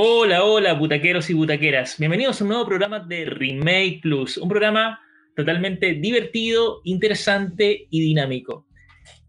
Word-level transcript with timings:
Hola, 0.00 0.44
hola, 0.44 0.74
butaqueros 0.74 1.28
y 1.28 1.34
butaqueras. 1.34 1.98
Bienvenidos 1.98 2.40
a 2.40 2.44
un 2.44 2.50
nuevo 2.50 2.66
programa 2.66 3.00
de 3.00 3.24
Remake 3.24 3.98
Plus, 4.00 4.36
un 4.36 4.48
programa 4.48 5.00
totalmente 5.34 5.94
divertido, 5.94 6.82
interesante 6.84 7.88
y 7.90 8.00
dinámico. 8.02 8.64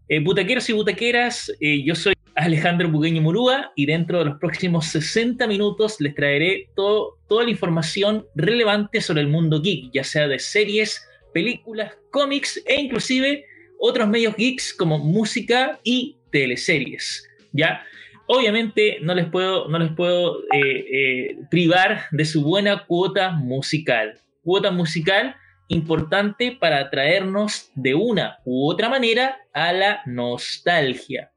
Eh, 0.07 0.19
butaqueros 0.19 0.69
y 0.69 0.73
butaqueras, 0.73 1.51
eh, 1.59 1.81
yo 1.83 1.95
soy 1.95 2.13
Alejandro 2.35 2.87
Bugueño 2.87 3.19
Murúa 3.19 3.71
y 3.75 3.87
dentro 3.87 4.19
de 4.19 4.25
los 4.25 4.37
próximos 4.37 4.85
60 4.85 5.47
minutos 5.47 5.99
les 6.01 6.13
traeré 6.13 6.69
toda 6.75 7.43
la 7.43 7.49
información 7.49 8.27
relevante 8.35 9.01
sobre 9.01 9.21
el 9.21 9.27
mundo 9.27 9.63
geek, 9.63 9.91
ya 9.91 10.03
sea 10.03 10.27
de 10.27 10.37
series, 10.37 11.03
películas, 11.33 11.97
cómics 12.11 12.61
e 12.67 12.79
inclusive 12.79 13.43
otros 13.79 14.07
medios 14.07 14.35
geeks 14.35 14.75
como 14.75 14.99
música 14.99 15.79
y 15.83 16.19
teleseries. 16.31 17.27
¿ya? 17.53 17.83
Obviamente 18.31 18.99
no 19.01 19.15
les 19.15 19.25
puedo, 19.25 19.67
no 19.69 19.79
les 19.79 19.91
puedo 19.93 20.43
eh, 20.53 20.59
eh, 20.61 21.37
privar 21.49 22.03
de 22.11 22.25
su 22.25 22.43
buena 22.43 22.85
cuota 22.85 23.31
musical. 23.31 24.19
Cuota 24.43 24.69
musical 24.69 25.35
importante 25.67 26.51
para 26.51 26.77
atraernos 26.77 27.71
de 27.73 27.95
una 27.95 28.37
u 28.45 28.69
otra 28.69 28.87
manera 28.87 29.35
a 29.51 29.73
la 29.73 30.01
nostalgia. 30.05 31.31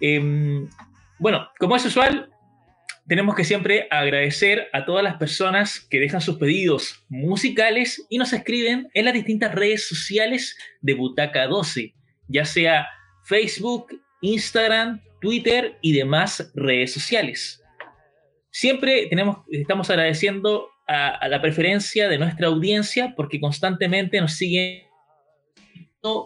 Em, 0.00 0.68
bueno, 1.18 1.48
como 1.58 1.74
es 1.74 1.84
usual, 1.84 2.30
tenemos 3.08 3.34
que 3.34 3.42
siempre 3.42 3.88
agradecer 3.90 4.68
a 4.72 4.84
todas 4.84 5.02
las 5.02 5.16
personas 5.16 5.80
que 5.80 5.98
dejan 5.98 6.20
sus 6.20 6.38
pedidos 6.38 7.04
musicales 7.08 8.06
y 8.08 8.18
nos 8.18 8.32
escriben 8.32 8.88
en 8.94 9.04
las 9.04 9.14
distintas 9.14 9.52
redes 9.52 9.88
sociales 9.88 10.56
de 10.80 10.94
Butaca 10.94 11.48
12, 11.48 11.92
ya 12.28 12.44
sea 12.44 12.86
Facebook, 13.24 14.00
Instagram, 14.20 15.00
Twitter 15.22 15.78
y 15.80 15.92
demás 15.92 16.52
redes 16.54 16.92
sociales. 16.92 17.62
Siempre 18.50 19.06
tenemos, 19.06 19.38
estamos 19.50 19.88
agradeciendo 19.88 20.68
a, 20.86 21.26
la 21.28 21.40
preferencia 21.40 22.08
de 22.08 22.18
nuestra 22.18 22.48
audiencia 22.48 23.14
porque 23.16 23.40
constantemente 23.40 24.20
nos 24.20 24.34
siguen 24.34 24.82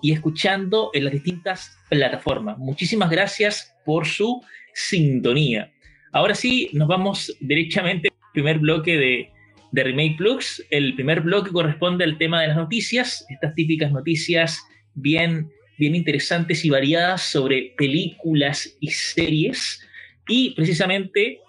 y 0.02 0.12
escuchando 0.12 0.91
en 0.94 1.05
las 1.05 1.12
distintas 1.12 1.78
plataformas. 1.91 2.56
Muchísimas 2.56 3.11
gracias 3.11 3.77
por 3.84 4.06
su 4.06 4.42
sintonía. 4.72 5.70
Ahora 6.12 6.34
sí, 6.34 6.70
nos 6.72 6.89
vamos 6.89 7.36
derechamente 7.41 8.08
al 8.08 8.33
primer 8.33 8.58
bloque 8.58 8.97
de, 8.97 9.30
de 9.72 9.84
Remake 9.84 10.17
Plus. 10.17 10.64
El 10.70 10.94
primer 10.94 11.20
bloque 11.20 11.52
corresponde 11.52 12.05
al 12.05 12.17
tema 12.17 12.41
de 12.41 12.48
las 12.48 12.56
noticias, 12.56 13.27
estas 13.28 13.55
típicas 13.55 13.92
noticias 13.92 14.58
bien 14.94 15.50
bien 15.78 15.94
interesantes 15.94 16.64
y 16.64 16.70
variadas 16.70 17.22
sobre 17.22 17.74
películas 17.77 18.77
y 18.80 18.91
series. 18.91 19.86
Y 20.28 20.50
precisamente 20.55 21.41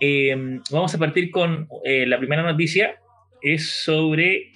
em, 0.00 0.60
vamos 0.70 0.94
a 0.94 0.98
partir 0.98 1.30
con 1.30 1.68
eh, 1.84 2.06
la 2.06 2.18
primera 2.18 2.42
noticia. 2.42 2.98
Es 3.40 3.70
sobre. 3.70 4.52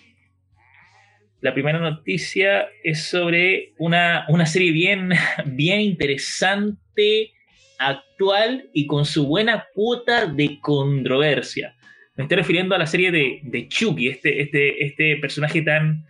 La 1.41 1.55
primera 1.55 1.81
noticia 1.81 2.69
es 2.85 3.03
sobre 3.03 3.73
una, 3.79 4.27
una 4.29 4.47
serie 4.47 4.71
bien, 4.71 5.11
bien 5.47 5.81
interesante, 5.81 7.33
actual 7.79 8.69
y 8.73 8.87
con 8.87 9.05
su 9.05 9.27
buena 9.27 9.67
cuota 9.75 10.27
de 10.27 10.61
controversia. 10.61 11.75
Me 12.17 12.25
estoy 12.25 12.37
refiriendo 12.37 12.75
a 12.75 12.79
la 12.79 12.87
serie 12.87 13.11
de, 13.11 13.69
Chucky, 13.69 14.09
este, 14.09 14.43
este, 14.43 14.85
este 14.85 15.17
personaje 15.17 15.63
tan, 15.63 16.07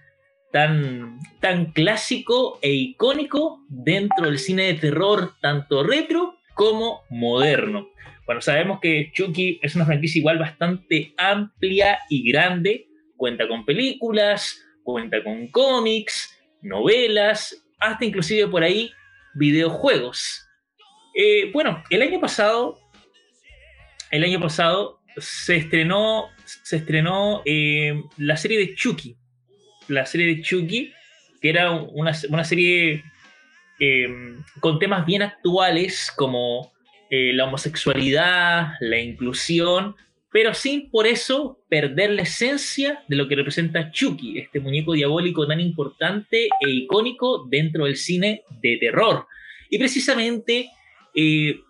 tan, 0.52 1.18
tan 1.40 1.72
clásico 1.72 2.58
e 2.62 2.72
icónico 2.72 3.64
dentro 3.68 4.26
del 4.26 4.38
cine 4.38 4.64
de 4.64 4.74
terror, 4.74 5.32
tanto 5.40 5.82
retro 5.82 6.38
como 6.54 7.02
moderno. 7.10 7.88
Bueno, 8.26 8.40
sabemos 8.40 8.78
que 8.80 9.10
Chucky 9.12 9.58
es 9.62 9.74
una 9.74 9.86
franquicia 9.86 10.20
igual 10.20 10.38
bastante 10.38 11.14
amplia 11.16 11.98
y 12.08 12.30
grande, 12.30 12.86
cuenta 13.16 13.48
con 13.48 13.64
películas, 13.64 14.62
cuenta 14.84 15.24
con 15.24 15.48
cómics, 15.48 16.38
novelas, 16.60 17.64
hasta 17.80 18.04
inclusive 18.04 18.46
por 18.46 18.62
ahí 18.62 18.92
videojuegos. 19.34 20.46
Eh, 21.14 21.50
bueno, 21.52 21.82
el 21.90 22.02
año 22.02 22.20
pasado, 22.20 22.78
el 24.10 24.22
año 24.24 24.40
pasado 24.40 25.00
se 25.16 25.56
estrenó, 25.56 26.28
se 26.44 26.76
estrenó 26.76 27.42
eh, 27.44 28.02
la 28.18 28.36
serie 28.36 28.58
de 28.58 28.74
Chucky, 28.74 29.16
la 29.92 30.06
serie 30.06 30.26
de 30.26 30.42
Chucky, 30.42 30.92
que 31.40 31.48
era 31.48 31.70
una, 31.72 32.14
serie 32.44 33.04
eh, 33.78 34.08
con 34.60 34.78
temas 34.78 35.04
bien 35.06 35.22
actuales 35.22 36.12
como 36.16 36.72
eh, 37.10 37.32
la 37.32 37.44
homosexualidad, 37.44 38.74
la 38.80 38.98
inclusión, 38.98 39.96
pero 40.30 40.54
sin 40.54 40.90
por 40.90 41.06
eso 41.06 41.58
perder 41.68 42.10
la 42.10 42.22
esencia 42.22 43.04
de 43.06 43.16
lo 43.16 43.28
que 43.28 43.36
representa 43.36 43.90
Chucky, 43.90 44.38
este 44.38 44.60
muñeco 44.60 44.94
diabólico 44.94 45.46
tan 45.46 45.60
importante 45.60 46.48
e 46.60 46.70
icónico 46.70 47.46
dentro 47.50 47.84
del 47.84 47.96
cine 47.96 48.42
de 48.62 48.78
terror. 48.78 49.26
Y 49.68 49.78
precisamente 49.78 50.70
eh, 51.14 51.60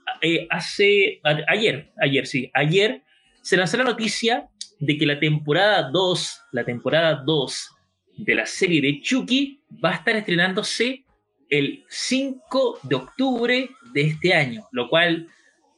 hace 0.51 1.21
ayer, 1.49 1.91
ayer 2.01 2.27
sí, 2.27 2.51
ayer 2.55 3.03
se 3.41 3.57
lanzó 3.57 3.79
la 3.79 3.85
noticia 3.85 4.49
de 4.79 4.97
que 4.97 5.07
la 5.07 5.19
temporada 5.19 5.91
2, 5.91 6.41
la 6.53 6.65
temporada 6.65 7.23
2 7.27 7.71
de 8.17 8.35
la 8.35 8.47
serie 8.47 8.81
de 8.81 9.01
Chucky 9.01 9.61
va 9.85 9.91
a 9.91 9.95
estar 9.95 10.17
estrenándose 10.17 11.05
el 11.49 11.85
5 11.89 12.81
de 12.83 12.95
octubre 12.95 13.71
de 13.93 14.01
este 14.01 14.33
año, 14.33 14.67
lo 14.73 14.89
cual, 14.89 15.29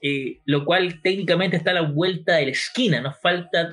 eh, 0.00 0.38
lo 0.44 0.64
cual 0.64 1.00
técnicamente 1.02 1.56
está 1.56 1.72
a 1.72 1.74
la 1.74 1.80
vuelta 1.82 2.36
de 2.36 2.46
la 2.46 2.52
esquina, 2.52 3.00
nos 3.00 3.20
falta, 3.20 3.72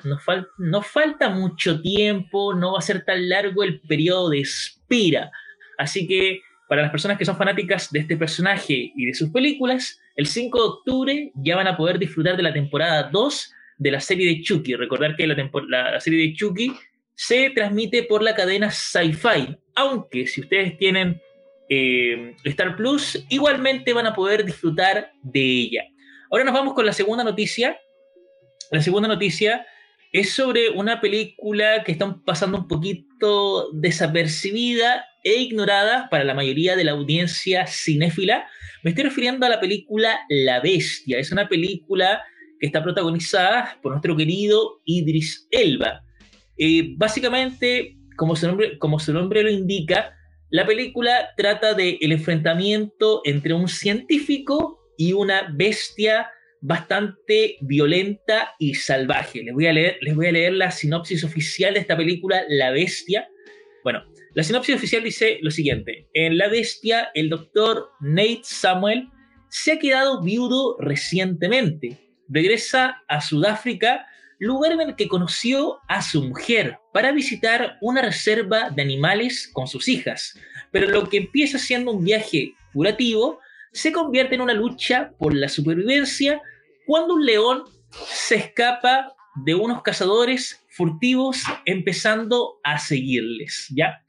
nos, 0.58 0.88
falta 0.88 1.30
mucho 1.30 1.82
tiempo, 1.82 2.56
no 2.56 2.74
va 2.74 2.80
a 2.80 2.82
ser 2.82 3.06
tan 3.06 3.30
largo 3.30 3.64
el 3.64 3.82
periodo 3.82 4.30
de 4.30 4.40
espera. 4.40 5.32
Así 5.78 6.08
que 6.08 6.42
para 6.68 6.82
las 6.82 6.92
personas 6.92 7.18
que 7.18 7.26
son 7.26 7.38
fanáticas 7.38 7.92
de 7.92 8.00
este 8.00 8.18
personaje 8.18 8.92
y 8.96 9.06
de 9.06 9.14
sus 9.14 9.30
películas, 9.30 10.00
el 10.16 10.26
5 10.26 10.58
de 10.58 10.68
octubre 10.68 11.32
ya 11.36 11.56
van 11.56 11.68
a 11.68 11.78
poder 11.78 12.00
disfrutar 12.00 12.36
de 12.36 12.44
la 12.44 12.54
temporada 12.54 13.10
2 13.12 13.54
de 13.78 13.92
la 13.92 14.00
serie 14.00 14.28
de 14.28 14.42
Chucky. 14.42 14.76
Recordar 14.76 15.16
que 15.16 15.28
la 15.28 16.00
serie 16.00 16.28
de 16.28 16.34
Chucky 16.34 16.74
se 17.28 17.52
transmite 17.52 18.02
por 18.02 18.24
la 18.24 18.34
cadena 18.34 18.72
Sci-Fi, 18.72 19.56
aunque 19.76 20.26
si 20.26 20.42
ustedes 20.42 20.76
tienen 20.80 21.22
eh, 21.70 22.36
Star 22.46 22.76
Plus, 22.76 23.24
igualmente 23.30 23.94
van 23.94 24.08
a 24.08 24.16
poder 24.16 24.44
disfrutar 24.44 25.12
de 25.22 25.40
ella. 25.40 25.84
Ahora 26.32 26.46
nos 26.46 26.56
vamos 26.56 26.74
con 26.74 26.84
la 26.84 26.94
segunda 26.94 27.24
noticia. 27.24 27.80
La 28.72 28.82
segunda 28.82 29.08
noticia 29.08 29.68
es 30.12 30.34
sobre 30.34 30.72
una 30.72 31.00
película 31.00 31.84
que 31.84 31.92
está 31.92 32.18
pasando 32.26 32.58
un 32.58 32.68
poquito 32.68 33.72
desapercibida 33.74 35.06
e 35.24 35.36
ignorada 35.42 36.10
para 36.10 36.24
la 36.24 36.34
mayoría 36.34 36.76
de 36.76 36.86
la 36.86 36.94
audiencia 36.94 37.68
cinéfila. 37.68 38.48
Me 38.82 38.90
estoy 38.90 39.04
refiriendo 39.04 39.46
a 39.46 39.50
la 39.50 39.60
película 39.60 40.22
La 40.28 40.60
Bestia. 40.60 41.20
Es 41.20 41.32
una 41.32 41.48
película 41.48 42.24
que 42.60 42.66
está 42.66 42.82
protagonizada 42.82 43.78
por 43.84 43.92
nuestro 43.92 44.18
querido 44.18 44.82
Idris 44.86 45.48
Elba. 45.52 46.02
Eh, 46.64 46.94
básicamente, 46.96 47.98
como 48.16 48.36
su, 48.36 48.46
nombre, 49.14 49.42
lo 49.42 49.50
indica, 49.50 50.16
la 50.52 50.64
película 50.64 51.32
trata 51.36 51.74
del 51.74 52.12
enfrentamiento 52.12 53.22
entre 53.26 53.56
un 53.56 53.68
científico 53.68 54.80
y 54.96 55.14
una 55.14 55.52
bestia 55.56 56.30
bastante 56.62 57.58
violenta 57.62 58.54
y 58.60 58.76
salvaje. 58.76 59.42
Les 59.42 59.56
voy 59.56 59.66
a 59.66 59.74
leer, 59.74 59.98
les 60.02 60.16
voy 60.16 60.28
a 60.28 60.34
leer 60.34 60.54
la 60.54 60.70
sinopsis 60.70 61.24
oficial 61.24 61.74
de 61.74 61.80
esta 61.80 61.98
película, 61.98 62.44
La 62.48 62.70
Bestia. 62.70 63.28
Bueno, 63.84 64.04
la 64.36 64.44
sinopsis 64.44 64.76
oficial 64.76 65.04
dice 65.04 65.40
lo 65.42 65.50
siguiente. 65.50 66.10
En 66.14 66.38
La 66.38 66.48
Bestia, 66.48 67.10
el 67.16 67.30
doctor 67.30 67.90
Nate 68.02 68.42
Samuel 68.44 69.10
se 69.50 69.72
ha 69.72 69.80
quedado 69.80 70.22
viudo 70.22 70.78
recientemente. 70.80 71.98
Regresa 72.30 73.02
a 73.08 73.20
Sudáfrica 73.20 74.06
lugar 74.42 74.72
en 74.72 74.82
el 74.82 74.96
que 74.96 75.08
conoció 75.08 75.80
a 75.88 76.02
su 76.02 76.24
mujer 76.24 76.80
para 76.92 77.12
visitar 77.12 77.78
una 77.80 78.02
reserva 78.02 78.72
de 78.72 78.82
animales 78.82 79.48
con 79.54 79.68
sus 79.68 79.88
hijas. 79.88 80.36
Pero 80.72 80.88
lo 80.88 81.08
que 81.08 81.18
empieza 81.18 81.60
siendo 81.60 81.92
un 81.92 82.04
viaje 82.04 82.56
curativo 82.74 83.40
se 83.72 83.92
convierte 83.92 84.34
en 84.34 84.42
una 84.42 84.56
lucha 84.56 85.12
por 85.20 85.36
la 85.36 85.48
supervivencia 85.48 86.42
cuando 86.88 87.14
un 87.14 87.26
león 87.26 87.66
se 88.08 88.36
escapa 88.36 89.14
de 89.46 89.54
unos 89.54 89.84
cazadores 89.84 90.66
furtivos 90.70 91.44
empezando 91.66 92.60
a 92.64 92.80
seguirles, 92.80 93.68
¿ya? 93.70 94.04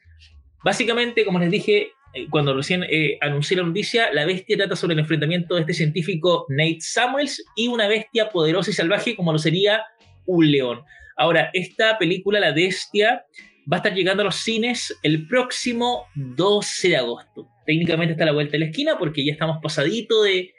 Básicamente, 0.64 1.26
como 1.26 1.40
les 1.40 1.50
dije 1.50 1.92
eh, 2.14 2.26
cuando 2.30 2.54
recién 2.54 2.84
eh, 2.84 3.18
anuncié 3.20 3.58
la 3.58 3.64
noticia, 3.64 4.10
la 4.14 4.24
bestia 4.24 4.56
trata 4.56 4.76
sobre 4.76 4.94
el 4.94 5.00
enfrentamiento 5.00 5.56
de 5.56 5.60
este 5.60 5.74
científico 5.74 6.46
Nate 6.48 6.80
Samuels 6.80 7.44
y 7.54 7.68
una 7.68 7.86
bestia 7.86 8.30
poderosa 8.30 8.70
y 8.70 8.74
salvaje 8.74 9.14
como 9.14 9.32
lo 9.32 9.38
sería 9.38 9.84
un 10.26 10.50
león. 10.50 10.82
Ahora, 11.16 11.50
esta 11.52 11.98
película, 11.98 12.40
La 12.40 12.52
Bestia, 12.52 13.24
va 13.70 13.76
a 13.76 13.78
estar 13.78 13.94
llegando 13.94 14.22
a 14.22 14.24
los 14.24 14.36
cines 14.36 14.98
el 15.02 15.26
próximo 15.26 16.06
12 16.14 16.88
de 16.88 16.96
agosto. 16.96 17.48
Técnicamente 17.66 18.12
está 18.12 18.24
a 18.24 18.26
la 18.26 18.32
vuelta 18.32 18.52
de 18.52 18.60
la 18.60 18.66
esquina 18.66 18.98
porque 18.98 19.24
ya 19.24 19.32
estamos 19.32 19.58
pasadito 19.62 20.22
de, 20.22 20.52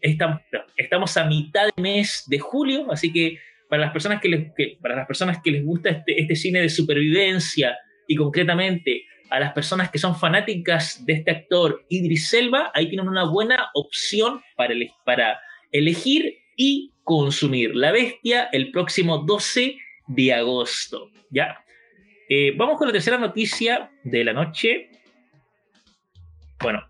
estamos, 0.00 0.40
estamos 0.76 1.16
a 1.16 1.24
mitad 1.24 1.66
de 1.66 1.82
mes 1.82 2.24
de 2.26 2.38
julio, 2.38 2.90
así 2.92 3.12
que 3.12 3.38
para 3.68 3.82
las 3.82 3.92
personas 3.92 4.20
que 4.20 4.28
les, 4.28 4.52
para 4.80 4.96
las 4.96 5.06
personas 5.06 5.38
que 5.42 5.50
les 5.50 5.64
gusta 5.64 5.90
este, 5.90 6.20
este, 6.20 6.36
cine 6.36 6.60
de 6.60 6.68
supervivencia 6.68 7.76
y 8.06 8.16
concretamente 8.16 9.04
a 9.30 9.40
las 9.40 9.52
personas 9.52 9.90
que 9.90 9.98
son 9.98 10.16
fanáticas 10.16 11.04
de 11.04 11.14
este 11.14 11.30
actor 11.30 11.84
Idris 11.90 12.32
Elba, 12.32 12.70
ahí 12.74 12.88
tienen 12.88 13.08
una 13.08 13.24
buena 13.24 13.68
opción 13.74 14.40
para, 14.56 14.74
para 15.04 15.38
elegir 15.70 16.38
y 16.56 16.92
consumir 17.08 17.74
La 17.74 17.90
Bestia 17.90 18.50
el 18.52 18.70
próximo 18.70 19.24
12 19.26 19.78
de 20.08 20.34
agosto. 20.34 21.10
¿ya? 21.30 21.64
Eh, 22.28 22.52
vamos 22.54 22.76
con 22.76 22.86
la 22.86 22.92
tercera 22.92 23.16
noticia 23.16 23.90
de 24.04 24.24
la 24.24 24.34
noche. 24.34 24.90
Bueno, 26.60 26.86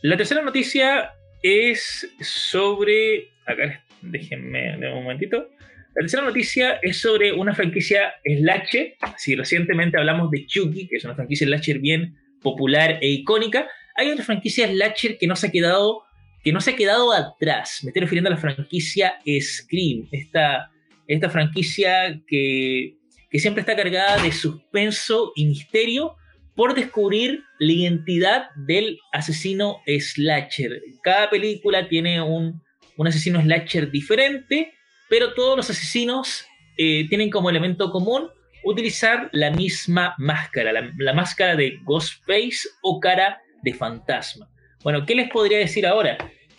la 0.00 0.16
tercera 0.16 0.40
noticia 0.40 1.12
es 1.42 2.10
sobre. 2.18 3.28
Acá, 3.44 3.84
déjenme 4.00 4.78
un 4.90 5.02
momentito. 5.02 5.50
La 5.94 6.00
tercera 6.00 6.22
noticia 6.22 6.78
es 6.80 6.96
sobre 6.96 7.34
una 7.34 7.54
franquicia 7.54 8.14
slasher. 8.24 8.94
Si 9.18 9.34
recientemente 9.34 9.98
hablamos 9.98 10.30
de 10.30 10.46
Chucky, 10.46 10.88
que 10.88 10.96
es 10.96 11.04
una 11.04 11.14
franquicia 11.14 11.46
slasher 11.46 11.78
bien 11.78 12.16
popular 12.40 12.98
e 13.02 13.08
icónica, 13.08 13.68
hay 13.96 14.10
otra 14.10 14.24
franquicia 14.24 14.66
slasher 14.66 15.18
que 15.18 15.26
no 15.26 15.36
se 15.36 15.48
ha 15.48 15.50
quedado, 15.50 16.04
que 16.42 16.52
no 16.52 16.60
se 16.60 16.72
ha 16.72 16.76
quedado 16.76 17.12
atrás. 17.12 17.80
Me 17.82 17.90
estoy 17.90 18.02
refiriendo 18.02 18.28
a 18.28 18.34
la 18.34 18.38
franquicia 18.38 19.14
Scream, 19.40 20.08
esta, 20.12 20.70
esta 21.06 21.30
franquicia 21.30 22.20
que, 22.26 22.96
que 23.30 23.38
siempre 23.38 23.60
está 23.60 23.76
cargada 23.76 24.22
de 24.22 24.32
suspenso 24.32 25.32
y 25.36 25.46
misterio 25.46 26.16
por 26.54 26.74
descubrir 26.74 27.44
la 27.58 27.72
identidad 27.72 28.50
del 28.56 28.98
asesino 29.12 29.78
slasher. 29.86 30.82
Cada 31.02 31.30
película 31.30 31.88
tiene 31.88 32.20
un, 32.20 32.60
un 32.96 33.06
asesino 33.06 33.40
slasher 33.40 33.90
diferente 33.90 34.72
pero 35.08 35.34
todos 35.34 35.56
los 35.56 35.70
asesinos 35.70 36.46
eh, 36.76 37.06
tienen 37.08 37.30
como 37.30 37.50
elemento 37.50 37.90
común 37.90 38.30
utilizar 38.64 39.30
la 39.32 39.50
misma 39.50 40.14
máscara, 40.18 40.72
la, 40.72 41.12
máscara 41.14 41.56
de 41.56 41.78
Ghostface 41.84 42.68
o 42.82 43.00
cara 43.00 43.40
de 43.62 43.72
fantasma. 43.72 44.48
Bueno, 44.88 45.04
¿qué 45.04 45.14
les 45.14 45.28
podría 45.28 45.58
decir 45.58 45.86
ahora? 45.86 46.16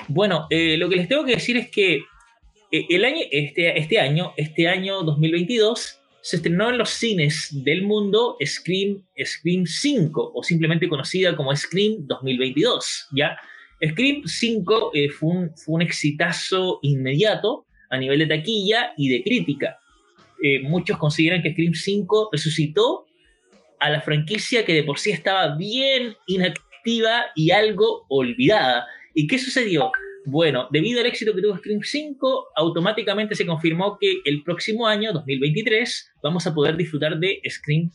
Bueno, 0.07 0.45
eh, 0.51 0.77
lo 0.77 0.87
que 0.87 0.97
les 0.97 1.07
tengo 1.07 1.25
que 1.25 1.31
decir 1.31 1.57
es 1.57 1.71
que 1.71 1.95
eh, 2.71 2.85
el 2.87 3.03
año, 3.03 3.23
este, 3.31 3.75
este, 3.75 3.99
año, 3.99 4.33
este 4.37 4.67
año 4.67 5.01
2022, 5.01 5.99
se 6.21 6.35
estrenó 6.35 6.69
en 6.69 6.77
los 6.77 6.91
cines 6.91 7.49
del 7.51 7.81
mundo 7.81 8.37
Scream, 8.45 9.03
Scream 9.19 9.65
5, 9.65 10.33
o 10.35 10.43
simplemente 10.43 10.87
conocida 10.87 11.35
como 11.35 11.55
Scream 11.55 12.05
2022, 12.05 13.07
¿ya? 13.13 13.35
Scream 13.83 14.21
5 14.23 14.91
fue, 15.17 15.29
un, 15.29 15.51
fue 15.57 15.75
un 15.75 15.81
exitazo 15.81 16.77
inmediato, 16.83 17.65
a 17.89 17.97
nivel 17.97 18.19
de 18.19 18.27
taquilla 18.27 18.93
y 18.95 19.09
de 19.09 19.23
crítica. 19.23 19.79
Eh, 20.43 20.59
muchos 20.59 20.99
consideran 20.99 21.41
que 21.41 21.53
Scream 21.53 21.73
5 21.73 22.29
resucitó 22.31 23.07
a 23.79 23.89
la 23.89 24.01
franquicia 24.01 24.63
que 24.65 24.75
de 24.75 24.83
por 24.83 24.99
sí 24.99 25.09
estaba 25.09 25.55
bien 25.55 26.15
inactiva 26.27 26.68
y 27.35 27.51
algo 27.51 28.05
olvidada. 28.09 28.85
¿Y 29.13 29.27
qué 29.27 29.37
sucedió? 29.37 29.91
Bueno, 30.25 30.67
debido 30.71 30.99
al 30.99 31.07
éxito 31.07 31.33
que 31.33 31.41
tuvo 31.41 31.57
Scream 31.57 31.81
5, 31.81 32.47
automáticamente 32.55 33.35
se 33.35 33.45
confirmó 33.45 33.97
que 33.99 34.19
el 34.25 34.43
próximo 34.43 34.87
año, 34.87 35.13
2023, 35.13 36.13
vamos 36.21 36.45
a 36.45 36.53
poder 36.53 36.77
disfrutar 36.77 37.17
de 37.17 37.41
Scream, 37.49 37.89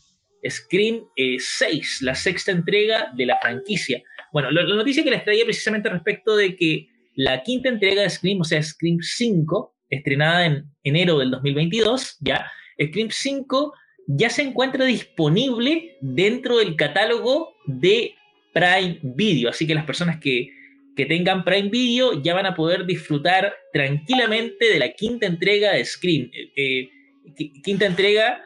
Scream 0.49 1.03
6, 1.17 2.01
eh, 2.01 2.05
la 2.05 2.15
sexta 2.15 2.53
entrega 2.53 3.13
de 3.17 3.27
la 3.27 3.39
franquicia. 3.41 4.03
Bueno, 4.33 4.51
la, 4.51 4.63
la 4.63 4.77
noticia 4.77 5.05
que 5.05 5.11
les 5.11 5.25
traía 5.25 5.45
precisamente 5.45 5.89
respecto 5.89 6.37
de 6.37 6.57
que 6.57 6.89
la 7.15 7.43
quinta 7.43 7.69
entrega 7.69 8.03
de 8.03 8.11
Scream, 8.11 8.41
o 8.41 8.45
sea, 8.45 8.63
Scream 8.63 8.99
5, 9.01 9.75
estrenada 9.91 10.47
en 10.47 10.65
enero 10.83 11.19
del 11.19 11.31
2022, 11.31 12.19
ya, 12.21 12.51
Scream 12.81 13.11
5 13.11 13.73
ya 14.07 14.31
se 14.31 14.43
encuentra 14.43 14.85
disponible 14.85 15.97
dentro 16.01 16.59
del 16.59 16.77
catálogo 16.77 17.55
de 17.67 18.15
Prime 18.55 19.01
Video. 19.03 19.51
Así 19.51 19.67
que 19.67 19.75
las 19.75 19.85
personas 19.85 20.19
que, 20.19 20.51
tengan 20.97 21.45
Prime 21.45 21.71
Video 21.71 22.23
ya 22.23 22.35
van 22.35 22.47
a 22.47 22.55
poder 22.55 22.87
disfrutar 22.87 23.53
tranquilamente 23.73 24.67
de 24.67 24.79
la 24.79 24.93
quinta 24.93 25.27
entrega 25.27 25.73
de 25.73 25.85
Scream. 25.85 26.31
Eh, 26.33 26.89
eh, 27.37 27.51
quinta 27.65 27.85
entrega 27.85 28.41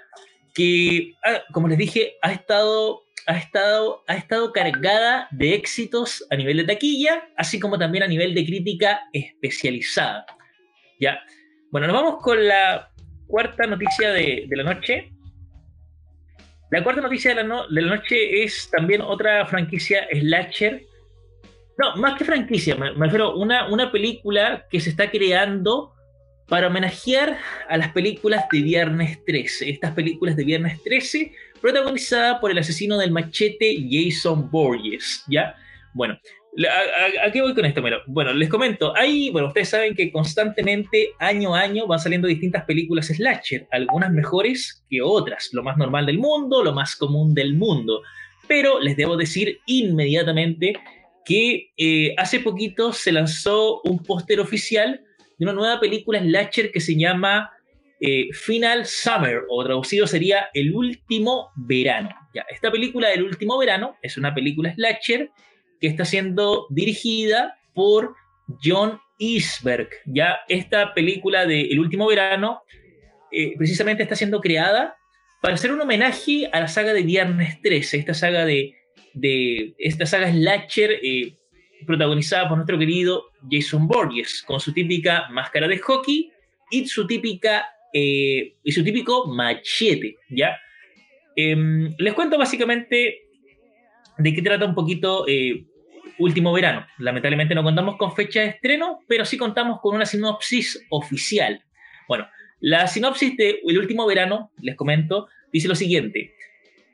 que, 0.54 1.12
ah, 1.24 1.42
como 1.52 1.68
les 1.68 1.76
dije, 1.76 2.14
ha 2.22 2.32
estado, 2.32 3.04
ha, 3.26 3.36
estado, 3.36 4.02
ha 4.08 4.16
estado 4.16 4.50
cargada 4.52 5.28
de 5.30 5.54
éxitos 5.54 6.26
a 6.30 6.36
nivel 6.36 6.56
de 6.56 6.64
taquilla, 6.64 7.28
así 7.36 7.60
como 7.60 7.78
también 7.78 8.02
a 8.02 8.08
nivel 8.08 8.34
de 8.34 8.46
crítica 8.46 9.02
especializada. 9.12 10.24
¿ya? 10.98 11.20
Bueno, 11.70 11.86
nos 11.86 11.96
vamos 11.96 12.22
con 12.22 12.48
la 12.48 12.90
cuarta 13.26 13.66
noticia 13.66 14.10
de, 14.10 14.48
la 14.50 14.62
noche. 14.62 15.12
La 16.70 16.84
cuarta 16.84 17.00
noticia 17.00 17.34
de 17.34 17.44
la, 17.44 17.86
noche 17.86 18.42
es 18.42 18.70
también 18.70 19.00
otra 19.00 19.46
franquicia 19.46 20.06
slasher. 20.12 20.82
No, 21.78 21.96
más 21.96 22.18
que 22.18 22.24
franquicia, 22.24 22.74
me, 22.76 22.90
refiero 22.90 23.26
a 23.26 23.36
una, 23.36 23.68
una 23.68 23.90
película 23.90 24.66
que 24.68 24.80
se 24.80 24.90
está 24.90 25.10
creando 25.10 25.94
para 26.48 26.66
homenajear 26.66 27.38
a 27.68 27.76
las 27.76 27.92
películas 27.92 28.44
de 28.50 28.62
Viernes 28.62 29.24
13. 29.24 29.70
Estas 29.70 29.92
películas 29.92 30.36
de 30.36 30.44
Viernes 30.44 30.82
13, 30.82 31.32
protagonizada 31.60 32.40
por 32.40 32.50
el 32.50 32.58
asesino 32.58 32.98
del 32.98 33.12
machete 33.12 33.76
Jason 33.88 34.50
Borges, 34.50 35.24
¿ya? 35.28 35.54
Bueno, 35.94 36.18
¿A, 36.66 37.30
qué 37.30 37.40
voy 37.40 37.54
con 37.54 37.64
esto? 37.64 37.82
Bueno, 38.06 38.32
les 38.32 38.48
comento. 38.48 38.96
Hay, 38.96 39.30
bueno, 39.30 39.48
ustedes 39.48 39.68
saben 39.68 39.94
que 39.94 40.10
constantemente, 40.10 41.10
año 41.20 41.54
a 41.54 41.60
año, 41.60 41.86
van 41.86 42.00
saliendo 42.00 42.26
distintas 42.26 42.64
películas 42.64 43.06
slasher, 43.06 43.68
algunas 43.70 44.10
mejores 44.10 44.84
que 44.90 45.00
otras, 45.00 45.50
lo 45.52 45.62
más 45.62 45.76
normal 45.76 46.06
del 46.06 46.18
mundo, 46.18 46.64
lo 46.64 46.72
más 46.72 46.96
común 46.96 47.32
del 47.32 47.54
mundo. 47.54 48.02
Pero 48.48 48.80
les 48.80 48.96
debo 48.96 49.16
decir 49.16 49.60
inmediatamente 49.66 50.74
que 51.24 51.70
eh, 51.76 52.14
hace 52.16 52.40
poquito 52.40 52.92
se 52.92 53.12
lanzó 53.12 53.80
un 53.84 54.02
póster 54.02 54.40
oficial 54.40 55.00
de 55.38 55.44
una 55.44 55.52
nueva 55.52 55.78
película 55.78 56.18
slasher 56.18 56.72
que 56.72 56.80
se 56.80 56.98
llama 56.98 57.52
eh, 58.00 58.28
Final 58.32 58.84
Summer, 58.86 59.42
o 59.48 59.62
traducido 59.62 60.06
sería 60.06 60.48
El 60.54 60.74
último 60.74 61.50
verano. 61.54 62.10
Esta 62.50 62.70
película 62.72 63.08
del 63.08 63.22
último 63.22 63.58
verano 63.58 63.96
es 64.02 64.16
una 64.16 64.34
película 64.34 64.74
slasher 64.74 65.30
que 65.80 65.86
está 65.86 66.04
siendo 66.04 66.66
dirigida 66.70 67.58
por 67.74 68.14
John 68.62 69.00
Isberg. 69.18 69.88
Ya 70.06 70.38
esta 70.48 70.94
película 70.94 71.46
de 71.46 71.62
El 71.62 71.80
último 71.80 72.06
verano 72.06 72.62
eh, 73.30 73.54
precisamente 73.56 74.02
está 74.02 74.16
siendo 74.16 74.40
creada 74.40 74.96
para 75.40 75.54
hacer 75.54 75.72
un 75.72 75.80
homenaje 75.80 76.48
a 76.52 76.60
la 76.60 76.68
saga 76.68 76.92
de 76.92 77.02
Viernes 77.02 77.60
13, 77.62 77.98
esta 77.98 78.14
saga 78.14 78.44
de, 78.44 78.74
de 79.14 79.74
esta 79.78 80.06
saga 80.06 80.30
slasher 80.32 80.98
eh, 81.02 81.36
protagonizada 81.86 82.48
por 82.48 82.58
nuestro 82.58 82.78
querido 82.78 83.30
Jason 83.50 83.86
Borges, 83.86 84.42
con 84.42 84.58
su 84.60 84.72
típica 84.72 85.28
máscara 85.30 85.68
de 85.68 85.78
hockey 85.78 86.32
y 86.70 86.86
su 86.86 87.06
típica 87.06 87.66
eh, 87.92 88.56
y 88.62 88.72
su 88.72 88.84
típico 88.84 89.26
machete, 89.26 90.16
¿ya? 90.28 90.58
Em, 91.36 91.94
les 91.98 92.14
cuento 92.14 92.36
básicamente 92.36 93.27
de 94.18 94.34
qué 94.34 94.42
trata 94.42 94.66
un 94.66 94.74
poquito 94.74 95.26
eh, 95.28 95.64
Último 96.18 96.52
Verano. 96.52 96.84
Lamentablemente 96.98 97.54
no 97.54 97.62
contamos 97.62 97.96
con 97.96 98.14
fecha 98.14 98.40
de 98.40 98.48
estreno, 98.48 99.00
pero 99.06 99.24
sí 99.24 99.38
contamos 99.38 99.80
con 99.80 99.94
una 99.94 100.04
sinopsis 100.04 100.84
oficial. 100.90 101.62
Bueno, 102.08 102.26
la 102.60 102.86
sinopsis 102.88 103.36
de 103.36 103.60
Último 103.62 104.06
Verano, 104.06 104.50
les 104.60 104.76
comento, 104.76 105.28
dice 105.52 105.68
lo 105.68 105.76
siguiente. 105.76 106.34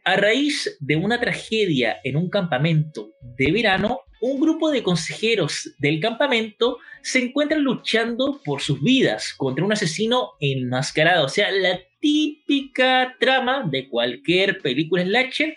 A 0.04 0.16
raíz 0.16 0.76
de 0.81 0.97
una 0.97 1.19
tragedia 1.19 1.97
en 2.04 2.16
un 2.16 2.28
campamento 2.28 3.12
de 3.23 3.50
verano, 3.50 4.00
un 4.21 4.38
grupo 4.38 4.71
de 4.71 4.83
consejeros 4.83 5.75
del 5.78 6.00
campamento 6.00 6.78
se 7.02 7.21
encuentran 7.21 7.62
luchando 7.62 8.40
por 8.45 8.61
sus 8.61 8.83
vidas 8.83 9.33
contra 9.35 9.64
un 9.64 9.73
asesino 9.73 10.33
enmascarado. 10.40 11.25
O 11.25 11.28
sea, 11.31 11.50
la 11.50 11.81
típica 12.00 13.16
trama 13.19 13.66
de 13.71 13.88
cualquier 13.88 14.61
película 14.61 15.02
slasher 15.04 15.57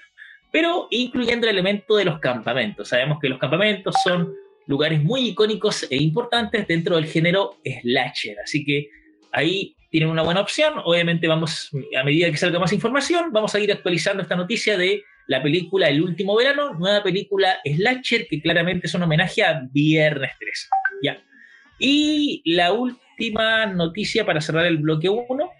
pero 0.52 0.88
incluyendo 0.92 1.48
el 1.48 1.54
elemento 1.54 1.96
de 1.98 2.06
los 2.06 2.20
campamentos. 2.20 2.90
Sabemos 2.90 3.20
que 3.22 3.30
los 3.30 3.40
campamentos 3.40 3.96
son 4.04 4.34
lugares 4.66 5.02
muy 5.04 5.30
icónicos 5.30 5.88
e 5.90 5.98
importantes 5.98 6.68
dentro 6.68 6.96
del 6.96 7.06
género 7.06 7.58
slasher, 7.64 8.38
así 8.44 8.66
que 8.66 8.90
ahí 9.32 9.76
tienen 9.90 10.10
una 10.10 10.24
buena 10.24 10.42
opción. 10.42 10.74
Obviamente 10.84 11.28
vamos, 11.28 11.72
a 11.98 12.04
medida 12.04 12.30
que 12.30 12.38
salga 12.38 12.60
más 12.60 12.74
información, 12.74 13.32
vamos 13.32 13.56
a 13.56 13.60
ir 13.60 13.72
actualizando 13.72 14.24
esta 14.24 14.36
noticia 14.36 14.78
de 14.78 15.04
la 15.28 15.44
película 15.44 15.90
El 15.90 16.02
último 16.02 16.36
verano, 16.36 16.74
nueva 16.74 17.04
película 17.04 17.58
slasher 17.66 18.28
que 18.28 18.42
claramente 18.42 18.88
es 18.88 18.94
un 18.94 19.04
homenaje 19.04 19.44
a 19.44 19.62
Viernes 19.72 20.32
3. 20.40 20.70
Ya. 21.04 21.24
Y 21.80 22.42
la 22.46 22.72
última 22.72 23.66
noticia 23.66 24.26
para 24.26 24.42
cerrar 24.42 24.66
el 24.66 24.78
bloque 24.78 25.10
1 25.10 25.52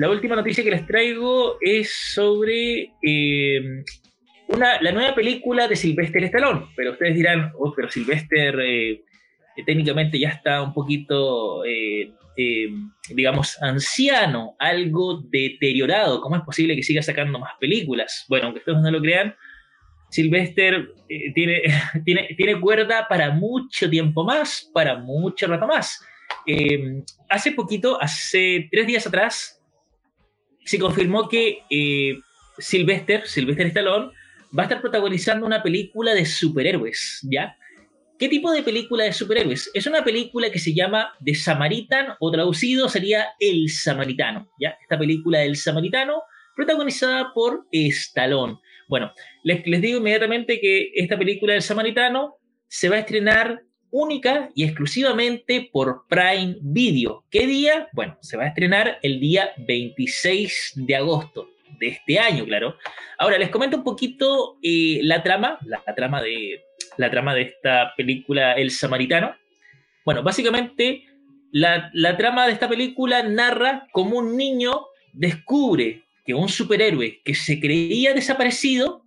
la 0.00 0.08
última 0.08 0.34
noticia 0.34 0.64
que 0.64 0.70
les 0.70 0.86
traigo 0.86 1.58
es 1.60 1.94
sobre 2.14 2.90
eh, 3.02 3.84
una, 4.48 4.80
la 4.80 4.92
nueva 4.92 5.14
película 5.14 5.68
de 5.68 5.76
Sylvester 5.76 6.24
Stallone. 6.24 6.68
Pero 6.74 6.92
ustedes 6.92 7.16
dirán, 7.16 7.52
oh, 7.58 7.74
pero 7.76 7.90
Sylvester, 7.90 8.58
eh, 8.60 9.02
técnicamente 9.66 10.18
ya 10.18 10.30
está 10.30 10.62
un 10.62 10.72
poquito, 10.72 11.62
digamos, 13.10 13.62
anciano, 13.62 14.56
algo 14.58 15.22
deteriorado. 15.30 16.22
¿Cómo 16.22 16.36
es 16.36 16.42
posible 16.44 16.74
que 16.74 16.82
siga 16.82 17.02
sacando 17.02 17.38
más 17.38 17.52
películas? 17.60 18.24
Bueno, 18.26 18.46
aunque 18.46 18.60
ustedes 18.60 18.78
no 18.78 18.90
lo 18.90 19.02
crean, 19.02 19.36
Sylvester 20.08 20.94
tiene, 21.34 21.60
tiene, 22.06 22.28
tiene 22.38 22.58
cuerda 22.58 23.06
para 23.06 23.32
mucho 23.32 23.90
tiempo 23.90 24.24
más, 24.24 24.70
para 24.72 24.96
mucho 24.96 25.46
rato 25.46 25.66
más. 25.66 26.02
hace 27.28 27.52
poquito, 27.52 28.00
hace 28.00 28.66
tres 28.72 28.86
días 28.86 29.06
atrás, 29.06 29.59
se 30.70 30.78
confirmó 30.78 31.28
que 31.28 31.64
eh, 31.68 32.20
Sylvester, 32.56 33.26
Sylvester 33.26 33.66
Stallone, 33.66 34.12
va 34.56 34.62
a 34.62 34.66
estar 34.66 34.80
protagonizando 34.80 35.44
una 35.44 35.64
película 35.64 36.14
de 36.14 36.24
superhéroes, 36.24 37.26
¿ya? 37.28 37.56
¿Qué 38.16 38.28
tipo 38.28 38.52
de 38.52 38.62
película 38.62 39.02
de 39.02 39.12
superhéroes? 39.12 39.68
Es 39.74 39.88
una 39.88 40.04
película 40.04 40.48
que 40.48 40.60
se 40.60 40.72
llama 40.72 41.12
The 41.24 41.34
Samaritan, 41.34 42.14
o 42.20 42.30
traducido 42.30 42.88
sería 42.88 43.30
El 43.40 43.68
Samaritano, 43.68 44.48
¿ya? 44.60 44.76
Esta 44.80 44.96
película 44.96 45.40
del 45.40 45.56
Samaritano, 45.56 46.22
protagonizada 46.54 47.32
por 47.34 47.66
Stallone. 47.72 48.60
Bueno, 48.88 49.10
les, 49.42 49.66
les 49.66 49.80
digo 49.80 49.98
inmediatamente 49.98 50.60
que 50.60 50.92
esta 50.94 51.18
película 51.18 51.54
del 51.54 51.62
Samaritano 51.62 52.36
se 52.68 52.88
va 52.88 52.94
a 52.94 53.00
estrenar 53.00 53.60
única 53.90 54.50
y 54.54 54.64
exclusivamente 54.64 55.68
por 55.72 56.06
Prime 56.08 56.56
Video. 56.60 57.24
¿Qué 57.30 57.46
día? 57.46 57.88
Bueno, 57.92 58.16
se 58.20 58.36
va 58.36 58.44
a 58.44 58.48
estrenar 58.48 58.98
el 59.02 59.20
día 59.20 59.50
26 59.58 60.72
de 60.76 60.96
agosto 60.96 61.50
de 61.78 61.88
este 61.88 62.18
año, 62.18 62.44
claro. 62.44 62.76
Ahora 63.18 63.38
les 63.38 63.50
comento 63.50 63.76
un 63.76 63.84
poquito 63.84 64.58
eh, 64.62 65.00
la 65.02 65.22
trama, 65.22 65.58
la, 65.64 65.82
trama 65.94 66.22
de 66.22 66.62
la 66.96 67.10
trama 67.10 67.34
de 67.34 67.42
esta 67.42 67.92
película 67.96 68.52
El 68.52 68.70
Samaritano. 68.70 69.34
Bueno, 70.04 70.22
básicamente 70.22 71.04
la, 71.52 71.90
la 71.92 72.16
trama 72.16 72.46
de 72.46 72.52
esta 72.52 72.68
película 72.68 73.22
narra 73.22 73.88
cómo 73.92 74.18
un 74.18 74.36
niño 74.36 74.86
descubre 75.12 76.04
que 76.24 76.34
un 76.34 76.48
superhéroe 76.48 77.20
que 77.24 77.34
se 77.34 77.58
creía 77.58 78.14
desaparecido 78.14 79.04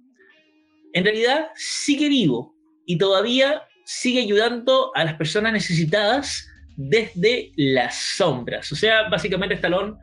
en 0.94 1.04
realidad 1.04 1.48
sigue 1.56 2.10
vivo 2.10 2.56
y 2.86 2.98
todavía 2.98 3.64
sigue 3.86 4.22
ayudando 4.22 4.92
a 4.96 5.04
las 5.04 5.16
personas 5.16 5.54
necesitadas 5.54 6.48
desde 6.76 7.52
las 7.56 7.96
sombras. 8.18 8.72
O 8.72 8.76
sea, 8.76 9.10
básicamente 9.10 9.56
Stallone 9.56 9.96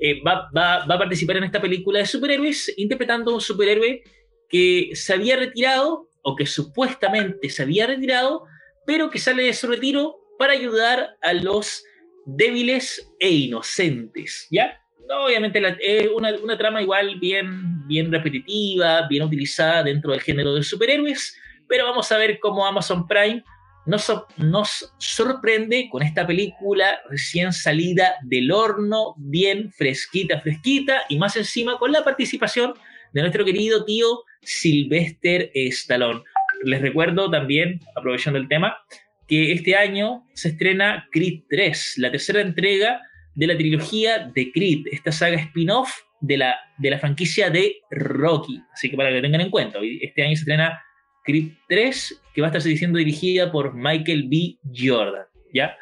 eh, 0.00 0.20
va, 0.22 0.48
a 0.54 0.98
participar 0.98 1.38
en 1.38 1.44
esta 1.44 1.60
película 1.60 2.00
de 2.00 2.06
superhéroes 2.06 2.72
interpretando 2.76 3.30
a 3.30 3.34
un 3.34 3.40
superhéroe 3.40 4.02
que 4.48 4.90
se 4.94 5.12
había 5.12 5.36
retirado 5.36 6.08
o 6.22 6.36
que 6.36 6.46
supuestamente 6.46 7.48
se 7.50 7.62
había 7.62 7.86
retirado, 7.86 8.44
pero 8.86 9.10
que 9.10 9.18
sale 9.18 9.44
de 9.44 9.54
su 9.54 9.66
retiro 9.66 10.16
para 10.38 10.52
ayudar 10.52 11.16
a 11.22 11.32
los 11.32 11.84
débiles 12.26 13.10
e 13.18 13.30
inocentes, 13.30 14.46
¿ya? 14.50 14.80
obviamente 15.10 15.60
es 15.80 16.08
una, 16.14 16.34
una, 16.36 16.58
trama 16.58 16.82
igual 16.82 17.18
bien, 17.18 17.86
bien 17.86 18.12
repetitiva, 18.12 19.06
bien 19.08 19.22
utilizada 19.22 19.82
dentro 19.82 20.12
del 20.12 20.20
género 20.20 20.54
de 20.54 20.62
superhéroes, 20.62 21.36
pero 21.68 21.84
vamos 21.84 22.10
a 22.12 22.18
ver 22.18 22.38
cómo 22.40 22.66
Amazon 22.66 23.06
Prime 23.06 23.44
nos, 24.36 24.92
sorprende 24.98 25.88
con 25.90 26.02
esta 26.02 26.26
película 26.26 27.00
recién 27.08 27.52
salida 27.52 28.16
del 28.22 28.52
horno, 28.52 29.14
bien 29.16 29.72
fresquita, 29.72 30.40
fresquita, 30.40 31.02
y 31.08 31.18
más 31.18 31.36
encima 31.36 31.78
con 31.78 31.92
la 31.92 32.04
participación 32.04 32.74
de 33.12 33.22
nuestro 33.22 33.44
querido 33.44 33.84
tío 33.84 34.24
Sylvester 34.42 35.50
Stallone. 35.54 36.22
Les 36.64 36.82
recuerdo 36.82 37.30
también, 37.30 37.80
aprovechando 37.96 38.38
el 38.38 38.48
tema, 38.48 38.76
que 39.26 39.52
este 39.52 39.74
año 39.74 40.26
se 40.34 40.50
estrena 40.50 41.08
Creed 41.10 41.44
3, 41.48 41.94
la 41.98 42.10
tercera 42.10 42.42
entrega 42.42 43.00
de 43.34 43.46
la 43.46 43.56
trilogía 43.56 44.18
de 44.18 44.52
Creed, 44.52 44.86
esta 44.90 45.12
saga 45.12 45.36
spin-off 45.38 45.90
de 46.20 46.36
la, 46.36 46.56
de 46.76 46.90
la 46.90 46.98
franquicia 46.98 47.48
de 47.48 47.76
Rocky. 47.90 48.60
Así 48.72 48.90
que 48.90 48.96
para 48.96 49.08
que 49.08 49.16
lo 49.16 49.22
tengan 49.22 49.40
en 49.40 49.50
cuenta, 49.50 49.78
este 50.02 50.22
año 50.22 50.34
se 50.34 50.40
estrena 50.40 50.82
Creed 51.28 51.52
3, 51.68 52.22
que 52.32 52.40
va 52.40 52.46
a 52.46 52.50
estar 52.50 52.62
siendo 52.62 52.98
dirigida 52.98 53.52
por 53.52 53.74
Michael 53.74 54.28
B. 54.30 54.56
Jordan. 54.74 55.26
¿ya? 55.52 55.76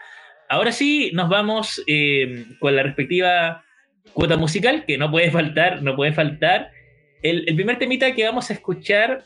Ahora 0.48 0.72
sí, 0.72 1.12
nos 1.14 1.28
vamos 1.28 1.80
eh, 1.86 2.46
con 2.58 2.74
la 2.74 2.82
respectiva 2.82 3.64
cuota 4.12 4.36
musical, 4.36 4.84
que 4.84 4.98
no 4.98 5.08
puede 5.08 5.30
faltar, 5.30 5.82
no 5.82 5.94
puede 5.94 6.12
faltar. 6.12 6.72
El, 7.22 7.44
primer 7.54 7.78
temita 7.78 8.12
que 8.12 8.24
vamos 8.24 8.50
a 8.50 8.54
escuchar 8.54 9.24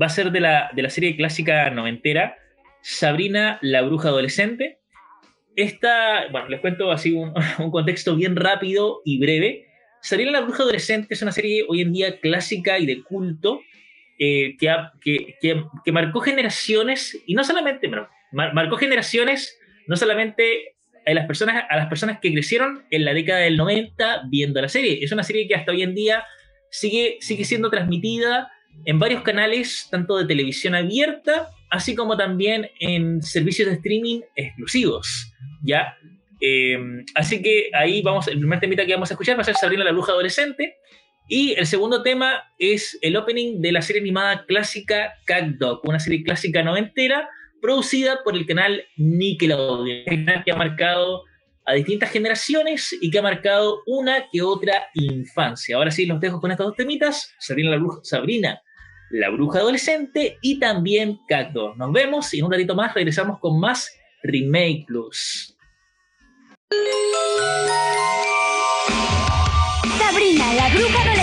va 0.00 0.06
a 0.06 0.08
ser 0.08 0.32
de 0.32 0.40
la, 0.40 0.70
de 0.74 0.82
la 0.82 0.88
serie 0.88 1.14
clásica 1.14 1.68
noventera, 1.68 2.38
Sabrina 2.80 3.58
la 3.60 3.82
bruja 3.82 4.08
adolescente. 4.08 4.78
Esta, 5.56 6.28
bueno, 6.32 6.48
les 6.48 6.60
cuento 6.60 6.90
así 6.90 7.12
un, 7.12 7.34
un 7.58 7.70
contexto 7.70 8.16
bien 8.16 8.34
rápido 8.34 9.02
y 9.04 9.18
breve. 9.18 9.66
Sabrina 10.00 10.30
la 10.30 10.40
bruja 10.40 10.62
adolescente 10.62 11.12
es 11.12 11.20
una 11.20 11.32
serie 11.32 11.66
hoy 11.68 11.82
en 11.82 11.92
día 11.92 12.18
clásica 12.18 12.78
y 12.78 12.86
de 12.86 13.02
culto 13.02 13.60
eh, 14.18 14.56
que, 14.58 15.36
que, 15.40 15.92
marcó 15.92 16.20
generaciones, 16.20 17.20
y 17.26 17.34
no 17.34 17.44
solamente, 17.44 17.90
marcó 18.32 18.76
generaciones, 18.76 19.58
no 19.86 19.96
solamente 19.96 20.76
a 21.06 21.14
las, 21.14 21.26
personas, 21.26 21.64
a 21.68 21.76
las 21.76 21.88
personas 21.88 22.18
que 22.20 22.32
crecieron 22.32 22.84
en 22.90 23.04
la 23.04 23.12
década 23.12 23.40
del 23.40 23.56
90 23.56 24.24
viendo 24.30 24.60
la 24.60 24.68
serie. 24.68 24.98
Es 25.02 25.12
una 25.12 25.22
serie 25.22 25.46
que 25.46 25.54
hasta 25.54 25.72
hoy 25.72 25.82
en 25.82 25.94
día 25.94 26.24
sigue, 26.70 27.18
sigue 27.20 27.44
siendo 27.44 27.70
transmitida 27.70 28.50
en 28.84 28.98
varios 28.98 29.22
canales, 29.22 29.88
tanto 29.90 30.16
de 30.16 30.26
televisión 30.26 30.74
abierta, 30.74 31.50
así 31.70 31.94
como 31.94 32.16
también 32.16 32.70
en 32.80 33.22
servicios 33.22 33.68
de 33.68 33.74
streaming 33.74 34.20
exclusivos. 34.34 35.32
¿ya? 35.62 35.96
Eh, 36.40 36.78
así 37.14 37.42
que 37.42 37.70
ahí 37.72 38.02
vamos, 38.02 38.28
el 38.28 38.38
primer 38.38 38.60
temita 38.60 38.84
que 38.84 38.94
vamos 38.94 39.10
a 39.10 39.14
escuchar 39.14 39.36
va 39.36 39.42
a 39.42 39.44
ser 39.44 39.54
Sabrina 39.54 39.84
la 39.84 39.92
Bruja 39.92 40.12
Adolescente. 40.12 40.76
Y 41.28 41.54
el 41.54 41.66
segundo 41.66 42.02
tema 42.02 42.44
es 42.58 42.98
el 43.00 43.16
opening 43.16 43.60
de 43.60 43.72
la 43.72 43.82
serie 43.82 44.02
animada 44.02 44.44
clásica 44.46 45.14
Cat 45.24 45.44
Dog, 45.58 45.80
una 45.84 45.98
serie 45.98 46.22
clásica 46.22 46.62
noventera 46.62 47.28
producida 47.62 48.22
por 48.22 48.36
el 48.36 48.44
canal 48.44 48.84
Nickelodeon, 48.98 50.04
que 50.44 50.52
ha 50.52 50.56
marcado 50.56 51.22
a 51.64 51.72
distintas 51.72 52.10
generaciones 52.10 52.94
y 53.00 53.10
que 53.10 53.18
ha 53.18 53.22
marcado 53.22 53.82
una 53.86 54.28
que 54.30 54.42
otra 54.42 54.88
infancia. 54.92 55.76
Ahora 55.76 55.90
sí, 55.90 56.04
los 56.04 56.20
dejo 56.20 56.40
con 56.40 56.50
estas 56.50 56.66
dos 56.66 56.76
temitas, 56.76 57.34
Sabrina 57.38 57.70
la 57.70 57.78
bruja, 57.78 58.00
Sabrina, 58.02 58.60
la 59.10 59.30
bruja 59.30 59.60
adolescente 59.60 60.36
y 60.42 60.58
también 60.58 61.20
Cat. 61.26 61.54
Nos 61.54 61.92
vemos 61.92 62.34
y 62.34 62.40
en 62.40 62.44
un 62.44 62.52
ratito 62.52 62.74
más 62.74 62.92
regresamos 62.94 63.38
con 63.40 63.58
más 63.58 63.90
Remake 64.22 64.84
Plus. 64.86 65.56
Sabrina, 69.98 70.54
la 70.54 70.68
bruja 70.68 71.13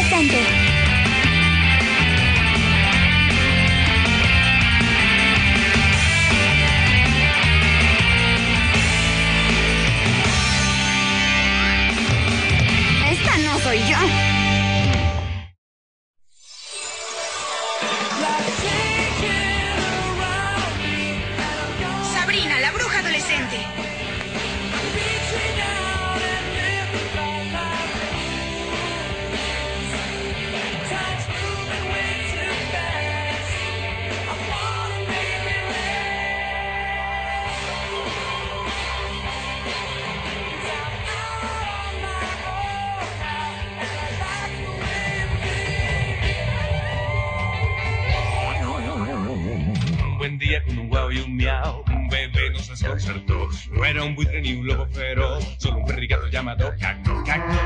No 53.71 53.85
era 53.85 54.03
un 54.03 54.15
buitre 54.15 54.41
ni 54.41 54.53
un 54.53 54.67
lobo 54.67 54.85
feroz, 54.87 55.45
solo 55.57 55.77
un 55.77 55.85
perrigato 55.85 56.27
llamado 56.27 56.73
Cacto, 56.77 57.23
Cacto, 57.25 57.57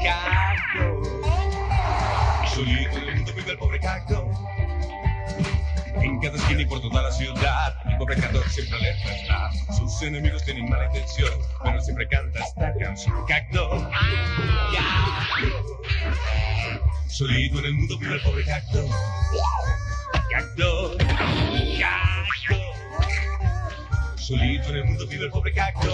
Cacto. 0.00 1.02
Y 2.44 2.48
solito 2.48 2.96
en 2.96 3.08
el 3.08 3.16
mundo 3.16 3.32
vive 3.34 3.50
el 3.50 3.58
pobre 3.58 3.80
Cacto. 3.80 4.30
En 6.00 6.20
cada 6.20 6.36
esquina 6.36 6.62
y 6.62 6.66
por 6.66 6.80
toda 6.80 7.02
la 7.02 7.10
ciudad, 7.10 7.76
el 7.88 7.96
pobre 7.98 8.16
Cacto 8.16 8.40
siempre 8.48 8.78
alerta 8.78 9.12
está. 9.12 9.50
Sus 9.72 10.02
enemigos 10.02 10.44
tienen 10.44 10.70
mala 10.70 10.86
intención, 10.86 11.32
pero 11.64 11.80
siempre 11.80 12.06
canta 12.06 12.38
esta 12.38 12.72
canción. 12.78 13.16
Cacto, 13.26 13.90
Cacto. 14.72 15.80
Solito 17.08 17.58
en 17.58 17.64
el 17.64 17.74
mundo 17.74 17.98
vive 17.98 18.14
el 18.14 18.22
pobre 18.22 18.44
Cacto. 18.44 18.86
Cacto, 20.30 20.96
Cacto. 20.98 22.56
Solito 24.16 24.70
en 24.70 24.76
el 24.76 24.84
mundo 24.84 25.06
vive 25.06 25.24
el 25.24 25.30
pobre 25.30 25.52
cacto. 25.52 25.92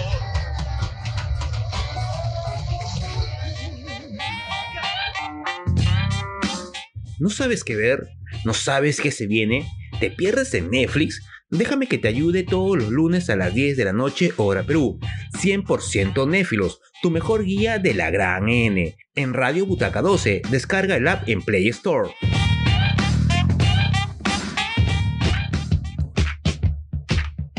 ¿No 7.19 7.31
sabes 7.31 7.65
qué 7.65 7.77
ver? 7.77 8.09
¿No 8.45 8.53
sabes 8.53 9.01
qué 9.01 9.11
se 9.11 9.27
viene? 9.27 9.67
¿Te 10.01 10.11
pierdes 10.11 10.53
en 10.55 10.71
Netflix? 10.71 11.23
Déjame 11.49 11.87
que 11.87 11.97
te 11.97 12.09
ayude 12.09 12.43
todos 12.43 12.77
los 12.77 12.91
lunes 12.91 13.31
a 13.31 13.37
las 13.37 13.55
10 13.55 13.77
de 13.77 13.85
la 13.85 13.93
noche, 13.93 14.33
hora 14.37 14.65
Perú. 14.65 14.99
100% 15.41 16.29
Néfilos, 16.29 16.81
tu 17.03 17.11
mejor 17.11 17.45
guía 17.45 17.79
de 17.79 17.95
la 17.95 18.11
gran 18.11 18.49
N. 18.49 18.97
En 19.15 19.33
Radio 19.33 19.65
Butaca 19.65 20.03
12, 20.03 20.43
descarga 20.51 20.97
el 20.97 21.09
app 21.09 21.29
en 21.29 21.43
Play 21.43 21.69
Store. 21.69 22.11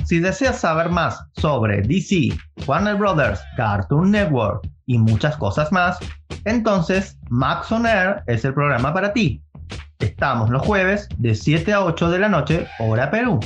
Si 0.07 0.21
deseas 0.21 0.61
saber 0.61 0.89
más 0.89 1.21
sobre 1.33 1.81
DC, 1.81 2.29
Warner 2.65 2.95
Brothers, 2.95 3.41
Cartoon 3.57 4.11
Network 4.11 4.65
y 4.85 4.97
muchas 4.97 5.35
cosas 5.35 5.69
más, 5.73 5.99
entonces 6.45 7.17
Max 7.29 7.69
On 7.73 7.85
Air 7.85 8.23
es 8.27 8.45
el 8.45 8.53
programa 8.53 8.93
para 8.93 9.11
ti. 9.11 9.43
Estamos 9.99 10.49
los 10.49 10.61
jueves 10.61 11.09
de 11.17 11.35
7 11.35 11.73
a 11.73 11.83
8 11.83 12.09
de 12.09 12.19
la 12.19 12.29
noche, 12.29 12.67
hora 12.79 13.11
Perú. 13.11 13.41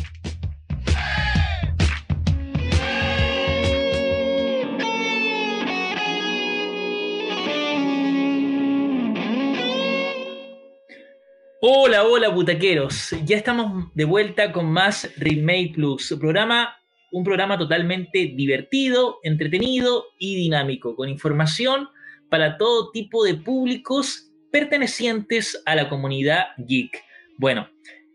Hola, 11.64 12.08
hola, 12.08 12.30
butaqueros. 12.30 13.12
Ya 13.24 13.38
estamos 13.38 13.94
de 13.94 14.04
vuelta 14.04 14.52
con 14.52 14.66
más 14.66 15.08
Remake 15.18 15.74
Plus, 15.76 16.12
programa, 16.20 16.76
un 17.12 17.24
programa 17.24 17.56
totalmente 17.56 18.34
divertido, 18.36 19.20
entretenido 19.22 20.06
y 20.18 20.38
dinámico, 20.38 20.96
con 20.96 21.08
información 21.08 21.88
para 22.32 22.58
todo 22.58 22.90
tipo 22.90 23.24
de 23.24 23.36
públicos 23.36 24.32
pertenecientes 24.52 25.62
a 25.68 25.76
la 25.76 25.88
comunidad 25.88 26.46
geek. 26.58 27.00
Bueno, 27.38 27.70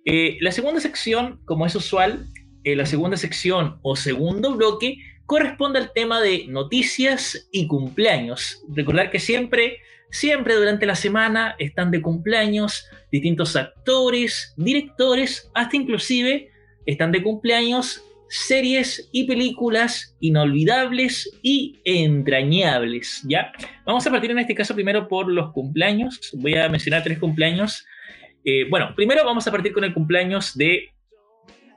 eh, 0.04 0.38
la 0.40 0.50
segunda 0.50 0.80
sección, 0.80 1.40
como 1.44 1.66
es 1.66 1.76
usual, 1.76 2.26
eh, 2.64 2.74
la 2.74 2.84
segunda 2.84 3.16
sección 3.16 3.78
o 3.82 3.94
segundo 3.94 4.56
bloque 4.56 4.98
corresponde 5.24 5.78
al 5.78 5.92
tema 5.92 6.20
de 6.20 6.46
noticias 6.48 7.48
y 7.52 7.68
cumpleaños. 7.68 8.64
Recordar 8.74 9.12
que 9.12 9.20
siempre, 9.20 9.78
siempre 10.10 10.54
durante 10.54 10.86
la 10.86 10.94
semana 10.94 11.54
están 11.58 11.90
de 11.90 12.02
cumpleaños 12.02 12.88
distintos 13.10 13.56
actores, 13.56 14.54
directores, 14.56 15.50
hasta 15.54 15.76
inclusive 15.76 16.50
están 16.86 17.12
de 17.12 17.22
cumpleaños 17.22 18.02
series 18.28 19.08
y 19.12 19.25
películas 19.25 20.16
inolvidables 20.20 21.30
y 21.42 21.78
entrañables, 21.84 23.22
¿ya? 23.28 23.52
Vamos 23.84 24.06
a 24.06 24.10
partir 24.10 24.30
en 24.32 24.40
este 24.40 24.54
caso 24.54 24.75
primero 24.75 25.08
por 25.08 25.30
los 25.30 25.52
cumpleaños. 25.52 26.32
Voy 26.34 26.54
a 26.54 26.68
mencionar 26.68 27.02
tres 27.02 27.18
cumpleaños. 27.18 27.86
Eh, 28.44 28.66
bueno, 28.68 28.92
primero 28.96 29.25
vamos 29.25 29.46
a 29.46 29.52
partir 29.52 29.72
con 29.72 29.84
el 29.84 29.94
cumpleaños 29.94 30.56
de 30.56 30.90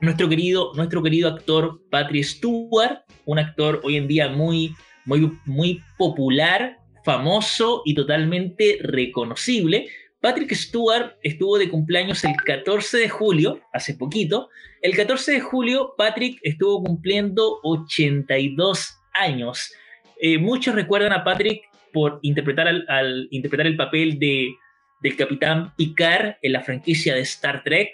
nuestro 0.00 0.28
querido, 0.28 0.72
nuestro 0.74 1.02
querido 1.02 1.28
actor 1.28 1.80
Patrick 1.90 2.24
Stewart, 2.24 3.02
un 3.26 3.38
actor 3.38 3.80
hoy 3.84 3.96
en 3.96 4.08
día 4.08 4.28
muy, 4.28 4.74
muy, 5.04 5.30
muy 5.44 5.82
popular, 5.98 6.78
famoso 7.04 7.82
y 7.84 7.94
totalmente 7.94 8.78
reconocible. 8.82 9.88
Patrick 10.20 10.52
Stewart 10.54 11.16
estuvo 11.22 11.56
de 11.58 11.70
cumpleaños 11.70 12.24
el 12.24 12.36
14 12.36 12.98
de 12.98 13.08
julio, 13.08 13.60
hace 13.72 13.94
poquito. 13.94 14.50
El 14.82 14.94
14 14.94 15.32
de 15.32 15.40
julio, 15.40 15.94
Patrick 15.96 16.38
estuvo 16.42 16.82
cumpliendo 16.82 17.58
82 17.62 18.98
años. 19.14 19.72
Eh, 20.20 20.36
muchos 20.38 20.74
recuerdan 20.74 21.12
a 21.12 21.24
Patrick 21.24 21.62
por 21.92 22.18
interpretar, 22.22 22.68
al, 22.68 23.28
interpretar 23.30 23.66
el 23.66 23.76
papel 23.76 24.18
de, 24.18 24.54
del 25.00 25.16
capitán 25.16 25.74
Picard 25.76 26.36
en 26.42 26.52
la 26.52 26.60
franquicia 26.60 27.14
de 27.14 27.22
Star 27.22 27.64
Trek. 27.64 27.90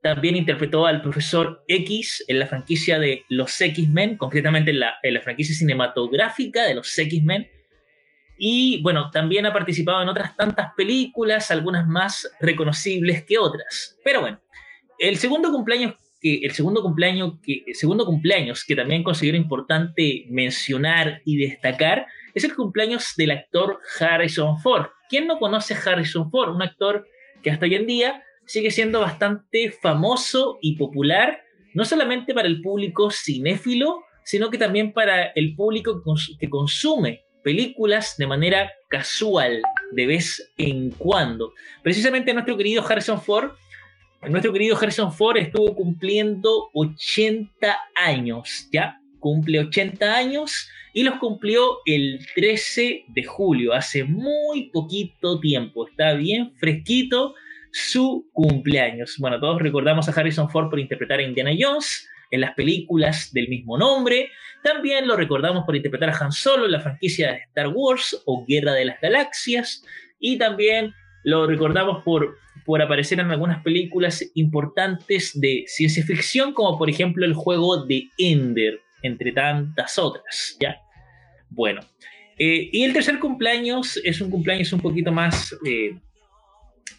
También 0.00 0.36
interpretó 0.36 0.86
al 0.86 1.02
profesor 1.02 1.64
X 1.66 2.24
en 2.28 2.38
la 2.38 2.46
franquicia 2.46 2.98
de 3.00 3.24
los 3.28 3.60
X-Men, 3.60 4.16
concretamente 4.16 4.70
en 4.70 4.80
la, 4.80 4.94
en 5.02 5.14
la 5.14 5.22
franquicia 5.22 5.54
cinematográfica 5.54 6.64
de 6.64 6.74
los 6.74 6.96
X-Men. 6.96 7.48
Y 8.36 8.82
bueno, 8.82 9.10
también 9.10 9.46
ha 9.46 9.52
participado 9.52 10.02
en 10.02 10.08
otras 10.08 10.36
tantas 10.36 10.74
películas, 10.76 11.50
algunas 11.50 11.86
más 11.86 12.30
reconocibles 12.40 13.24
que 13.24 13.38
otras. 13.38 13.98
Pero 14.04 14.20
bueno, 14.20 14.40
el 14.98 15.16
segundo 15.16 15.52
cumpleaños 15.52 15.94
que 16.20 16.40
el 16.42 16.52
segundo 16.52 16.82
cumpleaños 16.82 17.34
que 17.42 17.64
segundo 17.74 18.06
cumpleaños 18.06 18.64
que 18.64 18.74
también 18.74 19.02
considero 19.02 19.36
importante 19.36 20.24
mencionar 20.30 21.20
y 21.26 21.36
destacar 21.36 22.06
es 22.34 22.44
el 22.44 22.54
cumpleaños 22.54 23.14
del 23.16 23.32
actor 23.32 23.78
Harrison 24.00 24.58
Ford. 24.58 24.86
¿Quién 25.08 25.26
no 25.26 25.38
conoce 25.38 25.74
a 25.74 25.78
Harrison 25.78 26.30
Ford? 26.30 26.54
Un 26.54 26.62
actor 26.62 27.06
que 27.42 27.50
hasta 27.50 27.66
hoy 27.66 27.74
en 27.74 27.86
día 27.86 28.22
sigue 28.46 28.70
siendo 28.70 29.00
bastante 29.00 29.70
famoso 29.70 30.58
y 30.60 30.76
popular, 30.76 31.42
no 31.74 31.84
solamente 31.84 32.34
para 32.34 32.48
el 32.48 32.62
público 32.62 33.10
cinéfilo, 33.10 34.02
sino 34.24 34.50
que 34.50 34.58
también 34.58 34.92
para 34.92 35.26
el 35.26 35.54
público 35.54 36.02
que 36.38 36.48
consume 36.48 37.23
películas 37.44 38.16
de 38.16 38.26
manera 38.26 38.72
casual, 38.88 39.62
de 39.92 40.06
vez 40.06 40.52
en 40.58 40.90
cuando. 40.90 41.52
Precisamente 41.82 42.32
nuestro 42.32 42.56
querido 42.56 42.84
Harrison 42.84 43.20
Ford, 43.20 43.52
nuestro 44.28 44.52
querido 44.52 44.76
Harrison 44.76 45.12
Ford 45.12 45.36
estuvo 45.36 45.76
cumpliendo 45.76 46.70
80 46.72 47.78
años, 47.94 48.68
¿ya? 48.72 48.98
Cumple 49.20 49.60
80 49.60 50.16
años 50.16 50.68
y 50.94 51.02
los 51.02 51.16
cumplió 51.18 51.78
el 51.86 52.26
13 52.34 53.04
de 53.08 53.24
julio, 53.24 53.74
hace 53.74 54.04
muy 54.04 54.70
poquito 54.70 55.38
tiempo. 55.40 55.86
Está 55.86 56.14
bien 56.14 56.52
fresquito 56.56 57.34
su 57.72 58.28
cumpleaños. 58.32 59.16
Bueno, 59.18 59.40
todos 59.40 59.60
recordamos 59.60 60.08
a 60.08 60.12
Harrison 60.12 60.48
Ford 60.48 60.70
por 60.70 60.80
interpretar 60.80 61.18
a 61.18 61.24
Indiana 61.24 61.50
Jones 61.58 62.08
en 62.30 62.40
las 62.40 62.54
películas 62.54 63.32
del 63.32 63.48
mismo 63.48 63.76
nombre. 63.76 64.30
También 64.64 65.06
lo 65.06 65.14
recordamos 65.14 65.64
por 65.66 65.76
interpretar 65.76 66.08
a 66.08 66.16
Han 66.18 66.32
Solo 66.32 66.64
en 66.64 66.72
la 66.72 66.80
franquicia 66.80 67.32
de 67.32 67.38
Star 67.40 67.68
Wars 67.68 68.22
o 68.24 68.46
Guerra 68.48 68.72
de 68.72 68.86
las 68.86 68.98
Galaxias. 68.98 69.84
Y 70.18 70.38
también 70.38 70.94
lo 71.22 71.46
recordamos 71.46 72.02
por, 72.02 72.38
por 72.64 72.80
aparecer 72.80 73.20
en 73.20 73.30
algunas 73.30 73.62
películas 73.62 74.24
importantes 74.34 75.38
de 75.38 75.64
ciencia 75.66 76.02
ficción, 76.02 76.54
como 76.54 76.78
por 76.78 76.88
ejemplo 76.88 77.26
el 77.26 77.34
juego 77.34 77.84
de 77.84 78.08
Ender, 78.16 78.80
entre 79.02 79.32
tantas 79.32 79.98
otras. 79.98 80.56
¿ya? 80.58 80.78
Bueno, 81.50 81.82
eh, 82.38 82.70
y 82.72 82.84
el 82.84 82.94
tercer 82.94 83.18
cumpleaños 83.18 84.00
es 84.02 84.22
un 84.22 84.30
cumpleaños 84.30 84.72
un 84.72 84.80
poquito 84.80 85.12
más 85.12 85.54
eh, 85.66 85.98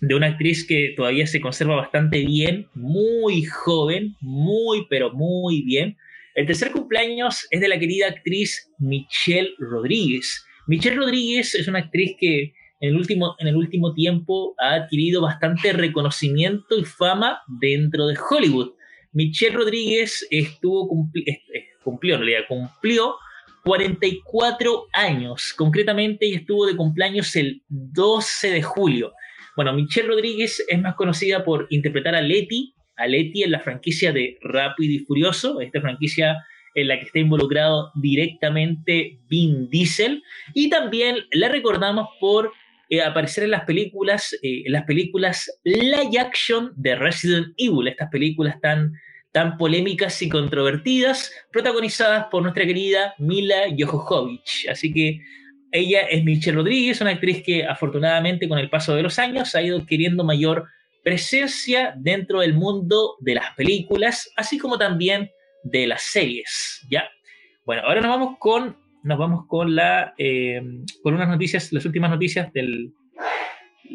de 0.02 0.14
una 0.14 0.28
actriz 0.28 0.68
que 0.68 0.94
todavía 0.96 1.26
se 1.26 1.42
conserva 1.42 1.78
bastante 1.78 2.24
bien, 2.24 2.68
muy 2.76 3.44
joven, 3.44 4.16
muy, 4.22 4.86
pero 4.88 5.12
muy 5.12 5.64
bien. 5.64 5.98
El 6.36 6.46
tercer 6.48 6.74
cumpleaños 6.74 7.48
es 7.50 7.62
de 7.62 7.70
la 7.70 7.80
querida 7.80 8.08
actriz 8.08 8.70
Michelle 8.78 9.52
Rodríguez. 9.58 10.46
Michelle 10.68 10.98
Rodríguez 10.98 11.56
es 11.56 11.66
una 11.70 11.80
actriz 11.80 12.18
que 12.20 12.54
en 12.82 12.90
el 12.90 12.98
último, 12.98 13.36
en 13.40 13.48
el 13.48 13.56
último 13.56 13.94
tiempo 13.94 14.54
ha 14.60 14.74
adquirido 14.74 15.22
bastante 15.22 15.72
reconocimiento 15.72 16.78
y 16.78 16.84
fama 16.84 17.40
dentro 17.62 18.08
de 18.08 18.18
Hollywood. 18.30 18.74
Michelle 19.14 19.56
Rodríguez 19.56 20.28
estuvo 20.30 20.90
cumplió, 20.90 21.24
en 22.18 22.46
cumplió 22.50 23.16
44 23.64 24.88
años, 24.92 25.54
concretamente, 25.54 26.26
y 26.26 26.34
estuvo 26.34 26.66
de 26.66 26.76
cumpleaños 26.76 27.34
el 27.38 27.64
12 27.70 28.50
de 28.50 28.62
julio. 28.62 29.14
Bueno, 29.56 29.72
Michelle 29.72 30.10
Rodríguez 30.10 30.62
es 30.68 30.82
más 30.82 30.96
conocida 30.96 31.46
por 31.46 31.66
interpretar 31.70 32.14
a 32.14 32.22
Letty 32.22 32.75
a 32.98 33.08
Letty 33.08 33.44
en 33.44 33.52
la 33.52 33.60
franquicia 33.60 34.12
de 34.12 34.38
Rápido 34.42 34.94
y 34.94 35.00
Furioso, 35.00 35.62
esta 35.62 35.82
franquicia 35.82 36.38
en 36.76 36.90
la 36.90 37.00
que 37.00 37.06
está 37.06 37.20
involucrado 37.20 37.92
directamente 37.96 39.20
Vin 39.30 39.70
Diesel, 39.70 40.24
y 40.54 40.70
también 40.70 41.18
la 41.32 41.50
recordamos 41.50 42.10
por 42.20 42.52
eh, 42.90 43.02
aparecer 43.02 43.46
en 43.46 43.52
las 43.52 43.64
películas, 43.64 44.34
eh, 44.44 44.64
en 44.66 44.72
las 44.72 44.84
películas 44.84 45.50
live 45.64 46.20
action 46.20 46.72
de 46.76 46.96
Resident 46.96 47.48
Evil, 47.58 47.88
estas 47.88 48.10
películas 48.10 48.60
tan, 48.62 48.94
tan 49.32 49.58
polémicas 49.58 50.22
y 50.22 50.30
controvertidas, 50.30 51.32
protagonizadas 51.52 52.28
por 52.30 52.44
nuestra 52.44 52.66
querida 52.66 53.16
Mila 53.18 53.56
Jovovich. 53.78 54.68
Así 54.70 54.94
que 54.94 55.22
ella 55.72 56.02
es 56.02 56.24
Michelle 56.24 56.58
Rodríguez, 56.58 57.02
una 57.02 57.12
actriz 57.12 57.42
que 57.44 57.66
afortunadamente 57.66 58.48
con 58.48 58.60
el 58.60 58.70
paso 58.70 58.96
de 58.96 59.04
los 59.04 59.18
años 59.18 59.56
ha 59.56 59.62
ido 59.62 59.78
adquiriendo 59.78 60.24
mayor 60.24 60.68
presencia 61.06 61.94
dentro 61.96 62.40
del 62.40 62.56
mundo 62.56 63.18
de 63.20 63.36
las 63.36 63.54
películas, 63.54 64.28
así 64.36 64.58
como 64.58 64.80
también 64.80 65.30
de 65.64 65.86
las 65.86 66.02
series, 66.02 66.82
¿ya? 66.90 67.08
Bueno, 67.64 67.84
ahora 67.86 68.02
nos 68.02 68.10
vamos 68.10 68.40
con, 68.40 68.76
nos 69.04 69.20
vamos 69.20 69.46
con, 69.48 69.76
la, 69.76 70.16
eh, 70.18 70.60
con 71.04 71.14
unas 71.14 71.30
noticias, 71.30 71.72
las 71.72 71.86
últimas 71.86 72.10
noticias 72.10 72.52
del, 72.54 72.92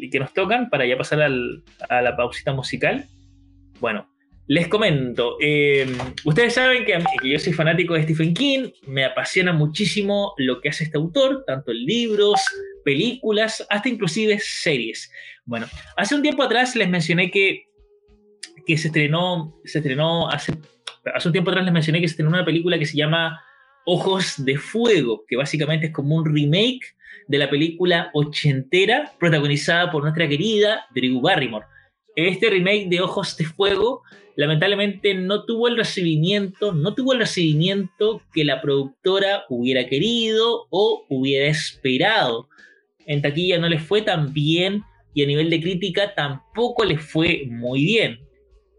que 0.09 0.19
nos 0.19 0.33
tocan 0.33 0.69
para 0.69 0.85
ya 0.85 0.97
pasar 0.97 1.21
a 1.21 2.01
la 2.01 2.15
pausita 2.15 2.53
musical. 2.53 3.05
Bueno, 3.81 4.07
Les 4.47 4.69
comento, 4.69 5.35
eh, 5.41 5.85
ustedes 6.23 6.53
saben 6.53 6.85
que, 6.85 6.97
que, 7.21 7.29
yo 7.29 7.39
soy 7.39 7.51
fanático 7.51 7.93
de 7.93 8.03
Stephen 8.03 8.33
King, 8.33 8.69
me 8.87 9.03
apasiona 9.03 9.51
muchísimo 9.51 10.33
lo 10.37 10.61
que 10.61 10.69
hace 10.69 10.85
este 10.85 10.97
autor, 10.97 11.43
tanto 11.45 11.71
en 11.71 11.85
libros, 11.85 12.39
películas, 12.85 13.65
hasta 13.69 13.89
inclusive 13.89 14.39
series. 14.39 15.11
Bueno, 15.51 15.67
hace 15.97 16.15
un 16.15 16.21
tiempo 16.21 16.43
atrás 16.43 16.77
les 16.77 16.87
mencioné 16.87 17.29
que, 17.29 17.65
que 18.65 18.77
se 18.77 18.87
estrenó, 18.87 19.59
se 19.65 19.79
estrenó 19.79 20.29
hace, 20.29 20.53
hace 21.13 21.27
un 21.27 21.33
tiempo 21.33 21.51
atrás 21.51 21.65
les 21.65 21.73
mencioné 21.73 21.99
que 21.99 22.07
se 22.07 22.13
estrenó 22.13 22.29
una 22.29 22.45
película 22.45 22.79
que 22.79 22.85
se 22.85 22.95
llama 22.95 23.43
Ojos 23.85 24.45
de 24.45 24.57
Fuego, 24.57 25.25
que 25.27 25.35
básicamente 25.35 25.87
es 25.87 25.91
como 25.91 26.15
un 26.15 26.25
remake 26.25 26.95
de 27.27 27.37
la 27.37 27.49
película 27.49 28.11
ochentera 28.13 29.11
protagonizada 29.19 29.91
por 29.91 30.03
nuestra 30.03 30.25
querida 30.29 30.85
Drew 30.95 31.19
Barrymore. 31.19 31.65
Este 32.15 32.49
remake 32.49 32.87
de 32.87 33.01
Ojos 33.01 33.35
de 33.35 33.43
Fuego 33.43 34.03
lamentablemente 34.37 35.13
no 35.15 35.43
tuvo 35.43 35.67
el 35.67 35.75
recibimiento, 35.75 36.71
no 36.71 36.95
tuvo 36.95 37.11
el 37.11 37.19
recibimiento 37.19 38.21
que 38.33 38.45
la 38.45 38.61
productora 38.61 39.43
hubiera 39.49 39.85
querido 39.85 40.67
o 40.69 41.05
hubiera 41.09 41.47
esperado. 41.47 42.47
En 43.05 43.21
taquilla 43.21 43.59
no 43.59 43.67
le 43.67 43.79
fue 43.79 44.01
tan 44.01 44.31
bien 44.31 44.85
y 45.13 45.23
a 45.23 45.27
nivel 45.27 45.49
de 45.49 45.61
crítica 45.61 46.13
tampoco 46.15 46.83
le 46.83 46.97
fue 46.97 47.43
muy 47.47 47.83
bien. 47.83 48.19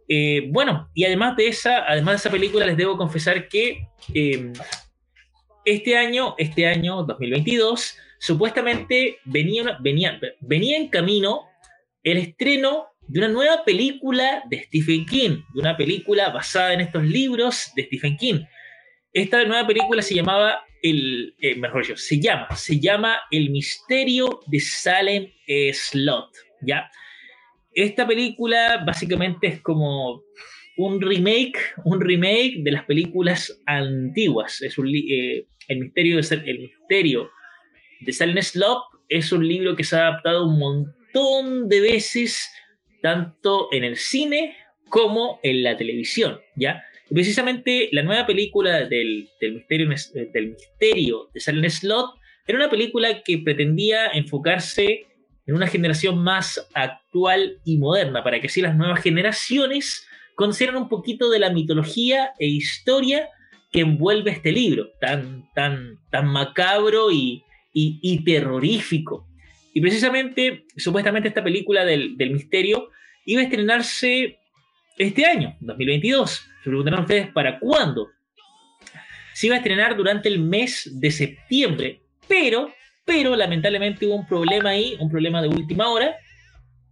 Eh, 0.08 0.48
bueno, 0.50 0.90
y 0.94 1.04
además 1.04 1.36
de 1.36 1.48
esa, 1.48 1.84
además 1.86 2.14
de 2.14 2.16
esa 2.16 2.30
película, 2.30 2.66
les 2.66 2.76
debo 2.76 2.96
confesar 2.96 3.48
que 3.48 3.88
eh, 4.14 4.52
este 5.64 5.96
año, 5.96 6.34
este 6.38 6.66
año 6.66 7.04
2022, 7.04 7.96
supuestamente 8.18 9.18
venía, 9.24 9.78
venía, 9.80 10.20
venía 10.40 10.76
en 10.76 10.88
camino 10.88 11.42
el 12.02 12.18
estreno 12.18 12.88
de 13.08 13.20
una 13.20 13.28
nueva 13.28 13.64
película 13.64 14.42
de 14.48 14.64
Stephen 14.64 15.06
King, 15.06 15.42
de 15.54 15.60
una 15.60 15.76
película 15.76 16.30
basada 16.30 16.72
en 16.72 16.80
estos 16.80 17.04
libros 17.04 17.72
de 17.74 17.84
Stephen 17.84 18.16
King. 18.16 18.44
Esta 19.12 19.44
nueva 19.44 19.66
película 19.66 20.02
se 20.02 20.14
llamaba 20.14 20.64
el, 20.82 21.34
eh, 21.38 21.54
mejor 21.56 21.82
dicho, 21.82 21.96
se 21.96 22.20
llama, 22.20 22.48
se 22.56 22.80
llama 22.80 23.20
El 23.30 23.50
misterio 23.50 24.40
de 24.46 24.60
Salem 24.60 25.32
Slot, 25.72 26.30
¿ya? 26.60 26.90
Esta 27.74 28.06
película 28.06 28.82
básicamente 28.86 29.46
es 29.46 29.60
como 29.60 30.22
un 30.76 31.00
remake, 31.00 31.58
un 31.84 32.00
remake 32.00 32.62
de 32.62 32.72
las 32.72 32.84
películas 32.84 33.62
antiguas. 33.66 34.60
Es 34.62 34.76
un, 34.78 34.88
eh, 34.88 35.46
el 35.68 35.78
misterio 35.78 36.20
de 36.20 36.34
el 36.50 36.58
misterio 36.58 37.30
de 38.00 38.12
Salem 38.12 38.42
Slot 38.42 38.82
es 39.08 39.32
un 39.32 39.46
libro 39.46 39.76
que 39.76 39.84
se 39.84 39.96
ha 39.96 40.08
adaptado 40.08 40.46
un 40.46 40.58
montón 40.58 41.68
de 41.68 41.80
veces 41.80 42.50
tanto 43.02 43.68
en 43.72 43.84
el 43.84 43.96
cine 43.96 44.56
como 44.88 45.40
en 45.42 45.62
la 45.62 45.76
televisión, 45.76 46.40
¿ya? 46.56 46.82
Precisamente 47.14 47.88
la 47.92 48.03
nueva 48.03 48.27
película 48.27 48.85
del, 48.87 49.29
misterio, 49.40 49.88
del 50.33 50.51
misterio 50.51 51.31
de 51.35 51.40
Silent 51.40 51.70
Slot 51.70 52.14
era 52.46 52.59
una 52.59 52.70
película 52.70 53.22
que 53.22 53.38
pretendía 53.38 54.09
enfocarse 54.09 55.07
en 55.46 55.55
una 55.55 55.66
generación 55.66 56.18
más 56.22 56.68
actual 56.75 57.59
y 57.64 57.77
moderna, 57.79 58.22
para 58.22 58.40
que 58.40 58.46
así 58.46 58.61
las 58.61 58.77
nuevas 58.77 59.03
generaciones 59.03 60.07
conocieran 60.35 60.77
un 60.77 60.88
poquito 60.88 61.31
de 61.31 61.38
la 61.38 61.51
mitología 61.51 62.31
e 62.38 62.46
historia 62.46 63.29
que 63.70 63.81
envuelve 63.81 64.31
este 64.31 64.53
libro, 64.53 64.90
tan, 65.01 65.48
tan, 65.55 65.98
tan 66.11 66.29
macabro 66.29 67.11
y, 67.11 67.44
y 67.72 68.25
terrorífico. 68.25 69.27
Y 69.75 69.81
precisamente, 69.81 70.66
supuestamente 70.77 71.29
esta 71.29 71.42
película 71.42 71.85
del, 71.85 72.16
del 72.16 72.31
misterio 72.31 72.90
iba 73.25 73.40
a 73.40 73.44
estrenarse 73.44 74.38
este 74.98 75.25
año, 75.25 75.57
2022. 75.61 76.48
Se 76.62 76.70
preguntarán 76.70 77.01
ustedes 77.01 77.29
para 77.33 77.59
cuándo. 77.59 78.11
Se 79.35 79.46
iba 79.46 79.57
a 79.57 79.59
estrenar 79.59 79.96
durante 79.96 80.29
el 80.29 80.38
mes 80.38 80.88
de 80.92 81.11
septiembre, 81.11 82.03
pero, 82.29 82.72
pero 83.05 83.35
lamentablemente 83.35 84.07
hubo 84.07 84.16
un 84.16 84.27
problema 84.27 84.70
ahí, 84.70 84.96
un 85.01 85.11
problema 85.11 85.42
de 85.42 85.48
última 85.48 85.88
hora, 85.88 86.16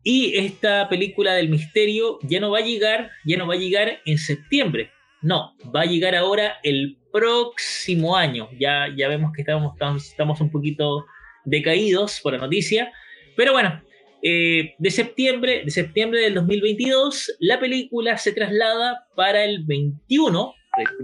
y 0.03 0.37
esta 0.37 0.89
película 0.89 1.35
del 1.35 1.51
misterio 1.51 2.19
ya 2.23 2.41
no 2.41 2.51
va 2.51 2.59
a 2.59 2.63
llegar, 2.63 3.11
ya 3.25 3.37
no 3.37 3.47
va 3.47 3.55
a 3.55 3.59
llegar 3.59 4.01
en 4.05 4.19
septiembre. 4.19 4.91
No, 5.23 5.55
va 5.75 5.83
a 5.83 5.87
llegar 5.87 6.17
ahora 6.17 6.59
el 6.63 6.97
próximo 7.13 8.17
año. 8.17 8.49
Ya, 8.59 8.89
ya 8.97 9.09
vemos 9.09 9.33
que 9.33 9.43
estamos, 9.43 9.77
estamos 9.97 10.41
un 10.41 10.51
poquito 10.51 11.05
decaídos 11.45 12.21
por 12.23 12.33
la 12.33 12.39
noticia. 12.39 12.91
Pero 13.37 13.53
bueno, 13.53 13.83
eh, 14.23 14.75
de, 14.79 14.91
septiembre, 14.91 15.63
de 15.65 15.71
septiembre 15.71 16.21
del 16.21 16.35
2022, 16.35 17.37
la 17.41 17.59
película 17.59 18.19
se 18.19 18.33
traslada 18.33 19.07
para 19.17 19.45
el 19.45 19.65
21, 19.65 20.55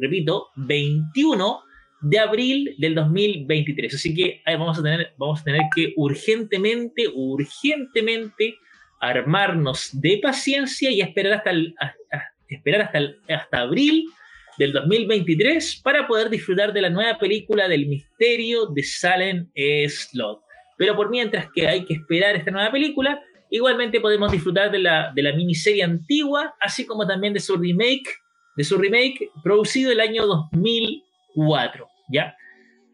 repito, 0.01 0.49
21 0.57 1.61
de 2.03 2.19
abril 2.19 2.75
del 2.79 2.95
2023. 2.95 3.95
Así 3.95 4.15
que 4.15 4.43
vamos, 4.47 4.79
a 4.79 4.83
tener, 4.83 5.15
vamos 5.17 5.41
a 5.41 5.45
tener 5.45 5.63
que 5.75 5.93
urgentemente, 5.97 7.09
urgentemente 7.15 8.57
armarnos 9.01 9.91
de 9.93 10.19
paciencia 10.23 10.91
y 10.91 11.01
esperar 11.01 11.35
hasta, 11.35 11.53
esperar 12.49 12.83
hasta, 12.83 13.01
hasta 13.35 13.61
abril 13.61 14.05
del 14.59 14.73
2023 14.73 15.81
para 15.83 16.07
poder 16.07 16.31
disfrutar 16.31 16.73
de 16.73 16.83
la 16.83 16.91
nueva 16.91 17.19
película 17.19 17.69
del 17.69 17.87
misterio 17.87 18.67
de 18.67 18.83
Salem 18.83 19.51
Slot. 19.55 20.46
Pero 20.77 20.97
por 20.97 21.11
mientras 21.11 21.49
que 21.55 21.67
hay 21.67 21.85
que 21.85 21.95
esperar 21.95 22.37
esta 22.37 22.51
nueva 22.51 22.71
película, 22.71 23.21
igualmente 23.51 24.01
podemos 24.01 24.31
disfrutar 24.31 24.71
de 24.71 24.79
la, 24.79 25.13
de 25.15 25.23
la 25.23 25.33
miniserie 25.33 25.83
antigua, 25.83 26.55
así 26.61 26.87
como 26.87 27.07
también 27.07 27.33
de 27.33 27.41
su 27.41 27.57
remake, 27.57 28.09
de 28.57 28.65
su 28.65 28.79
remake 28.79 29.31
producido 29.43 29.93
el 29.93 30.01
año 30.01 30.27
2004, 30.27 31.87
¿ya? 32.11 32.37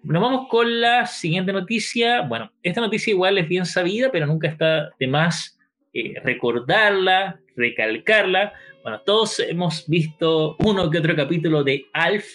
Nos 0.05 0.21
vamos 0.21 0.49
con 0.49 0.81
la 0.81 1.07
siguiente 1.07 1.53
noticia. 1.53 2.23
Bueno, 2.23 2.51
esta 2.65 2.81
noticia 2.81 3.13
igual 3.13 3.39
es 3.39 3.49
bien 3.49 3.65
sabida, 3.65 4.11
pero 4.11 4.27
nunca 4.27 4.49
está 4.49 4.91
de 4.99 5.07
más 5.07 5.57
eh, 5.95 6.15
recordarla, 6.25 7.39
recalcarla. 7.57 8.53
Bueno, 8.83 9.01
todos 9.03 9.39
hemos 9.39 9.87
visto 9.89 10.57
uno 10.59 10.91
que 10.91 10.99
otro 10.99 11.15
capítulo 11.15 11.63
de 11.63 11.87
Alf, 11.93 12.27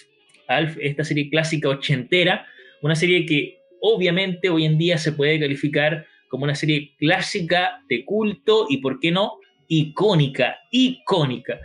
Alf, 0.46 0.78
esta 0.80 1.04
serie 1.04 1.28
clásica 1.28 1.68
ochentera, 1.68 2.46
una 2.80 2.94
serie 2.94 3.26
que 3.26 3.57
obviamente 3.80 4.50
hoy 4.50 4.64
en 4.64 4.78
día 4.78 4.98
se 4.98 5.12
puede 5.12 5.38
calificar 5.40 6.06
como 6.28 6.44
una 6.44 6.54
serie 6.54 6.94
clásica 6.98 7.82
de 7.88 8.04
culto 8.04 8.66
y, 8.68 8.78
¿por 8.78 9.00
qué 9.00 9.10
no?, 9.10 9.38
icónica, 9.68 10.56
icónica. 10.70 11.58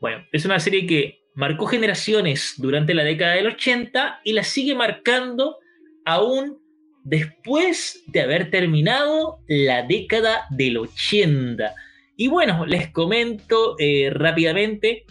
Bueno, 0.00 0.24
es 0.32 0.44
una 0.44 0.58
serie 0.58 0.86
que 0.86 1.22
marcó 1.34 1.66
generaciones 1.66 2.54
durante 2.58 2.94
la 2.94 3.04
década 3.04 3.34
del 3.34 3.46
80 3.46 4.20
y 4.24 4.32
la 4.32 4.42
sigue 4.42 4.74
marcando 4.74 5.58
aún 6.04 6.58
después 7.04 8.02
de 8.06 8.20
haber 8.20 8.50
terminado 8.50 9.38
la 9.48 9.82
década 9.82 10.44
del 10.50 10.78
80. 10.78 11.74
Y 12.16 12.28
bueno, 12.28 12.66
les 12.66 12.88
comento 12.90 13.76
eh, 13.78 14.10
rápidamente 14.12 15.04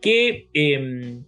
que 0.00 0.48
em, 0.54 1.24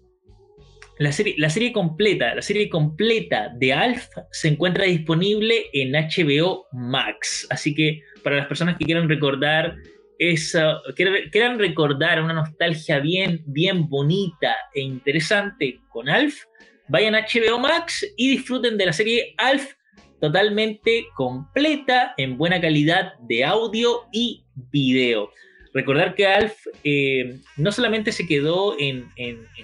la 1.03 1.12
serie, 1.12 1.73
completa, 1.73 2.35
la 2.35 2.43
serie 2.43 2.69
completa 2.69 3.53
de 3.57 3.73
Alf 3.73 4.09
se 4.31 4.49
encuentra 4.49 4.85
disponible 4.85 5.67
en 5.73 5.93
HBO 5.93 6.67
Max. 6.73 7.47
Así 7.51 7.75
que 7.75 8.03
para 8.23 8.37
las 8.37 8.47
personas 8.47 8.77
que 8.77 8.85
quieran 8.85 9.09
recordar 9.09 9.77
esa, 10.19 10.81
quieran 10.95 11.59
recordar 11.59 12.23
una 12.23 12.35
nostalgia 12.35 13.01
bien, 13.01 13.43
bien 13.47 13.88
bonita 13.88 14.55
e 14.75 14.81
interesante 14.81 15.81
con 15.88 16.09
Alf, 16.09 16.45
vayan 16.88 17.15
a 17.15 17.27
HBO 17.27 17.59
Max 17.59 18.07
y 18.17 18.31
disfruten 18.31 18.79
de 18.79 18.87
la 18.87 18.93
serie 18.93 19.35
Alf 19.38 19.75
totalmente 20.21 21.07
completa 21.17 22.15
en 22.17 22.38
buena 22.38 22.61
calidad 22.61 23.15
de 23.23 23.45
audio 23.45 24.03
y 24.12 24.45
video. 24.71 25.31
Recordar 25.75 26.15
que 26.15 26.27
Alf 26.27 26.67
eh, 26.85 27.39
no 27.57 27.73
solamente 27.73 28.13
se 28.13 28.27
quedó 28.27 28.77
en, 28.79 29.11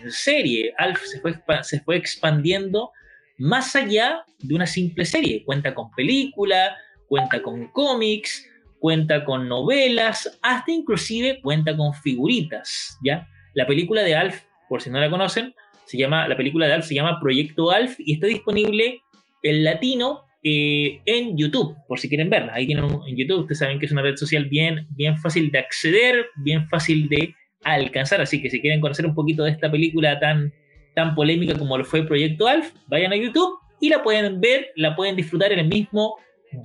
serie, 0.09 0.73
Alf 0.79 1.03
se 1.05 1.21
fue, 1.21 1.35
se 1.63 1.81
fue 1.81 1.97
expandiendo 1.97 2.93
más 3.37 3.77
allá 3.77 4.25
de 4.39 4.55
una 4.55 4.67
simple 4.67 5.05
serie. 5.05 5.45
Cuenta 5.45 5.75
con 5.75 5.91
película, 5.91 6.77
cuenta 7.09 7.43
con 7.43 7.69
cómics, 7.69 8.49
cuenta 8.79 9.25
con 9.25 9.49
novelas, 9.49 10.39
hasta 10.43 10.71
inclusive 10.71 11.41
cuenta 11.43 11.77
con 11.77 11.93
figuritas, 11.95 12.99
¿ya? 13.03 13.29
La 13.55 13.67
película 13.67 14.03
de 14.03 14.15
Alf, 14.15 14.43
por 14.69 14.83
si 14.83 14.91
no 14.91 15.01
la 15.01 15.11
conocen, 15.11 15.55
se 15.85 15.99
llama, 15.99 16.29
la 16.29 16.37
película 16.37 16.67
de 16.67 16.75
Alf 16.75 16.87
se 16.87 16.95
llama 16.95 17.19
Proyecto 17.21 17.71
Alf 17.71 17.97
y 17.99 18.15
está 18.15 18.27
disponible 18.27 19.03
en 19.43 19.65
latino 19.65 20.28
eh, 20.43 21.01
en 21.05 21.37
YouTube, 21.37 21.77
por 21.87 21.99
si 21.99 22.09
quieren 22.09 22.31
verla. 22.31 22.55
Ahí 22.55 22.67
tienen 22.67 22.85
en 22.85 23.17
YouTube, 23.17 23.41
ustedes 23.41 23.59
saben 23.59 23.79
que 23.79 23.87
es 23.87 23.93
una 23.93 24.03
red 24.03 24.17
social 24.17 24.45
bien, 24.45 24.87
bien 24.91 25.17
fácil 25.19 25.51
de 25.51 25.59
acceder, 25.59 26.27
bien 26.37 26.69
fácil 26.69 27.09
de 27.09 27.35
alcanzar. 27.65 28.21
Así 28.21 28.41
que 28.41 28.51
si 28.51 28.61
quieren 28.61 28.81
conocer 28.81 29.07
un 29.07 29.15
poquito 29.15 29.45
de 29.45 29.51
esta 29.51 29.71
película 29.71 30.19
tan, 30.21 30.53
tan 30.95 31.15
polémica 31.15 31.59
como 31.59 31.77
lo 31.77 31.85
fue 31.85 32.07
Proyecto 32.07 32.47
Alf, 32.47 32.73
vayan 32.87 33.13
a 33.13 33.17
YouTube 33.17 33.59
y 33.81 33.89
la 33.89 34.03
pueden 34.03 34.41
ver, 34.41 34.69
la 34.77 34.95
pueden 34.95 35.17
disfrutar 35.17 35.53
en 35.53 35.61
el 35.61 35.69
mismo 35.69 36.17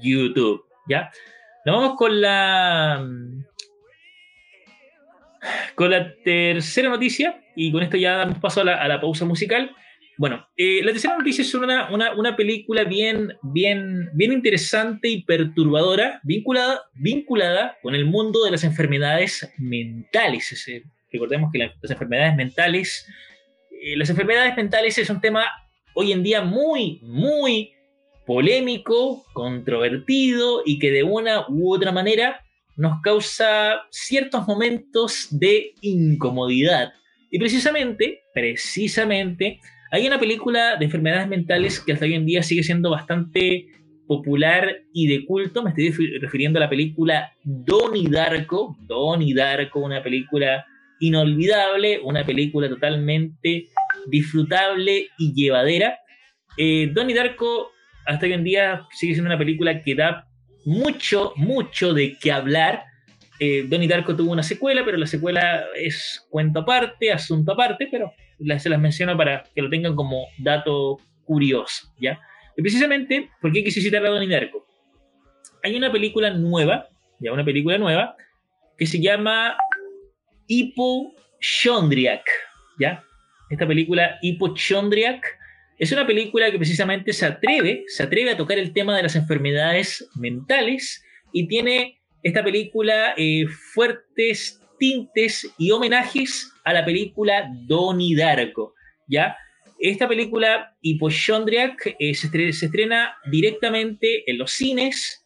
YouTube. 0.02 0.64
¿Ya? 0.88 1.10
Nos 1.66 1.76
vamos 1.78 1.98
con 1.98 2.22
la. 2.22 3.08
con 5.76 5.90
la 5.90 6.14
tercera 6.24 6.90
noticia, 6.90 7.42
y 7.56 7.72
con 7.72 7.84
esto 7.84 7.98
ya 7.98 8.18
damos 8.18 8.40
paso 8.40 8.62
a 8.62 8.88
la 8.88 9.02
pausa 9.02 9.26
musical. 9.26 9.76
Bueno, 10.18 10.48
eh, 10.56 10.82
la 10.84 10.92
tercera 10.92 11.18
noticia 11.18 11.42
es 11.42 11.54
una, 11.56 11.92
una, 11.92 12.14
una, 12.16 12.36
película 12.36 12.84
bien, 12.84 13.36
bien, 13.42 14.10
bien 14.14 14.32
interesante 14.32 15.10
y 15.10 15.24
perturbadora, 15.24 16.20
vinculada, 16.24 16.84
vinculada 16.94 17.78
con 17.82 17.96
el 17.96 18.06
mundo 18.06 18.44
de 18.44 18.52
las 18.52 18.64
enfermedades 18.64 19.52
mentales. 19.58 20.70
Recordemos 21.12 21.52
que 21.52 21.60
las, 21.60 21.72
las 21.82 21.92
enfermedades 21.92 22.36
mentales, 22.36 23.08
eh, 23.72 23.98
las 23.98 24.10
enfermedades 24.10 24.56
mentales 24.56 24.98
es 25.00 25.10
un 25.10 25.20
tema 25.20 25.46
hoy 25.96 26.12
en 26.12 26.22
día 26.22 26.42
muy, 26.42 27.00
muy 27.02 27.72
polémico, 28.26 29.26
controvertido 29.34 30.62
y 30.66 30.80
que 30.80 30.92
de 30.92 31.04
una 31.04 31.46
u 31.50 31.74
otra 31.74 31.92
manera 31.92 32.42
nos 32.76 33.02
causa 33.02 33.82
ciertos 33.90 34.48
momentos 34.48 35.28
de 35.32 35.74
incomodidad. 35.82 36.94
Y 37.30 37.40
precisamente, 37.40 38.22
precisamente, 38.34 39.60
hay 39.94 40.08
una 40.08 40.20
película 40.20 40.76
de 40.76 40.86
enfermedades 40.86 41.28
mentales 41.28 41.80
que 41.80 41.94
hasta 41.94 42.06
hoy 42.06 42.16
en 42.16 42.26
día 42.26 42.42
sigue 42.42 42.64
siendo 42.64 42.90
bastante 42.90 43.68
popular 44.08 44.76
y 44.92 45.06
de 45.06 45.24
culto. 45.24 45.62
Me 45.62 45.70
estoy 45.70 45.92
refiriendo 46.18 46.58
a 46.58 46.62
la 46.62 46.70
película 46.70 47.32
Donnie 47.44 48.10
Darko. 48.10 48.76
Donnie 48.88 49.36
Darko, 49.36 49.82
una 49.82 50.02
película 50.02 50.66
inolvidable, 51.00 52.00
una 52.04 52.26
película 52.26 52.68
totalmente 52.70 53.68
disfrutable 54.08 55.10
y 55.20 55.32
llevadera. 55.36 56.00
Eh, 56.58 56.90
Donnie 56.92 57.16
Darko 57.16 57.70
hasta 58.08 58.26
hoy 58.26 58.34
en 58.34 58.44
día 58.44 58.88
sigue 58.94 59.14
siendo 59.14 59.30
una 59.30 59.38
película 59.38 59.84
que 59.84 59.94
da 59.94 60.28
mucho, 60.66 61.34
mucho 61.36 61.94
de 61.94 62.18
qué 62.20 62.32
hablar. 62.32 62.82
Eh, 63.40 63.66
Donnie 63.68 63.88
Darko 63.88 64.16
tuvo 64.16 64.32
una 64.32 64.42
secuela, 64.42 64.84
pero 64.84 64.98
la 64.98 65.06
secuela 65.06 65.66
es 65.76 66.26
cuento 66.32 66.62
aparte, 66.62 67.12
asunto 67.12 67.52
aparte, 67.52 67.88
pero 67.92 68.12
se 68.58 68.70
las 68.70 68.80
menciono 68.80 69.18
para 69.18 69.44
que 69.56 69.62
lo 69.62 69.70
tengan 69.70 69.96
como 69.96 70.28
dato 70.38 71.00
curioso, 71.26 71.94
¿ya? 72.00 72.20
Y 72.58 72.62
precisamente, 72.62 73.30
¿por 73.42 73.52
qué 73.52 73.64
quise 73.64 73.82
citar 73.82 74.06
a 74.06 74.10
Donnie 74.10 74.30
Darko? 74.30 74.66
Hay 75.64 75.76
una 75.76 75.92
película 75.92 76.30
nueva, 76.32 76.88
ya 77.20 77.32
una 77.32 77.46
película 77.46 77.78
nueva, 77.78 78.16
que 78.78 78.86
se 78.86 79.02
llama 79.02 79.56
Hipochondriac, 80.48 82.24
¿ya? 82.80 83.04
Esta 83.50 83.68
película 83.68 84.18
Hipochondriac 84.22 85.40
es 85.78 85.92
una 85.92 86.06
película 86.06 86.52
que 86.52 86.58
precisamente 86.58 87.14
se 87.14 87.26
atreve, 87.26 87.84
se 87.88 88.04
atreve 88.04 88.32
a 88.32 88.38
tocar 88.38 88.58
el 88.58 88.74
tema 88.74 88.96
de 88.96 89.04
las 89.04 89.16
enfermedades 89.16 90.10
mentales 90.16 91.04
y 91.32 91.48
tiene 91.48 92.00
esta 92.22 92.44
película 92.44 93.14
eh, 93.18 93.46
fuertes 93.74 94.63
tintes 94.84 95.50
y 95.58 95.72
homenajes 95.72 96.52
a 96.66 96.74
la 96.74 96.84
película 96.84 97.50
Donnie 97.68 98.18
Darko, 98.18 98.74
¿ya? 99.08 99.38
Esta 99.80 100.10
película, 100.10 100.76
Hipochondriac, 100.82 101.96
eh, 102.00 102.14
se, 102.14 102.28
estrena, 102.50 103.16
directamente 103.32 104.30
en 104.30 104.38
los 104.38 104.52
cines. 104.52 105.26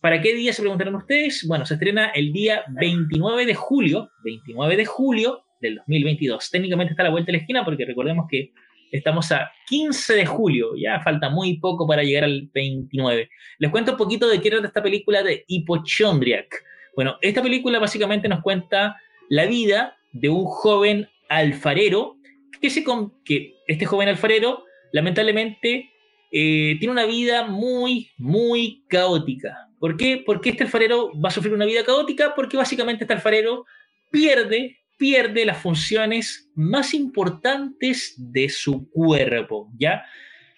¿Para 0.00 0.22
qué 0.22 0.34
día 0.34 0.54
se 0.54 0.62
preguntarán 0.62 0.94
ustedes? 0.94 1.46
Bueno, 1.46 1.66
se 1.66 1.74
estrena 1.74 2.12
el 2.14 2.32
día 2.32 2.64
29 2.80 3.44
de 3.44 3.54
julio, 3.54 4.08
29 4.24 4.74
de 4.74 4.86
julio 4.86 5.42
del 5.60 5.76
2022. 5.76 6.50
Técnicamente 6.50 6.92
está 6.92 7.02
a 7.02 7.04
la 7.04 7.10
vuelta 7.10 7.26
de 7.26 7.32
la 7.32 7.42
esquina 7.42 7.62
porque 7.62 7.84
recordemos 7.84 8.24
que 8.30 8.52
estamos 8.90 9.30
a 9.32 9.52
15 9.68 10.14
de 10.14 10.24
julio, 10.24 10.76
ya 10.76 11.02
falta 11.02 11.28
muy 11.28 11.58
poco 11.58 11.86
para 11.86 12.02
llegar 12.02 12.24
al 12.24 12.48
29. 12.54 13.28
Les 13.58 13.70
cuento 13.70 13.92
un 13.92 13.98
poquito 13.98 14.28
de 14.28 14.40
qué 14.40 14.48
era 14.48 14.66
esta 14.66 14.82
película 14.82 15.22
de 15.22 15.44
Hipochondriac. 15.46 16.64
Bueno, 16.96 17.16
esta 17.20 17.42
película 17.42 17.78
básicamente 17.78 18.28
nos 18.28 18.42
cuenta 18.42 18.96
la 19.28 19.46
vida 19.46 19.96
de 20.12 20.28
un 20.28 20.44
joven 20.44 21.08
alfarero 21.28 22.16
que, 22.60 22.70
se 22.70 22.84
que 23.24 23.54
este 23.66 23.86
joven 23.86 24.08
alfarero 24.08 24.64
lamentablemente 24.92 25.90
eh, 26.30 26.76
tiene 26.78 26.92
una 26.92 27.06
vida 27.06 27.46
muy, 27.46 28.10
muy 28.16 28.84
caótica. 28.88 29.68
¿Por 29.78 29.96
qué? 29.96 30.22
Porque 30.24 30.50
este 30.50 30.64
alfarero 30.64 31.10
va 31.20 31.28
a 31.28 31.32
sufrir 31.32 31.52
una 31.52 31.66
vida 31.66 31.84
caótica 31.84 32.34
porque 32.34 32.56
básicamente 32.56 33.04
este 33.04 33.14
alfarero 33.14 33.66
pierde, 34.10 34.78
pierde 34.96 35.44
las 35.44 35.58
funciones 35.58 36.50
más 36.54 36.94
importantes 36.94 38.14
de 38.16 38.48
su 38.48 38.88
cuerpo, 38.90 39.70
¿ya? 39.78 40.04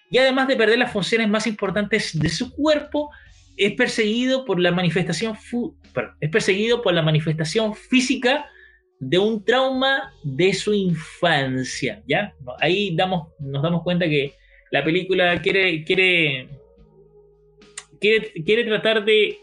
Y 0.09 0.19
además 0.19 0.47
de 0.47 0.55
perder 0.55 0.79
las 0.79 0.91
funciones 0.93 1.27
más 1.27 1.47
importantes 1.47 2.17
de 2.17 2.29
su 2.29 2.55
cuerpo, 2.55 3.09
es 3.57 3.73
perseguido 3.73 4.45
por 4.45 4.59
la 4.59 4.71
manifestación, 4.71 5.35
es 6.21 6.29
perseguido 6.29 6.81
por 6.81 6.93
la 6.93 7.01
manifestación 7.01 7.75
física 7.75 8.45
de 8.99 9.17
un 9.17 9.43
trauma 9.43 10.13
de 10.23 10.53
su 10.53 10.73
infancia, 10.73 12.03
¿ya? 12.07 12.33
Ahí 12.59 12.95
damos, 12.95 13.29
nos 13.39 13.61
damos 13.61 13.83
cuenta 13.83 14.07
que 14.07 14.33
la 14.71 14.83
película 14.83 15.41
quiere, 15.41 15.83
quiere, 15.83 16.49
quiere, 17.99 18.31
quiere 18.43 18.63
tratar 18.65 19.05
de, 19.05 19.39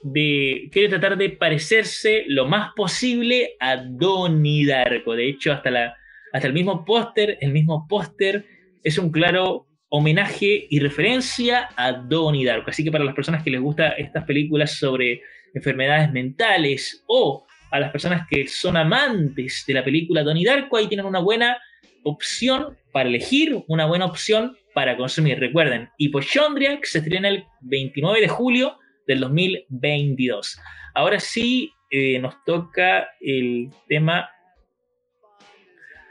quiere 0.71 0.89
tratar 0.89 1.17
de 1.17 1.31
parecerse 1.31 2.25
lo 2.29 2.47
más 2.47 2.73
posible 2.75 3.55
a 3.61 3.77
Donnie 3.77 4.67
Darko. 4.67 5.15
De 5.15 5.29
hecho, 5.29 5.53
hasta, 5.53 5.71
la, 5.71 5.97
hasta 6.33 6.47
el 6.47 6.53
mismo 6.55 6.85
póster, 6.85 7.39
el 7.41 7.53
mismo 7.53 7.87
póster 7.89 8.45
es 8.83 8.99
un 8.99 9.11
claro 9.11 9.67
homenaje 9.97 10.67
y 10.69 10.81
referencia 10.81 11.69
a 11.77 11.93
Donnie 11.93 12.45
Darko. 12.45 12.71
Así 12.71 12.83
que 12.83 12.91
para 12.91 13.05
las 13.05 13.15
personas 13.15 13.45
que 13.45 13.51
les 13.51 13.61
gustan 13.61 13.93
estas 13.97 14.25
películas 14.25 14.73
sobre 14.73 15.23
enfermedades 15.55 16.11
mentales 16.11 17.05
o 17.07 17.47
a 17.71 17.79
las 17.79 17.93
personas 17.93 18.27
que 18.29 18.49
son 18.49 18.77
amantes 18.77 19.63
de 19.69 19.75
la 19.75 19.85
película 19.85 20.25
Donnie 20.25 20.45
Darko, 20.45 20.79
ahí 20.79 20.89
tienen 20.89 21.07
una 21.07 21.21
buena 21.21 21.59
opción 22.03 22.77
para 22.91 23.09
elegir, 23.09 23.63
una 23.69 23.87
buena 23.87 24.07
opción 24.07 24.57
para 24.75 24.97
consumir. 24.97 25.39
Recuerden, 25.39 25.89
Hipochondriac 25.97 26.85
se 26.85 26.99
estrena 26.99 27.29
el 27.29 27.45
29 27.61 28.21
de 28.21 28.29
julio 28.29 28.79
del 29.07 29.21
2022. 29.21 30.59
Ahora 30.93 31.21
sí, 31.21 31.71
eh, 31.93 32.19
nos 32.19 32.43
toca 32.43 33.11
el 33.21 33.71
tema, 33.87 34.29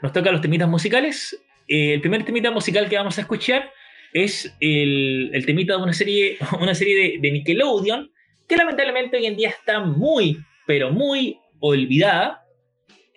nos 0.00 0.10
toca 0.14 0.32
los 0.32 0.40
temitas 0.40 0.70
musicales. 0.70 1.38
Eh, 1.68 1.94
el 1.94 2.00
primer 2.00 2.24
temita 2.24 2.50
musical 2.50 2.88
que 2.88 2.96
vamos 2.96 3.18
a 3.18 3.22
escuchar 3.22 3.70
es 4.12 4.54
el, 4.60 5.30
el 5.32 5.46
temita 5.46 5.76
de 5.76 5.82
una 5.82 5.92
serie, 5.92 6.38
una 6.60 6.74
serie 6.74 6.96
de, 6.96 7.18
de, 7.20 7.30
Nickelodeon 7.32 8.10
que 8.48 8.56
lamentablemente 8.56 9.16
hoy 9.16 9.26
en 9.26 9.36
día 9.36 9.48
está 9.48 9.80
muy, 9.80 10.38
pero 10.66 10.90
muy 10.90 11.38
olvidada. 11.60 12.42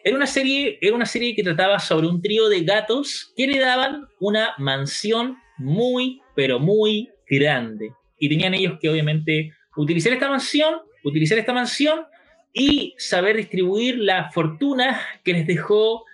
Era 0.03 0.15
una, 0.15 0.27
serie, 0.27 0.77
era 0.81 0.95
una 0.95 1.05
serie 1.05 1.35
que 1.35 1.43
trataba 1.43 1.79
sobre 1.79 2.07
un 2.07 2.21
trío 2.21 2.47
de 2.47 2.63
gatos 2.63 3.33
que 3.35 3.47
le 3.47 3.59
daban 3.59 4.07
una 4.19 4.53
mansión 4.57 5.37
muy, 5.57 6.21
pero 6.35 6.59
muy 6.59 7.09
grande. 7.29 7.91
Y 8.17 8.29
tenían 8.29 8.53
ellos 8.53 8.77
que 8.79 8.89
obviamente 8.89 9.51
utilizar 9.75 10.13
esta 10.13 10.29
mansión, 10.29 10.75
utilizar 11.03 11.37
esta 11.37 11.53
mansión 11.53 12.05
y 12.53 12.95
saber 12.97 13.35
distribuir 13.35 13.97
la 13.97 14.31
fortuna 14.31 14.99
que 15.23 15.33
les 15.33 15.45
dejó 15.45 16.05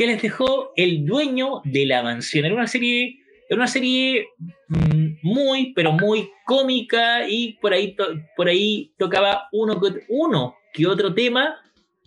que 0.00 0.06
les 0.06 0.22
dejó 0.22 0.72
el 0.76 1.04
dueño 1.04 1.60
de 1.62 1.84
la 1.84 2.02
mansión. 2.02 2.46
Era 2.46 2.54
una 2.54 2.66
serie, 2.66 3.18
era 3.50 3.58
una 3.58 3.66
serie 3.66 4.28
mm, 4.68 5.18
muy, 5.22 5.74
pero 5.74 5.92
muy 5.92 6.30
cómica 6.46 7.28
y 7.28 7.58
por 7.60 7.74
ahí, 7.74 7.94
por 8.34 8.48
ahí 8.48 8.94
tocaba 8.96 9.48
uno 9.52 9.78
uno 10.08 10.56
que 10.72 10.86
otro 10.86 11.12
tema 11.12 11.54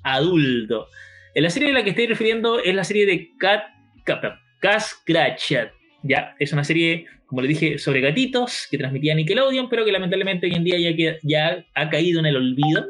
adulto. 0.01 0.87
En 1.35 1.43
la 1.43 1.51
serie 1.51 1.69
a 1.69 1.73
la 1.73 1.83
que 1.83 1.91
estoy 1.91 2.07
refiriendo 2.07 2.57
es 2.57 2.73
la 2.73 2.83
serie 2.83 3.05
de 3.05 3.29
Cat, 3.37 3.61
Scratched. 4.79 5.67
Ya, 6.01 6.35
es 6.39 6.51
una 6.51 6.63
serie, 6.63 7.05
como 7.27 7.43
le 7.43 7.47
dije, 7.47 7.77
sobre 7.77 8.01
gatitos 8.01 8.67
que 8.71 8.79
transmitía 8.79 9.13
Nickelodeon, 9.13 9.69
pero 9.69 9.85
que 9.85 9.91
lamentablemente 9.91 10.47
hoy 10.47 10.55
en 10.55 10.63
día 10.63 10.79
ya, 10.79 11.19
ya 11.21 11.63
ha 11.75 11.89
caído 11.91 12.21
en 12.21 12.25
el 12.25 12.37
olvido. 12.37 12.87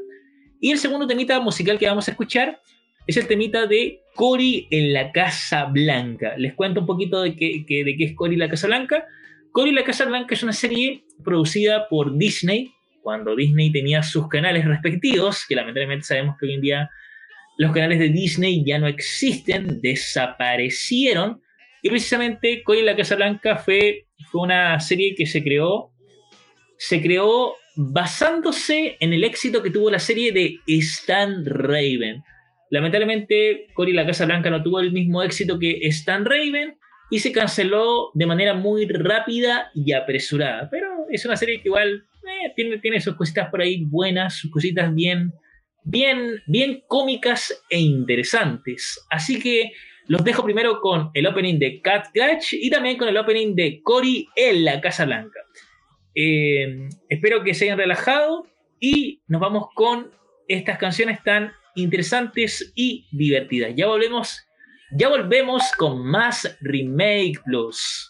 Y 0.62 0.72
el 0.72 0.78
segundo 0.78 1.08
temita 1.08 1.42
musical 1.42 1.78
que 1.78 1.88
vamos 1.88 2.08
a 2.08 2.12
escuchar 2.12 2.62
es 3.08 3.18
el 3.18 3.28
temita 3.28 3.68
de 3.68 4.02
Cory 4.16 4.68
en 4.72 4.94
la 4.94 5.12
Casa 5.12 5.66
Blanca. 5.66 6.36
Les 6.38 6.54
cuento 6.54 6.82
un 6.82 6.86
poquito 6.86 7.22
de 7.22 7.36
qué, 7.36 7.66
de 7.68 7.96
es 8.00 8.16
Cory 8.16 8.34
en 8.34 8.40
la 8.40 8.50
Casa 8.50 8.68
Blanca. 8.68 9.06
Cory 9.52 9.70
en 9.70 9.76
la 9.76 9.84
Casa 9.84 10.06
Blanca 10.06 10.36
es 10.36 10.44
una 10.44 10.54
serie 10.54 11.04
producida 11.24 11.88
por 11.90 12.18
Disney, 12.18 12.72
cuando 13.02 13.36
Disney 13.36 13.72
tenía 13.72 14.02
sus 14.02 14.28
canales 14.30 14.66
respectivos, 14.66 15.46
que 15.48 15.56
lamentablemente 15.56 16.06
sabemos 16.06 16.38
que 16.40 16.46
hoy 16.46 16.54
en 16.54 16.62
día 16.62 16.90
los 17.58 17.72
canales 17.72 18.00
de 18.00 18.10
Disney 18.10 18.64
ya 18.66 18.80
no 18.80 18.88
existen, 18.88 19.82
desaparecieron. 19.82 21.42
Y 21.82 21.90
precisamente 21.90 22.64
Coy 22.64 22.80
en 22.80 22.86
la 22.86 22.96
Casa 22.96 23.16
Blanca 23.16 23.58
fue, 23.58 24.08
fue 24.32 24.42
una 24.42 24.80
serie 24.80 25.16
que 25.16 25.26
se 25.26 25.44
creó, 25.44 25.92
se 26.78 27.02
creó 27.02 27.56
basándose 27.76 28.96
en 29.00 29.14
el 29.14 29.24
éxito 29.24 29.62
que 29.62 29.70
tuvo 29.70 29.92
la 29.92 30.00
serie 30.00 30.32
de 30.32 30.60
Stan 30.68 31.44
Raven. 31.46 32.24
Lamentablemente, 32.74 33.68
Cory 33.76 33.94
la 33.94 34.04
Casa 34.04 34.26
Blanca 34.26 34.50
no 34.50 34.64
tuvo 34.64 34.80
el 34.80 34.92
mismo 34.92 35.22
éxito 35.22 35.60
que 35.60 35.78
Stan 35.90 36.26
Raven 36.26 36.76
y 37.12 37.20
se 37.20 37.32
canceló 37.32 38.10
de 38.16 38.26
manera 38.26 38.56
muy 38.56 38.88
rápida 38.88 39.70
y 39.76 39.94
apresurada. 39.94 40.70
Pero 40.72 40.88
es 41.12 41.24
una 41.24 41.38
serie 41.38 41.62
que 41.62 41.68
igual 41.68 42.08
eh, 42.24 42.52
tiene, 42.56 42.80
tiene 42.80 43.00
sus 43.00 43.14
cositas 43.14 43.52
por 43.52 43.62
ahí 43.62 43.84
buenas, 43.86 44.38
sus 44.38 44.50
cositas 44.50 44.92
bien, 44.96 45.34
bien, 45.84 46.42
bien 46.48 46.82
cómicas 46.88 47.64
e 47.70 47.80
interesantes. 47.80 49.06
Así 49.12 49.40
que 49.40 49.74
los 50.08 50.24
dejo 50.24 50.44
primero 50.44 50.82
con 50.82 51.12
el 51.14 51.28
opening 51.28 51.60
de 51.60 51.80
Cat 51.80 52.08
Scratch 52.08 52.54
y 52.54 52.72
también 52.72 52.98
con 52.98 53.08
el 53.08 53.18
opening 53.18 53.54
de 53.54 53.82
Cory 53.84 54.30
en 54.36 54.66
la 54.66 54.82
Casa 54.82 55.06
Blanca. 55.06 55.42
Eh, 56.16 56.90
espero 57.08 57.44
que 57.44 57.54
se 57.54 57.66
hayan 57.66 57.78
relajado 57.78 58.48
y 58.80 59.22
nos 59.28 59.42
vamos 59.42 59.68
con 59.76 60.10
estas 60.48 60.80
canciones 60.80 61.22
tan 61.24 61.52
interesantes 61.76 62.72
y 62.76 63.08
divertidas. 63.12 63.74
Ya 63.76 63.88
volvemos, 63.88 64.46
ya 64.92 65.10
volvemos 65.10 65.72
con 65.78 66.06
más 66.06 66.58
Remake 66.62 67.40
Plus. 67.46 68.10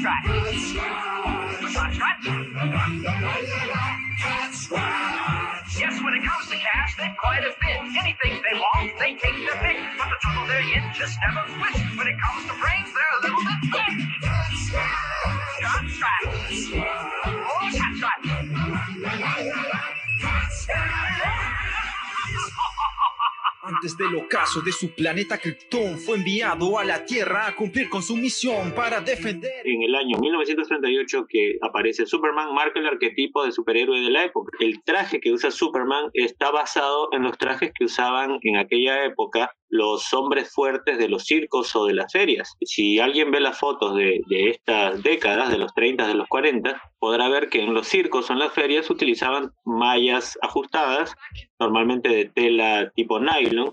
Scratch. 0.00 0.24
Cat 4.20 4.54
scratch. 4.54 5.76
Yes, 5.78 6.02
when 6.02 6.14
it 6.14 6.24
comes 6.24 6.48
to 6.48 6.56
cash, 6.56 6.96
they're 6.96 7.16
quite 7.20 7.44
a 7.44 7.52
bit. 7.60 7.78
Anything 8.00 8.40
they 8.40 8.56
want, 8.56 8.98
they 8.98 9.14
take 9.14 9.36
their 9.44 9.56
pick. 9.60 9.76
But 9.98 10.08
the 10.08 10.16
trouble 10.20 10.46
they're 10.48 10.60
in 10.60 10.82
just 10.94 11.18
never 11.20 11.44
quit. 11.52 11.76
When 11.98 12.08
it 12.08 12.16
comes 12.16 12.46
to 12.48 12.54
brains, 12.60 12.90
they're 12.96 13.14
a 13.16 13.20
little 13.22 13.42
bit 13.44 13.60
thick. 13.72 13.94
Cat 15.60 15.84
scratch. 15.90 16.24
Oh, 17.24 17.68
cat 17.76 17.92
scratch. 17.96 18.24
Antes 23.62 23.94
del 23.98 24.16
ocaso 24.16 24.62
de 24.62 24.72
su 24.72 24.94
planeta 24.94 25.36
Krypton, 25.36 25.98
fue 25.98 26.16
enviado 26.16 26.78
a 26.78 26.84
la 26.84 27.04
Tierra 27.04 27.46
a 27.46 27.54
cumplir 27.54 27.90
con 27.90 28.02
su 28.02 28.16
misión 28.16 28.72
para 28.72 29.02
defender. 29.02 29.66
en 29.66 29.82
el 29.82 29.94
año 29.94 30.18
1938 30.18 31.26
que 31.28 31.58
aparece 31.60 32.06
Superman, 32.06 32.54
marca 32.54 32.80
el 32.80 32.86
arquetipo 32.86 33.44
de 33.44 33.52
superhéroe 33.52 34.00
de 34.00 34.10
la 34.10 34.24
época. 34.24 34.56
El 34.60 34.82
traje 34.82 35.20
que 35.20 35.32
usa 35.32 35.50
Superman 35.50 36.10
está 36.14 36.50
basado 36.50 37.08
en 37.12 37.22
los 37.22 37.36
trajes 37.36 37.70
que 37.74 37.84
usaban 37.84 38.38
en 38.42 38.56
aquella 38.56 39.04
época 39.04 39.52
los 39.68 40.12
hombres 40.14 40.50
fuertes 40.52 40.98
de 40.98 41.08
los 41.08 41.24
circos 41.24 41.76
o 41.76 41.84
de 41.84 41.94
las 41.94 42.10
ferias. 42.10 42.56
Si 42.62 42.98
alguien 42.98 43.30
ve 43.30 43.40
las 43.40 43.58
fotos 43.58 43.94
de, 43.94 44.22
de 44.28 44.50
estas 44.50 45.02
décadas, 45.02 45.50
de 45.50 45.58
los 45.58 45.74
30, 45.74 46.06
de 46.06 46.14
los 46.14 46.28
40, 46.28 46.80
podrá 47.00 47.28
ver 47.28 47.48
que 47.48 47.62
en 47.62 47.74
los 47.74 47.88
circos 47.88 48.30
o 48.30 48.34
en 48.34 48.38
las 48.38 48.52
ferias 48.52 48.90
utilizaban 48.90 49.52
mallas 49.64 50.38
ajustadas, 50.42 51.16
normalmente 51.58 52.08
de 52.10 52.26
tela 52.26 52.92
tipo 52.94 53.18
nylon, 53.18 53.72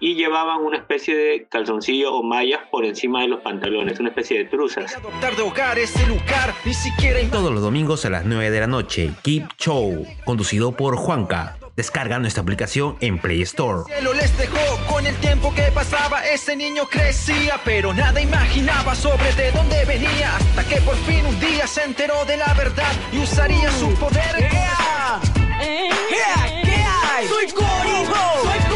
y 0.00 0.14
llevaban 0.14 0.60
una 0.60 0.78
especie 0.78 1.16
de 1.16 1.46
calzoncillo 1.48 2.14
o 2.14 2.22
mallas 2.22 2.60
por 2.70 2.84
encima 2.84 3.22
de 3.22 3.28
los 3.28 3.40
pantalones, 3.40 3.98
una 4.00 4.10
especie 4.10 4.38
de 4.38 4.44
truzas. 4.44 4.96
Todos 7.30 7.52
los 7.52 7.62
domingos 7.62 8.04
a 8.04 8.10
las 8.10 8.24
9 8.24 8.50
de 8.50 8.60
la 8.60 8.66
noche, 8.66 9.10
Keep 9.22 9.56
Show, 9.58 10.06
conducido 10.24 10.72
por 10.72 10.96
Juanca. 10.96 11.58
Descarga 11.78 12.18
nuestra 12.18 12.42
aplicación 12.42 12.96
en 12.98 13.20
Play 13.20 13.42
Store. 13.42 13.84
cielo 13.86 14.12
les 14.12 14.36
dejó 14.36 14.92
con 14.92 15.06
el 15.06 15.14
tiempo 15.18 15.54
que 15.54 15.70
pasaba. 15.72 16.26
Ese 16.26 16.56
niño 16.56 16.88
crecía, 16.90 17.60
pero 17.64 17.94
nada 17.94 18.20
imaginaba 18.20 18.96
sobre 18.96 19.32
de 19.34 19.52
dónde 19.52 19.84
venía. 19.84 20.36
Hasta 20.38 20.64
que 20.64 20.80
por 20.80 20.96
fin 20.96 21.24
un 21.24 21.38
día 21.38 21.68
se 21.68 21.84
enteró 21.84 22.24
de 22.24 22.36
la 22.36 22.52
verdad 22.54 22.92
y 23.12 23.18
usaría 23.18 23.70
su 23.70 23.94
poder. 23.94 24.40
¡Ea! 24.40 25.20
¡Ea! 25.60 26.62
¿Qué 26.64 26.84
hay? 26.84 27.28
Soy 27.28 27.46
Corijo. 27.46 28.42
Soy 28.42 28.67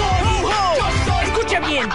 bien. 1.66 1.88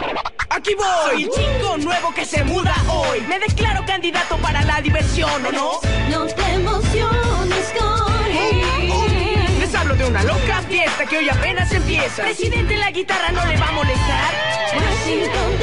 Aquí 0.50 0.74
voy. 0.76 0.86
Soy 1.06 1.24
el 1.24 1.30
chico 1.30 1.78
nuevo 1.78 2.14
que 2.14 2.26
se 2.26 2.44
muda 2.44 2.76
hoy. 2.90 3.22
Me 3.22 3.40
declaro 3.40 3.86
candidato 3.86 4.38
para 4.38 4.64
la 4.64 4.82
diversión, 4.82 5.46
¿o 5.46 5.52
no? 5.52 5.72
No 6.10 6.26
te 6.26 6.54
emociones, 6.54 7.74
Cory. 7.78 9.60
Les 9.60 9.76
hablo 9.76 9.96
de 9.96 10.06
una 10.06 10.24
loca 10.24 10.62
fiesta 10.68 11.06
que 11.06 11.18
hoy 11.18 11.30
apenas 11.30 11.72
empieza. 11.72 12.24
Presidente, 12.24 12.78
la 12.78 12.92
guitarra 12.92 13.32
no 13.32 13.46
le 13.46 13.58
va 13.58 13.68
a 13.68 13.72
molestar. 13.72 14.34
Washington 14.76 15.58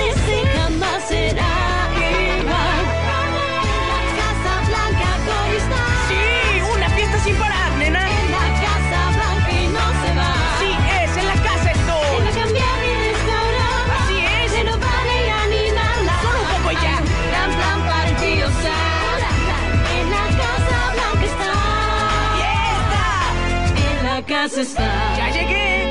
¡Ya 24.46 25.30
llegué! 25.32 25.84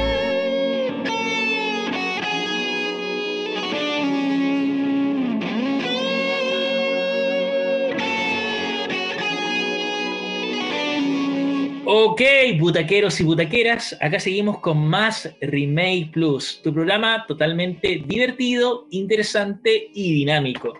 Ok, 11.86 12.22
butaqueros 12.60 13.20
y 13.20 13.24
butaqueras, 13.24 13.98
acá 14.00 14.20
seguimos 14.20 14.60
con 14.60 14.88
más 14.88 15.36
Remake 15.42 16.12
Plus, 16.14 16.62
tu 16.62 16.72
programa 16.72 17.26
totalmente 17.28 18.04
divertido, 18.06 18.86
interesante 18.92 19.90
y 19.96 20.14
dinámico. 20.14 20.78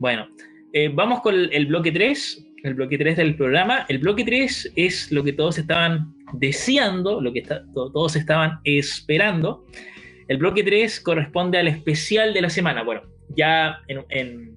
Bueno, 0.00 0.26
eh, 0.72 0.90
vamos 0.92 1.20
con 1.20 1.36
el, 1.36 1.52
el 1.52 1.66
bloque 1.66 1.92
3, 1.92 2.46
el 2.64 2.74
bloque 2.74 2.98
3 2.98 3.16
del 3.16 3.36
programa. 3.36 3.86
El 3.88 3.98
bloque 3.98 4.24
3 4.24 4.72
es 4.74 5.12
lo 5.12 5.22
que 5.22 5.32
todos 5.32 5.56
estaban 5.56 6.15
deseando, 6.32 7.20
lo 7.20 7.32
que 7.32 7.42
todos 7.42 8.16
estaban 8.16 8.60
esperando. 8.64 9.64
El 10.28 10.38
bloque 10.38 10.62
3 10.62 11.00
corresponde 11.00 11.58
al 11.58 11.68
especial 11.68 12.34
de 12.34 12.42
la 12.42 12.50
semana. 12.50 12.82
Bueno, 12.82 13.02
ya 13.36 13.80
en, 13.88 14.56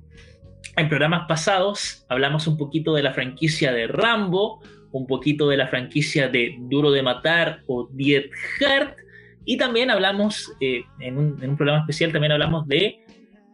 programas 0.89 1.27
pasados 1.27 2.05
hablamos 2.08 2.47
un 2.47 2.58
poquito 2.58 2.93
de 2.93 3.03
la 3.03 3.13
franquicia 3.13 3.73
de 3.73 3.88
Rambo, 3.88 4.62
un 4.91 5.08
poquito 5.08 5.49
de 5.49 5.58
la 5.58 5.67
franquicia 5.67 6.29
de 6.29 6.55
Duro 6.62 6.91
de 6.91 7.03
Matar 7.03 7.63
o 7.67 7.89
Dead 7.91 8.23
Heart, 8.60 8.97
y 9.45 9.58
también 9.58 9.89
hablamos, 9.89 10.51
eh, 10.62 10.84
en, 10.99 11.17
un, 11.17 11.43
en 11.43 11.51
un 11.51 11.58
programa 11.58 11.82
especial, 11.82 12.12
también 12.12 12.32
hablamos 12.32 12.67
de 12.67 12.99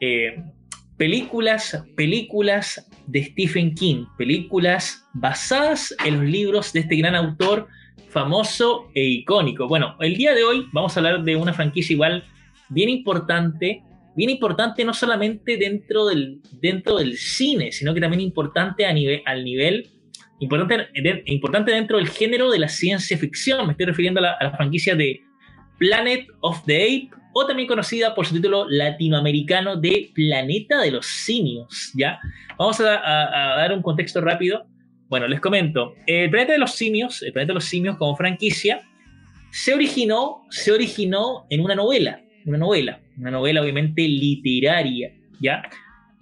eh, 0.01 0.43
películas, 0.97 1.84
películas 1.95 2.88
de 3.08 3.23
Stephen 3.23 3.73
King, 3.75 4.06
películas 4.17 5.08
basadas 5.13 5.95
en 6.06 6.15
los 6.15 6.25
libros 6.25 6.73
de 6.73 6.82
este 6.82 6.95
gran 6.97 7.15
autor 7.15 7.67
famoso 8.15 8.88
e 8.95 9.04
icónico. 9.04 9.67
Bueno, 9.67 9.97
el 9.99 10.15
día 10.15 10.34
de 10.34 10.45
hoy 10.45 10.67
vamos 10.71 10.95
a 10.95 11.01
hablar 11.01 11.21
de 11.21 11.36
una 11.36 11.51
franquicia 11.51 11.93
igual 11.93 12.23
bien 12.69 12.88
importante, 12.88 13.84
bien 14.16 14.30
importante 14.30 14.86
no 14.86 14.93
solamente 14.93 15.57
dentro 15.57 16.05
del, 16.05 16.39
dentro 16.61 16.95
del 16.95 17.18
cine, 17.18 17.74
sino 17.74 17.93
que 17.93 17.99
también 17.99 18.22
importante 18.22 18.86
a 18.86 18.93
nivel, 18.93 19.22
al 19.26 19.43
nivel, 19.43 19.89
importante, 20.39 20.88
importante 21.26 21.74
dentro 21.74 21.97
del 21.97 22.07
género 22.07 22.49
de 22.49 22.59
la 22.59 22.70
ciencia 22.70 23.18
ficción. 23.18 23.66
Me 23.66 23.74
estoy 23.74 23.88
refiriendo 23.88 24.22
a 24.22 24.24
la, 24.24 24.32
a 24.32 24.55
franquicia 24.55 24.95
de 24.95 25.20
Planet 25.78 26.26
of 26.39 26.63
the 26.66 26.84
Ape, 26.84 27.09
o 27.34 27.45
también 27.45 27.68
conocida 27.68 28.16
por 28.16 28.26
su 28.26 28.34
título 28.34 28.66
latinoamericano 28.70 29.76
de 29.76 30.09
Planeta 30.16 30.80
de 30.80 30.91
los 30.91 31.05
Simios, 31.05 31.91
¿ya? 31.93 32.18
Vamos 32.57 32.80
a 32.80 32.86
dar 32.86 33.74
un 33.74 33.82
contexto 33.82 34.22
rápido. 34.22 34.66
Bueno, 35.08 35.28
les 35.28 35.39
comento. 35.39 35.95
El 36.08 36.30
Planeta 36.30 36.53
de 36.53 36.60
los 36.60 36.72
Simios, 36.72 37.22
el 37.22 37.32
Planeta 37.32 37.51
de 37.51 37.56
los 37.56 37.66
Simios 37.66 37.97
como 37.97 38.16
franquicia, 38.16 38.82
se 39.51 39.74
originó, 39.74 40.43
se 40.49 40.72
originó 40.72 41.45
en 41.49 41.62
una 41.62 41.76
novela, 41.76 42.22
una 42.45 42.58
novela, 42.58 42.99
una 43.18 43.32
novela 43.32 43.62
obviamente 43.62 44.01
literaria, 44.08 45.14
¿ya? 45.39 45.64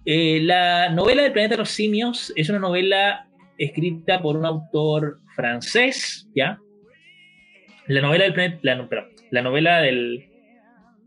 Eh, 0.06 0.42
la 0.42 0.90
novela 0.90 1.24
del 1.24 1.32
Planeta 1.32 1.56
de 1.56 1.60
los 1.60 1.70
Simios 1.70 2.34
es 2.36 2.50
una 2.50 2.60
novela 2.60 3.28
escrita 3.58 4.22
por 4.22 4.36
un 4.38 4.46
autor 4.46 5.20
francés, 5.36 6.30
¿ya? 6.36 6.60
La 7.88 8.02
novela 8.02 8.24
del 8.24 8.34
planeta, 8.34 8.60
la, 8.62 8.88
la 9.32 9.42
novela 9.42 9.82
del, 9.82 10.30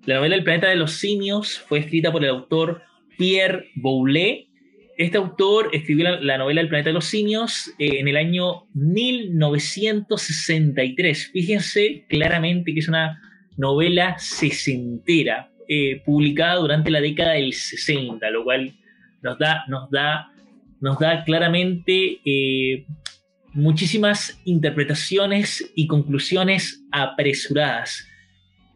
la 0.06 0.16
novela 0.16 0.36
del 0.36 0.44
planeta 0.44 0.68
de 0.68 0.76
los 0.76 0.92
simios 0.92 1.58
fue 1.58 1.80
escrita 1.80 2.12
por 2.12 2.22
el 2.22 2.30
autor 2.30 2.82
Pierre 3.18 3.70
Boulet. 3.74 4.46
Este 4.96 5.18
autor 5.18 5.68
escribió 5.72 6.04
la, 6.04 6.20
la 6.20 6.38
novela 6.38 6.62
del 6.62 6.68
planeta 6.68 6.90
de 6.90 6.94
los 6.94 7.04
simios 7.04 7.72
eh, 7.78 8.00
en 8.00 8.08
el 8.08 8.16
año 8.16 8.66
1963. 8.74 11.30
Fíjense 11.32 12.06
claramente 12.08 12.72
que 12.72 12.80
es 12.80 12.88
una 12.88 13.20
novela 13.56 14.16
sesentera, 14.18 15.50
eh, 15.68 16.02
publicada 16.04 16.56
durante 16.56 16.90
la 16.90 17.00
década 17.00 17.32
del 17.32 17.52
60, 17.52 18.30
lo 18.30 18.44
cual 18.44 18.72
nos 19.22 19.38
da, 19.38 19.64
nos 19.68 19.90
da, 19.90 20.30
nos 20.80 20.98
da 20.98 21.24
claramente 21.24 22.20
eh, 22.24 22.86
muchísimas 23.52 24.40
interpretaciones 24.44 25.72
y 25.74 25.88
conclusiones 25.88 26.84
apresuradas. 26.92 28.06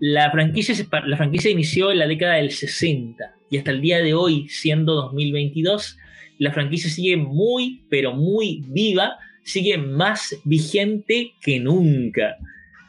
La 0.01 0.33
franquicia, 0.33 0.75
la 1.07 1.17
franquicia 1.17 1.51
inició 1.51 1.93
en 1.93 1.99
la 1.99 2.09
década 2.09 2.35
del 2.35 2.51
60 2.51 3.35
y 3.51 3.59
hasta 3.59 3.71
el 3.71 3.81
día 3.81 3.99
de 3.99 4.15
hoy, 4.15 4.49
siendo 4.49 4.95
2022, 4.95 5.97
la 6.41 6.53
franquicia 6.53 6.89
sigue 6.89 7.19
muy, 7.19 7.85
pero 7.91 8.15
muy 8.15 8.65
viva, 8.69 9.19
sigue 9.45 9.77
más 9.77 10.35
vigente 10.45 11.35
que 11.43 11.61
nunca. 11.61 12.39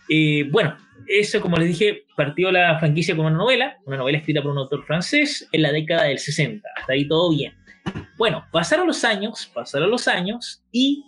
Eh, 0.10 0.48
bueno, 0.50 0.78
eso, 1.06 1.42
como 1.42 1.58
les 1.58 1.68
dije, 1.68 2.06
partió 2.16 2.50
la 2.50 2.80
franquicia 2.80 3.14
con 3.14 3.26
una 3.26 3.36
novela, 3.36 3.76
una 3.86 3.98
novela 3.98 4.20
escrita 4.20 4.42
por 4.42 4.52
un 4.52 4.58
autor 4.58 4.86
francés 4.86 5.50
en 5.52 5.64
la 5.64 5.74
década 5.74 6.06
del 6.06 6.18
60. 6.18 6.66
Hasta 6.78 6.94
ahí 6.94 7.06
todo 7.06 7.30
bien. 7.30 7.54
Bueno, 8.18 8.46
pasaron 8.54 8.88
los 8.88 9.04
años, 9.04 9.52
pasaron 9.54 9.92
los 9.92 10.08
años 10.08 10.64
y 10.72 11.04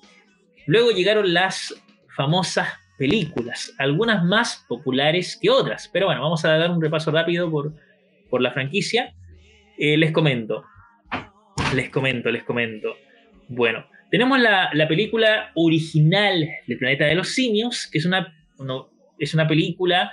luego 0.68 0.92
llegaron 0.92 1.34
las 1.34 1.74
famosas 2.14 2.68
películas, 2.98 3.74
algunas 3.78 4.22
más 4.26 4.66
populares 4.68 5.38
que 5.42 5.50
otras. 5.50 5.90
Pero 5.94 6.08
bueno, 6.08 6.22
vamos 6.22 6.44
a 6.44 6.58
dar 6.58 6.72
un 6.72 6.82
repaso 6.82 7.10
rápido 7.10 7.50
por, 7.50 7.74
por 8.30 8.42
la 8.42 8.52
franquicia. 8.52 9.16
Eh, 9.78 9.96
les 9.96 10.12
comento, 10.12 10.66
les 11.76 11.90
comento, 11.90 12.32
les 12.32 12.44
comento. 12.44 12.96
Bueno, 13.48 13.86
tenemos 14.12 14.40
la, 14.40 14.70
la 14.74 14.88
película 14.88 15.52
original 15.56 16.48
del 16.68 16.78
Planeta 16.78 17.06
de 17.06 17.16
los 17.16 17.30
Simios, 17.30 17.90
que 17.92 17.98
es 17.98 18.06
una, 18.06 18.32
es 19.20 19.34
una 19.34 19.48
película 19.48 20.12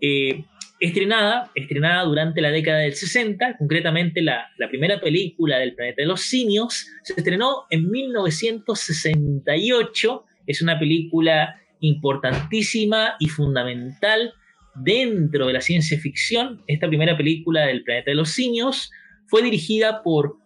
eh, 0.00 0.44
estrenada, 0.80 1.50
estrenada 1.54 2.04
durante 2.04 2.40
la 2.40 2.50
década 2.50 2.78
del 2.78 2.94
60, 2.94 3.58
concretamente 3.58 4.22
la 4.22 4.48
primera 4.68 4.98
película 5.00 5.58
del 5.58 5.74
Planeta 5.74 6.00
de 6.02 6.08
los 6.08 6.22
Simios, 6.22 6.86
se 7.02 7.12
estrenó 7.16 7.64
en 7.70 7.90
1968, 7.90 10.24
es 10.46 10.62
una 10.62 10.78
película 10.78 11.56
importantísima 11.80 13.16
y 13.18 13.28
fundamental 13.28 14.32
dentro 14.74 15.46
de 15.46 15.52
la 15.52 15.60
ciencia 15.60 15.98
ficción. 15.98 16.62
Esta 16.66 16.88
primera 16.88 17.14
película 17.16 17.66
del 17.66 17.84
Planeta 17.84 18.10
de 18.10 18.16
los 18.16 18.30
Simios 18.30 18.90
fue 19.26 19.42
dirigida 19.42 20.02
por 20.02 20.41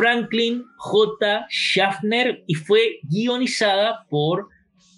Franklin 0.00 0.64
J. 0.78 1.46
Schaffner 1.50 2.42
y 2.46 2.54
fue 2.54 3.00
guionizada 3.02 4.06
por 4.08 4.48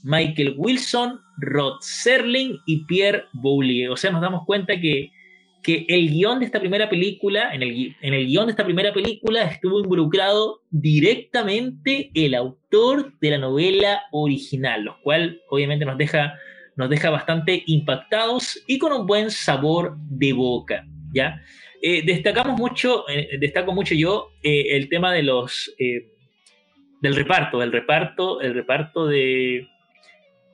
Michael 0.04 0.54
Wilson, 0.56 1.18
Rod 1.38 1.78
Serling 1.80 2.60
y 2.66 2.84
Pierre 2.84 3.24
Boulier. 3.32 3.90
O 3.90 3.96
sea, 3.96 4.12
nos 4.12 4.20
damos 4.20 4.46
cuenta 4.46 4.80
que, 4.80 5.10
que 5.60 5.86
el 5.88 6.08
guion 6.08 6.38
de 6.38 6.44
esta 6.44 6.60
primera 6.60 6.88
película, 6.88 7.52
en 7.52 7.64
el, 7.64 7.96
en 8.00 8.14
el 8.14 8.28
guion 8.28 8.46
de 8.46 8.52
esta 8.52 8.64
primera 8.64 8.92
película 8.92 9.42
estuvo 9.42 9.80
involucrado 9.80 10.60
directamente 10.70 12.12
el 12.14 12.36
autor 12.36 13.12
de 13.20 13.30
la 13.30 13.38
novela 13.38 14.02
original, 14.12 14.84
lo 14.84 15.00
cual 15.02 15.40
obviamente 15.50 15.84
nos 15.84 15.98
deja, 15.98 16.34
nos 16.76 16.90
deja 16.90 17.10
bastante 17.10 17.64
impactados 17.66 18.62
y 18.68 18.78
con 18.78 18.92
un 18.92 19.04
buen 19.08 19.32
sabor 19.32 19.96
de 19.98 20.32
boca, 20.32 20.86
¿ya? 21.12 21.42
Eh, 21.82 22.02
destacamos 22.06 22.56
mucho, 22.58 23.08
eh, 23.08 23.36
destaco 23.40 23.72
mucho 23.72 23.94
yo 23.94 24.30
eh, 24.42 24.76
el 24.76 24.88
tema 24.88 25.12
de 25.12 25.22
los 25.24 25.74
eh, 25.78 26.08
del 27.00 27.16
reparto, 27.16 27.58
del 27.58 27.72
reparto, 27.72 28.40
el 28.40 28.54
reparto 28.54 29.06
de 29.08 29.66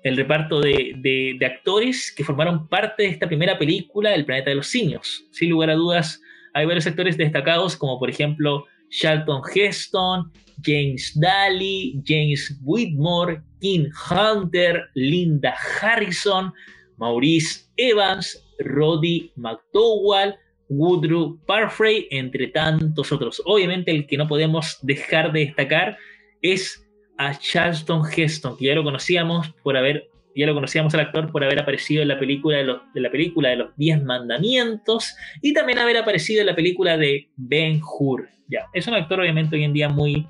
el 0.04 0.16
reparto 0.16 0.60
de, 0.60 0.94
de- 0.96 1.36
de 1.38 1.46
actores 1.46 2.12
que 2.16 2.24
formaron 2.24 2.68
parte 2.68 3.02
de 3.02 3.08
esta 3.10 3.26
primera 3.26 3.58
película, 3.58 4.14
El 4.14 4.24
planeta 4.24 4.48
de 4.50 4.56
los 4.56 4.68
simios. 4.68 5.24
Sin 5.32 5.50
lugar 5.50 5.70
a 5.70 5.74
dudas, 5.74 6.20
hay 6.54 6.64
varios 6.64 6.86
actores 6.86 7.16
destacados, 7.18 7.76
como 7.76 7.98
por 7.98 8.08
ejemplo 8.08 8.64
Charlton 8.90 9.42
Heston, 9.54 10.32
James 10.64 11.12
Daly, 11.20 12.00
James 12.06 12.58
Whitmore, 12.64 13.42
Kim 13.60 13.88
Hunter, 14.10 14.84
Linda 14.94 15.54
Harrison, 15.82 16.52
Maurice 16.96 17.66
Evans, 17.76 18.42
Roddy 18.60 19.30
McDowell, 19.36 20.34
Woodrow 20.68 21.38
Parfrey, 21.46 22.08
entre 22.10 22.48
tantos 22.48 23.12
otros. 23.12 23.42
Obviamente 23.44 23.90
el 23.90 24.06
que 24.06 24.16
no 24.16 24.28
podemos 24.28 24.78
dejar 24.82 25.32
de 25.32 25.40
destacar 25.46 25.96
es 26.42 26.84
a 27.16 27.34
Charlton 27.34 28.02
Heston, 28.14 28.56
que 28.56 28.66
ya 28.66 28.74
lo 28.74 28.84
conocíamos 28.84 29.48
por 29.62 29.76
haber, 29.76 30.08
ya 30.36 30.46
lo 30.46 30.54
conocíamos 30.54 30.94
al 30.94 31.00
actor 31.00 31.32
por 31.32 31.42
haber 31.42 31.58
aparecido 31.58 32.02
en 32.02 32.08
la 32.08 32.18
película 32.18 32.58
de, 32.58 32.64
los, 32.64 32.80
de 32.94 33.00
la 33.00 33.10
película 33.10 33.48
de 33.48 33.56
los 33.56 33.76
Diez 33.76 34.02
Mandamientos 34.02 35.14
y 35.42 35.52
también 35.52 35.78
haber 35.78 35.96
aparecido 35.96 36.40
en 36.40 36.46
la 36.46 36.54
película 36.54 36.96
de 36.96 37.28
Ben 37.36 37.80
Hur. 37.82 38.28
Ya, 38.48 38.66
es 38.72 38.86
un 38.86 38.94
actor 38.94 39.20
obviamente 39.20 39.56
hoy 39.56 39.64
en 39.64 39.72
día 39.72 39.88
muy, 39.88 40.26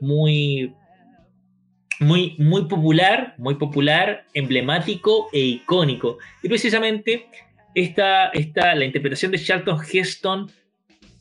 muy, 0.00 0.74
muy, 2.00 2.34
muy 2.38 2.64
popular, 2.64 3.34
muy 3.36 3.56
popular, 3.56 4.24
emblemático 4.32 5.28
e 5.32 5.40
icónico. 5.40 6.18
Y 6.42 6.48
precisamente 6.48 7.26
esta, 7.74 8.28
esta, 8.28 8.74
la 8.74 8.84
interpretación 8.84 9.32
de 9.32 9.38
Charlton 9.38 9.78
Heston 9.92 10.50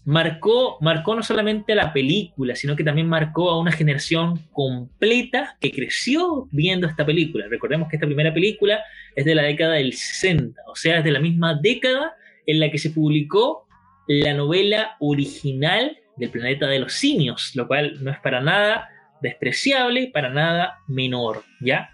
marcó, 0.06 0.78
marcó 0.82 1.16
no 1.16 1.24
solamente 1.24 1.74
a 1.74 1.76
la 1.76 1.94
película, 1.94 2.56
sino 2.56 2.76
que 2.76 2.84
también 2.84 3.08
marcó 3.08 3.50
a 3.50 3.60
una 3.60 3.72
generación 3.72 4.40
completa 4.52 5.58
que 5.60 5.72
creció 5.72 6.48
viendo 6.52 6.88
esta 6.88 7.06
película. 7.06 7.46
Recordemos 7.50 7.90
que 7.90 7.98
esta 7.98 8.08
primera 8.08 8.34
película 8.34 8.80
es 9.16 9.26
de 9.26 9.36
la 9.36 9.44
década 9.44 9.74
del 9.74 9.94
60, 9.94 10.62
o 10.68 10.76
sea, 10.76 11.00
es 11.00 11.04
de 11.04 11.12
la 11.12 11.20
misma 11.20 11.54
década 11.62 12.14
en 12.46 12.60
la 12.60 12.72
que 12.72 12.80
se 12.80 12.90
publicó 12.90 13.68
la 14.08 14.34
novela 14.34 14.96
original 15.00 15.98
del 16.18 16.32
planeta 16.32 16.68
de 16.68 16.80
los 16.80 16.94
simios, 16.94 17.56
lo 17.56 17.68
cual 17.68 18.04
no 18.04 18.12
es 18.12 18.20
para 18.20 18.42
nada 18.42 18.90
despreciable, 19.22 20.10
para 20.12 20.30
nada 20.30 20.80
menor, 20.88 21.44
¿ya? 21.62 21.92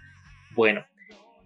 Bueno, 0.54 0.86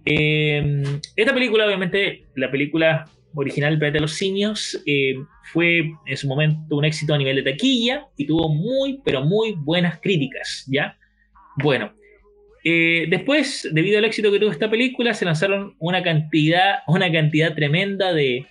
eh, 0.05 0.83
esta 1.17 1.35
película, 1.35 1.67
obviamente, 1.67 2.25
la 2.37 2.51
película 2.51 3.05
original 3.35 3.79
planeta 3.79 3.99
de 3.99 4.03
los 4.03 4.15
simios, 4.15 4.81
eh, 4.87 5.15
fue 5.53 5.93
en 6.07 6.17
su 6.17 6.27
momento 6.27 6.77
un 6.77 6.85
éxito 6.85 7.15
a 7.15 7.19
nivel 7.19 7.37
de 7.37 7.53
taquilla 7.53 8.07
y 8.17 8.27
tuvo 8.27 8.49
muy, 8.49 9.01
pero 9.05 9.25
muy 9.25 9.53
buenas 9.53 10.01
críticas, 10.01 10.67
¿ya? 10.69 10.97
Bueno, 11.63 11.93
eh, 12.65 13.07
después, 13.09 13.69
debido 13.73 13.99
al 13.99 14.05
éxito 14.05 14.31
que 14.31 14.39
tuvo 14.39 14.51
esta 14.51 14.71
película, 14.71 15.15
se 15.15 15.25
lanzaron 15.25 15.77
una 15.79 16.03
cantidad, 16.03 16.81
una 16.87 17.11
cantidad 17.11 17.55
tremenda 17.55 18.13
de, 18.13 18.47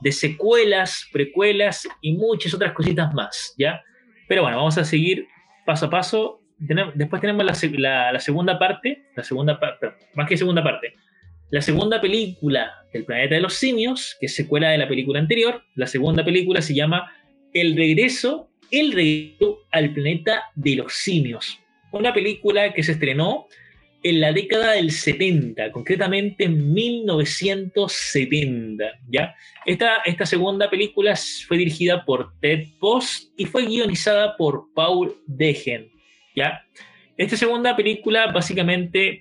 de 0.00 0.12
secuelas, 0.12 1.08
precuelas 1.12 1.88
y 2.00 2.12
muchas 2.12 2.54
otras 2.54 2.72
cositas 2.72 3.12
más, 3.14 3.54
¿ya? 3.58 3.82
Pero 4.28 4.42
bueno, 4.42 4.58
vamos 4.58 4.78
a 4.78 4.84
seguir 4.84 5.26
paso 5.66 5.86
a 5.86 5.90
paso. 5.90 6.40
Tenem- 6.60 6.92
después 6.94 7.20
tenemos 7.20 7.44
la, 7.44 7.54
la- 7.78 8.12
la 8.12 8.20
segunda 8.20 8.58
parte, 8.58 9.04
la 9.16 9.22
segunda 9.24 9.58
parte, 9.60 9.90
más 10.14 10.28
que 10.28 10.36
segunda 10.36 10.62
parte, 10.62 10.94
la 11.50 11.62
segunda 11.62 12.00
película 12.00 12.72
del 12.92 13.04
planeta 13.04 13.34
de 13.36 13.40
los 13.40 13.54
simios, 13.54 14.16
que 14.20 14.26
es 14.26 14.34
secuela 14.34 14.70
de 14.70 14.78
la 14.78 14.88
película 14.88 15.18
anterior. 15.20 15.62
La 15.76 15.86
segunda 15.86 16.24
película 16.24 16.60
se 16.60 16.74
llama 16.74 17.10
El 17.54 17.74
regreso, 17.76 18.50
el 18.70 18.92
regreso 18.92 19.60
al 19.70 19.92
planeta 19.94 20.42
de 20.54 20.76
los 20.76 20.92
simios. 20.92 21.58
Una 21.90 22.12
película 22.12 22.74
que 22.74 22.82
se 22.82 22.92
estrenó 22.92 23.46
en 24.02 24.20
la 24.20 24.32
década 24.32 24.72
del 24.72 24.90
70, 24.90 25.72
concretamente 25.72 26.44
en 26.44 26.72
1970, 26.72 28.84
¿ya? 29.08 29.34
Esta, 29.66 29.96
esta 30.04 30.24
segunda 30.26 30.68
película 30.70 31.14
fue 31.46 31.58
dirigida 31.58 32.04
por 32.04 32.32
Ted 32.40 32.66
Post 32.78 33.32
y 33.36 33.44
fue 33.46 33.66
guionizada 33.66 34.36
por 34.36 34.66
Paul 34.74 35.16
Degen, 35.26 35.90
Esta 37.16 37.36
segunda 37.36 37.74
película 37.74 38.30
básicamente 38.32 39.20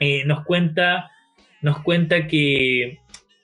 eh, 0.00 0.24
nos 0.26 0.44
cuenta, 0.44 1.10
nos 1.62 1.80
cuenta 1.82 2.26
que, 2.26 2.98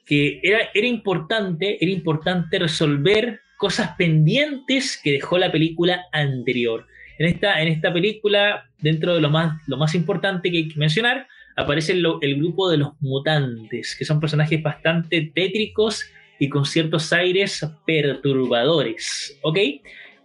era, 0.09 0.87
importante, 0.87 1.83
era 1.83 1.91
importante 1.91 2.59
resolver 2.59 3.41
cosas 3.57 3.93
pendientes 3.97 5.01
que 5.03 5.13
dejó 5.13 5.39
la 5.39 5.51
película 5.51 6.05
anterior. 6.13 6.87
En 7.19 7.27
esta, 7.27 7.63
en 7.63 7.69
esta 7.69 7.93
película, 7.93 8.69
dentro 8.79 9.15
de 9.15 9.21
lo 9.21 9.31
más, 9.31 9.61
lo 9.67 9.77
más 9.77 9.95
importante 9.95 10.51
que 10.51 10.59
hay 10.59 10.69
que 10.69 10.79
mencionar, 10.79 11.27
aparece 11.57 11.93
el, 11.93 12.05
el 12.21 12.37
grupo 12.37 12.69
de 12.69 12.79
los 12.79 12.93
mutantes, 13.01 13.97
que 13.97 14.05
son 14.05 14.21
personajes 14.21 14.63
bastante 14.63 15.33
tétricos 15.35 16.05
y 16.39 16.49
con 16.49 16.67
ciertos 16.67 17.13
aires 17.13 17.67
perturbadores. 17.87 19.39
¿Ok? 19.43 19.59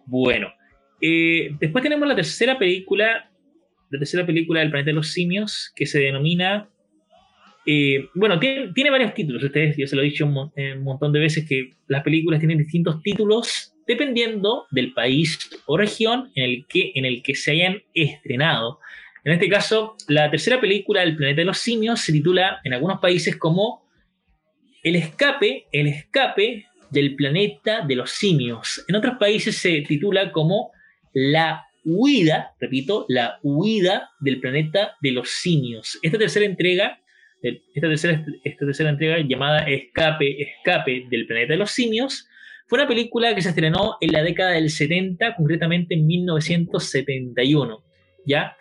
Bueno. 0.06 0.59
Eh, 1.02 1.56
después 1.60 1.84
tenemos 1.84 2.08
la 2.08 2.16
tercera 2.16 2.58
película, 2.58 3.30
la 3.90 4.00
tercera 4.00 4.26
película 4.26 4.60
del 4.60 4.70
planeta 4.70 4.90
de 4.90 4.96
los 4.96 5.12
simios, 5.12 5.72
que 5.76 5.86
se 5.86 6.00
denomina. 6.00 6.70
Eh, 7.66 8.08
bueno, 8.16 8.40
tiene, 8.40 8.90
varios 8.90 9.14
títulos. 9.14 9.44
Ustedes, 9.44 9.78
yo 9.78 9.88
se 9.88 9.96
lo 9.96 10.02
he 10.02 10.06
dicho 10.06 10.26
un, 10.26 10.34
mon 10.34 10.52
un, 10.56 10.84
montón 10.84 11.12
de 11.12 11.20
veces 11.20 11.48
que 11.48 11.74
las 11.88 12.04
películas 12.04 12.40
tienen 12.40 12.58
distintos 12.58 13.02
títulos 13.02 13.74
dependiendo 13.88 14.68
del 14.70 14.94
país 14.94 15.50
o 15.66 15.76
región 15.76 16.32
en 16.36 16.44
el 16.44 16.66
que, 16.68 16.92
en 16.96 17.06
el 17.06 17.24
que 17.24 17.36
se 17.36 17.52
hayan 17.52 17.82
estrenado. 17.94 18.80
En 19.24 19.34
este 19.34 19.50
caso, 19.50 19.96
la 20.08 20.30
tercera 20.30 20.62
película 20.62 21.02
del 21.02 21.16
planeta 21.16 21.42
de 21.42 21.46
los 21.46 21.58
simios 21.58 22.00
se 22.00 22.12
titula 22.12 22.60
en 22.64 22.74
algunos 22.74 23.00
países 23.00 23.36
como 23.36 23.90
el 24.84 24.96
escape, 24.96 25.66
el 25.72 25.88
escape 25.88 26.66
del 26.90 27.16
planeta 27.16 27.86
de 27.86 27.96
los 27.96 28.12
simios. 28.12 28.84
En 28.88 28.96
otros 28.96 29.16
países 29.20 29.58
se 29.58 29.82
titula 29.82 30.32
como 30.32 30.72
La 31.14 31.66
huida, 31.84 32.56
repito, 32.60 33.06
la 33.08 33.40
huida 33.44 34.10
del 34.20 34.40
planeta 34.40 34.96
de 35.02 35.12
los 35.12 35.30
simios. 35.30 36.00
Esta 36.02 36.18
tercera 36.18 36.46
entrega, 36.46 37.00
esta 37.42 37.88
tercera, 37.88 38.26
esta 38.44 38.66
tercera 38.66 38.90
entrega 38.90 39.18
llamada 39.28 39.60
Escape, 39.68 40.42
Escape 40.42 41.08
del 41.10 41.26
planeta 41.26 41.54
de 41.54 41.60
los 41.60 41.72
simios, 41.72 42.28
fue 42.68 42.78
una 42.78 42.88
película 42.88 43.34
que 43.34 43.42
se 43.42 43.50
estrenó 43.50 43.98
en 44.00 44.12
la 44.12 44.22
década 44.22 44.52
del 44.52 44.70
70, 44.70 45.36
concretamente 45.36 45.96
en 45.96 46.06
1971. 46.06 47.84
¿ya? 48.28 48.56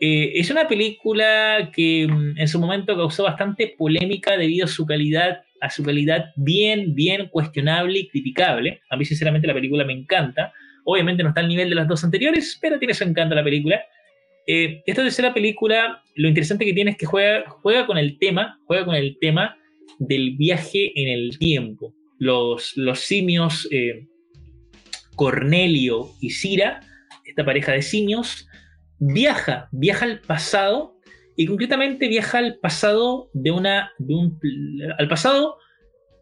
Eh, 0.00 0.32
es 0.34 0.50
una 0.50 0.66
película 0.66 1.70
que 1.72 2.08
mm, 2.08 2.38
en 2.38 2.48
su 2.48 2.58
momento 2.58 2.96
causó 2.96 3.22
bastante 3.22 3.74
polémica 3.78 4.36
debido 4.36 4.64
a 4.64 4.68
su 4.68 4.84
calidad, 4.84 5.44
a 5.60 5.70
su 5.70 5.84
calidad 5.84 6.32
bien, 6.34 6.96
bien 6.96 7.28
cuestionable 7.28 8.00
y 8.00 8.08
criticable. 8.08 8.80
A 8.90 8.96
mí 8.96 9.04
sinceramente 9.04 9.46
la 9.46 9.54
película 9.54 9.84
me 9.84 9.92
encanta. 9.92 10.52
Obviamente 10.84 11.22
no 11.22 11.30
está 11.30 11.40
al 11.40 11.48
nivel 11.48 11.68
de 11.68 11.74
las 11.74 11.88
dos 11.88 12.04
anteriores, 12.04 12.58
pero 12.60 12.78
tiene 12.78 12.94
su 12.94 13.04
encanto 13.04 13.34
la 13.34 13.44
película. 13.44 13.80
Eh, 14.46 14.82
esta 14.86 15.02
tercera 15.02 15.32
película, 15.32 16.02
lo 16.14 16.28
interesante 16.28 16.64
que 16.64 16.74
tiene 16.74 16.92
es 16.92 16.96
que 16.96 17.06
juega, 17.06 17.44
juega 17.48 17.86
con 17.86 17.96
el 17.96 18.18
tema, 18.18 18.60
juega 18.66 18.84
con 18.84 18.94
el 18.94 19.16
tema 19.20 19.56
del 19.98 20.36
viaje 20.36 20.92
en 20.94 21.08
el 21.08 21.38
tiempo. 21.38 21.94
Los, 22.18 22.76
los 22.76 23.00
simios 23.00 23.66
eh, 23.70 24.06
Cornelio 25.16 26.10
y 26.20 26.30
Cira, 26.30 26.80
esta 27.24 27.44
pareja 27.44 27.72
de 27.72 27.82
simios, 27.82 28.46
viaja, 28.98 29.68
viaja 29.72 30.04
al 30.04 30.20
pasado 30.20 30.98
y 31.36 31.46
concretamente 31.46 32.08
viaja 32.08 32.38
al 32.38 32.58
pasado 32.58 33.30
de 33.32 33.50
una, 33.50 33.92
un, 33.98 34.38
al 34.98 35.08
pasado 35.08 35.56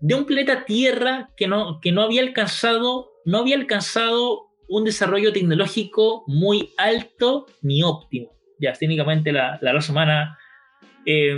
de 0.00 0.14
un 0.14 0.26
planeta 0.26 0.64
Tierra 0.64 1.30
que 1.36 1.46
no, 1.46 1.80
que 1.80 1.92
no 1.92 2.02
había 2.02 2.22
alcanzado, 2.22 3.10
no 3.24 3.38
había 3.38 3.56
alcanzado 3.56 4.51
un 4.72 4.84
desarrollo 4.84 5.32
tecnológico 5.32 6.24
muy 6.26 6.70
alto 6.78 7.46
ni 7.60 7.82
óptimo. 7.82 8.30
Ya, 8.58 8.72
técnicamente 8.72 9.30
la, 9.30 9.58
la 9.60 9.72
raza 9.72 9.92
humana 9.92 10.38
eh, 11.04 11.36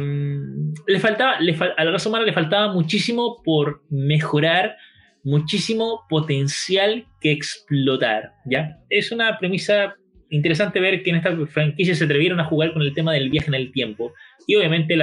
le 0.87 1.01
faltaba, 1.01 1.41
le 1.41 1.57
a 1.77 1.85
la 1.85 1.91
raza 1.91 2.09
humana 2.09 2.25
le 2.25 2.33
faltaba 2.33 2.73
muchísimo 2.73 3.43
por 3.43 3.83
mejorar, 3.91 4.77
muchísimo 5.25 6.03
potencial 6.09 7.07
que 7.21 7.33
explotar. 7.33 8.35
¿ya? 8.47 8.77
Es 8.89 9.11
una 9.11 9.37
premisa 9.39 9.97
interesante 10.31 10.79
ver 10.79 11.03
que 11.03 11.11
en 11.11 11.17
esta 11.17 11.37
franquicia 11.47 11.95
se 11.97 12.05
atrevieron 12.05 12.39
a 12.39 12.45
jugar 12.45 12.73
con 12.73 12.83
el 12.83 12.95
tema 12.95 13.13
del 13.13 13.31
viaje 13.31 13.49
en 13.49 13.55
el 13.55 13.73
tiempo. 13.73 14.13
Y 14.47 14.55
obviamente 14.55 14.97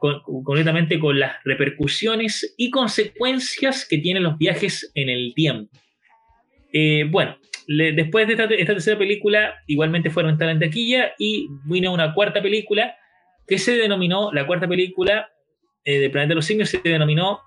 con, 0.00 0.20
concretamente 0.42 0.98
con 0.98 1.18
las 1.18 1.36
repercusiones 1.44 2.54
y 2.58 2.68
consecuencias 2.70 3.86
que 3.88 3.98
tienen 3.98 4.22
los 4.22 4.36
viajes 4.36 4.90
en 4.94 5.08
el 5.08 5.32
tiempo. 5.34 5.70
Eh, 6.76 7.04
bueno, 7.08 7.36
después 7.66 8.26
de 8.26 8.34
esta, 8.34 8.48
tercera 8.48 8.98
película, 8.98 9.54
igualmente 9.66 10.10
fue 10.10 10.22
rentable 10.22 10.52
en 10.52 10.60
taquilla 10.60 11.12
y 11.18 11.48
vino 11.64 11.92
una 11.92 12.14
cuarta 12.14 12.42
película 12.42 12.94
que 13.46 13.58
se 13.58 13.76
denominó, 13.76 14.32
la 14.32 14.46
cuarta 14.46 14.66
película 14.66 15.30
eh, 15.84 15.98
de 15.98 16.10
Planeta 16.10 16.30
de 16.30 16.36
los 16.36 16.46
Simios 16.46 16.70
se 16.70 16.80
denominó 16.82 17.40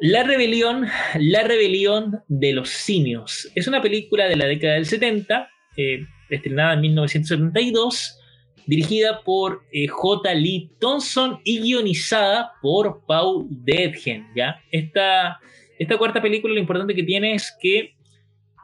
La 0.00 0.22
Rebelión, 0.22 0.86
La 1.18 1.42
Rebelión 1.42 2.22
de 2.28 2.52
los 2.52 2.68
Simios. 2.68 3.50
Es 3.54 3.66
una 3.66 3.80
película 3.80 4.26
de 4.26 4.36
la 4.36 4.46
década 4.46 4.74
del 4.74 4.86
70, 4.86 5.48
eh, 5.76 6.00
estrenada 6.28 6.74
en 6.74 6.80
1972, 6.82 8.18
dirigida 8.66 9.22
por 9.22 9.62
eh, 9.72 9.88
J. 9.88 10.34
Lee 10.34 10.70
Thompson 10.80 11.40
y 11.44 11.60
guionizada 11.60 12.52
por 12.60 13.04
Paul 13.06 13.46
Dedgen. 13.48 14.26
¿ya? 14.36 14.62
Esta, 14.70 15.40
esta 15.78 15.96
cuarta 15.96 16.20
película 16.20 16.54
lo 16.54 16.60
importante 16.60 16.94
que 16.94 17.02
tiene 17.02 17.34
es 17.34 17.56
que 17.60 17.94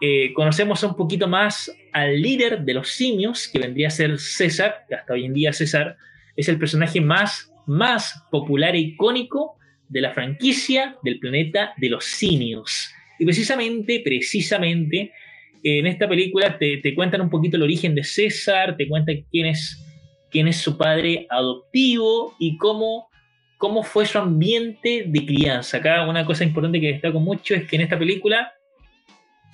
eh, 0.00 0.32
conocemos 0.34 0.82
un 0.82 0.94
poquito 0.94 1.26
más 1.26 1.74
al 1.92 2.20
líder 2.20 2.62
de 2.62 2.74
los 2.74 2.90
simios, 2.90 3.48
que 3.48 3.58
vendría 3.58 3.88
a 3.88 3.90
ser 3.90 4.18
César, 4.18 4.84
que 4.88 4.94
hasta 4.94 5.14
hoy 5.14 5.24
en 5.24 5.32
día 5.32 5.52
César 5.52 5.96
es 6.36 6.48
el 6.48 6.58
personaje 6.58 7.00
más, 7.00 7.50
más 7.66 8.22
popular 8.30 8.74
e 8.74 8.80
icónico 8.80 9.56
de 9.88 10.02
la 10.02 10.12
franquicia 10.12 10.96
del 11.02 11.18
planeta 11.18 11.72
de 11.78 11.88
los 11.88 12.04
simios. 12.04 12.90
Y 13.18 13.24
precisamente, 13.24 14.02
precisamente, 14.04 15.12
en 15.62 15.86
esta 15.86 16.06
película 16.06 16.58
te, 16.58 16.78
te 16.78 16.94
cuentan 16.94 17.22
un 17.22 17.30
poquito 17.30 17.56
el 17.56 17.62
origen 17.62 17.94
de 17.94 18.04
César, 18.04 18.76
te 18.76 18.86
cuentan 18.86 19.24
quién 19.30 19.46
es, 19.46 19.82
quién 20.30 20.46
es 20.48 20.58
su 20.58 20.76
padre 20.76 21.26
adoptivo 21.30 22.34
y 22.38 22.58
cómo, 22.58 23.08
cómo 23.56 23.82
fue 23.82 24.04
su 24.04 24.18
ambiente 24.18 25.04
de 25.06 25.24
crianza. 25.24 25.78
Acá 25.78 26.06
una 26.06 26.26
cosa 26.26 26.44
importante 26.44 26.80
que 26.80 26.88
destaco 26.88 27.18
mucho 27.18 27.54
es 27.54 27.66
que 27.66 27.76
en 27.76 27.82
esta 27.82 27.98
película 27.98 28.52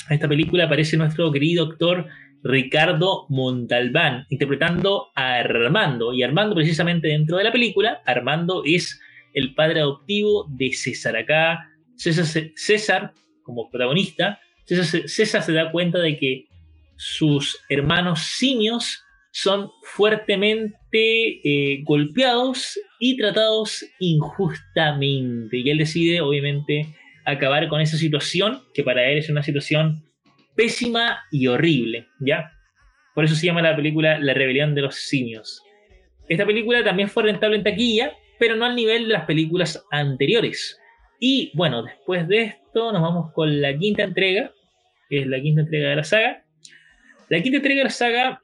en 0.09 0.15
esta 0.15 0.29
película 0.29 0.65
aparece 0.65 0.97
nuestro 0.97 1.31
querido 1.31 1.67
actor 1.67 2.07
Ricardo 2.43 3.27
Montalbán, 3.29 4.27
interpretando 4.29 5.09
a 5.15 5.35
Armando. 5.35 6.13
Y 6.13 6.23
Armando, 6.23 6.55
precisamente 6.55 7.09
dentro 7.09 7.37
de 7.37 7.45
la 7.45 7.53
película, 7.53 8.03
Armando 8.05 8.63
es 8.65 9.01
el 9.35 9.55
padre 9.55 9.81
adoptivo 9.81 10.47
de 10.51 10.73
César. 10.73 11.17
Acá 11.17 11.69
César, 11.97 13.13
como 13.45 13.71
protagonista, 13.71 14.41
César, 14.65 15.09
César, 15.09 15.43
se 15.43 15.53
da 15.53 15.71
cuenta 15.71 15.99
de 15.99 16.19
que 16.19 16.47
sus 16.97 17.59
hermanos 17.69 18.21
simios 18.21 19.03
son 19.33 19.71
fuertemente 19.83 20.77
eh, 20.93 21.83
golpeados 21.85 22.79
y 22.99 23.17
tratados 23.17 23.85
injustamente. 23.99 25.59
Y 25.59 25.71
él 25.71 25.79
decide, 25.79 26.21
obviamente, 26.21 26.95
acabar 27.25 27.69
con 27.69 27.81
esa 27.81 27.97
situación, 27.97 28.63
que 28.75 28.83
para 28.83 29.09
él 29.09 29.19
es 29.19 29.31
una 29.31 29.43
situación 29.43 30.05
pésima 30.55 31.23
y 31.31 31.47
horrible, 31.47 32.09
¿ya? 32.21 32.53
Por 33.15 33.25
eso 33.25 33.35
se 33.35 33.47
llama 33.47 33.63
la 33.63 33.77
película 33.77 34.19
La 34.19 34.35
rebelión 34.35 34.75
de 34.75 34.83
los 34.83 34.97
simios. 34.97 35.63
Esta 36.29 36.47
película 36.47 36.83
también 36.83 37.09
fue 37.09 37.25
rentable 37.25 37.57
en 37.57 37.65
taquilla, 37.65 38.13
pero 38.39 38.57
no 38.57 38.65
al 38.65 38.75
nivel 38.75 39.09
de 39.09 39.15
las 39.15 39.25
películas 39.25 39.85
anteriores. 39.91 40.79
Y 41.21 41.53
bueno, 41.55 41.83
después 41.83 42.27
de 42.27 42.43
esto 42.43 42.93
nos 42.93 43.03
vamos 43.03 43.33
con 43.33 43.61
la 43.61 43.77
quinta 43.77 44.03
entrega, 44.03 44.51
que 45.09 45.21
es 45.21 45.27
la 45.27 45.41
quinta 45.41 45.63
entrega 45.63 45.91
de 45.91 45.97
la 45.97 46.05
saga. 46.05 46.45
La 47.29 47.43
quinta 47.43 47.59
entrega 47.59 47.79
de 47.79 47.85
la 47.85 47.91
saga 47.91 48.43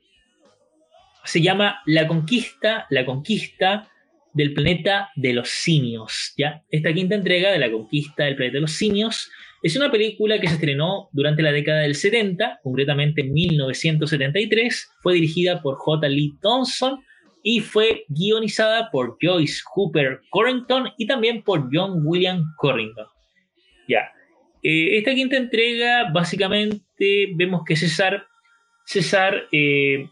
se 1.25 1.41
llama 1.41 1.83
La 1.87 2.07
Conquista, 2.07 2.87
La 2.91 3.05
Conquista 3.05 3.91
del 4.39 4.55
planeta 4.55 5.11
de 5.17 5.33
los 5.33 5.49
simios. 5.49 6.33
¿ya? 6.39 6.63
Esta 6.71 6.93
quinta 6.93 7.17
entrega 7.17 7.51
de 7.51 7.59
la 7.59 7.71
conquista 7.71 8.25
del 8.25 8.37
planeta 8.37 8.55
de 8.55 8.61
los 8.61 8.73
simios 8.73 9.31
es 9.65 9.77
una 9.77 9.91
película 9.91 10.41
que 10.41 10.47
se 10.47 10.55
estrenó 10.55 11.09
durante 11.13 11.43
la 11.43 11.51
década 11.51 11.81
del 11.81 11.97
70, 11.97 12.61
concretamente 12.63 13.23
en 13.23 13.33
1973, 13.33 14.91
fue 15.03 15.15
dirigida 15.15 15.61
por 15.61 15.75
J. 15.75 16.09
Lee 16.09 16.39
Thompson 16.41 17.01
y 17.43 17.59
fue 17.61 18.05
guionizada 18.09 18.91
por 18.93 19.19
Joyce 19.21 19.61
Hooper 19.75 20.21
Corrington 20.31 20.91
y 20.97 21.09
también 21.09 21.43
por 21.43 21.69
John 21.73 22.03
William 22.05 22.45
Corrington. 22.59 23.07
Ya. 23.89 24.13
Eh, 24.63 24.99
esta 24.99 25.13
quinta 25.17 25.37
entrega, 25.37 26.13
básicamente, 26.13 27.33
vemos 27.35 27.63
que 27.67 27.75
César, 27.75 28.23
eh, 29.51 30.09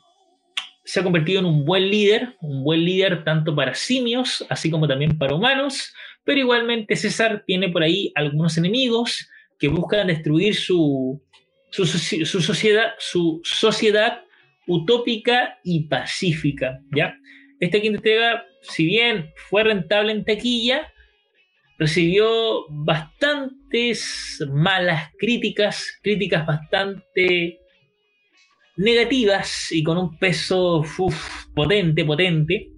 se 0.86 1.00
ha 1.00 1.02
convertido 1.02 1.40
en 1.40 1.46
un 1.46 1.64
buen 1.64 1.90
líder, 1.90 2.36
un 2.40 2.62
buen 2.62 2.84
líder 2.84 3.24
tanto 3.24 3.54
para 3.56 3.74
simios, 3.74 4.46
así 4.48 4.70
como 4.70 4.86
también 4.86 5.18
para 5.18 5.34
humanos, 5.34 5.92
pero 6.24 6.38
igualmente 6.38 6.94
César 6.94 7.42
tiene 7.44 7.68
por 7.68 7.82
ahí 7.82 8.12
algunos 8.14 8.56
enemigos 8.56 9.28
que 9.58 9.66
buscan 9.66 10.06
destruir 10.06 10.54
su, 10.54 11.20
su, 11.70 11.86
sociedad, 11.86 12.92
su 12.98 13.40
sociedad 13.42 14.22
utópica 14.68 15.58
y 15.64 15.88
pacífica, 15.88 16.80
¿ya? 16.94 17.16
Esta 17.58 17.80
quinta 17.80 18.44
si 18.62 18.86
bien 18.86 19.32
fue 19.34 19.64
rentable 19.64 20.12
en 20.12 20.24
taquilla, 20.24 20.92
recibió 21.78 22.66
bastantes 22.68 24.38
malas 24.52 25.10
críticas, 25.18 25.98
críticas 26.00 26.46
bastante 26.46 27.58
negativas 28.76 29.72
y 29.72 29.82
con 29.82 29.98
un 29.98 30.18
peso 30.18 30.78
uf, 30.98 31.46
potente, 31.54 32.04
potente. 32.04 32.68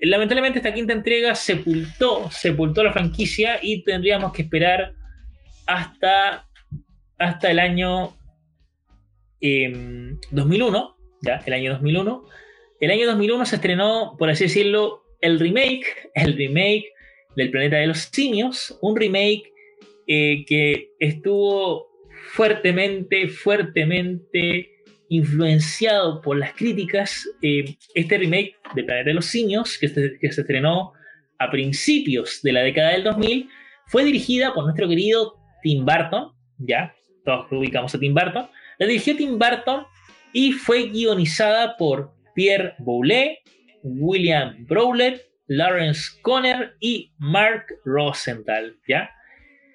Lamentablemente 0.00 0.58
esta 0.58 0.74
quinta 0.74 0.92
entrega 0.92 1.34
sepultó, 1.34 2.30
sepultó 2.30 2.82
la 2.82 2.92
franquicia 2.92 3.58
y 3.62 3.84
tendríamos 3.84 4.32
que 4.32 4.42
esperar 4.42 4.94
hasta, 5.66 6.46
hasta 7.18 7.50
el 7.50 7.58
año 7.58 8.16
eh, 9.40 10.16
2001, 10.30 10.96
ya, 11.22 11.42
el 11.46 11.52
año 11.52 11.72
2001. 11.72 12.24
El 12.80 12.90
año 12.90 13.06
2001 13.06 13.46
se 13.46 13.56
estrenó, 13.56 14.16
por 14.18 14.28
así 14.28 14.44
decirlo, 14.44 15.04
el 15.20 15.38
remake, 15.38 16.10
el 16.14 16.36
remake 16.36 16.92
del 17.36 17.50
Planeta 17.50 17.76
de 17.76 17.86
los 17.86 18.10
Simios, 18.12 18.76
un 18.82 18.96
remake 18.96 19.52
eh, 20.06 20.44
que 20.46 20.90
estuvo 20.98 21.88
fuertemente, 22.32 23.28
fuertemente 23.28 24.73
influenciado 25.14 26.20
por 26.20 26.36
las 26.36 26.52
críticas, 26.54 27.28
eh, 27.42 27.76
este 27.94 28.18
remake 28.18 28.56
de 28.74 28.84
Planeta 28.84 29.08
de 29.08 29.14
los 29.14 29.26
Simios, 29.26 29.78
que 29.78 29.88
se, 29.88 30.18
estrenó 30.20 30.92
a 31.38 31.50
principios 31.50 32.40
de 32.42 32.52
la 32.52 32.62
década 32.62 32.90
del 32.90 33.04
2000, 33.04 33.48
fue 33.86 34.04
dirigida 34.04 34.54
por 34.54 34.64
nuestro 34.64 34.88
querido 34.88 35.36
Tim 35.62 35.84
Burton, 35.84 36.32
ya, 36.58 36.94
todos 37.24 37.50
ubicamos 37.52 37.94
a 37.94 37.98
Tim 37.98 38.14
Burton, 38.14 38.48
la 38.78 38.86
dirigió 38.86 39.16
Tim 39.16 39.38
Burton 39.38 39.86
y 40.32 40.52
fue 40.52 40.88
guionizada 40.88 41.76
por 41.76 42.12
Pierre 42.34 42.74
Boulet, 42.78 43.38
William 43.82 44.66
Brawler, 44.66 45.22
Lawrence 45.46 46.10
Conner 46.22 46.74
y 46.80 47.12
Mark 47.18 47.66
Rosenthal, 47.84 48.76
¿ya? 48.88 49.10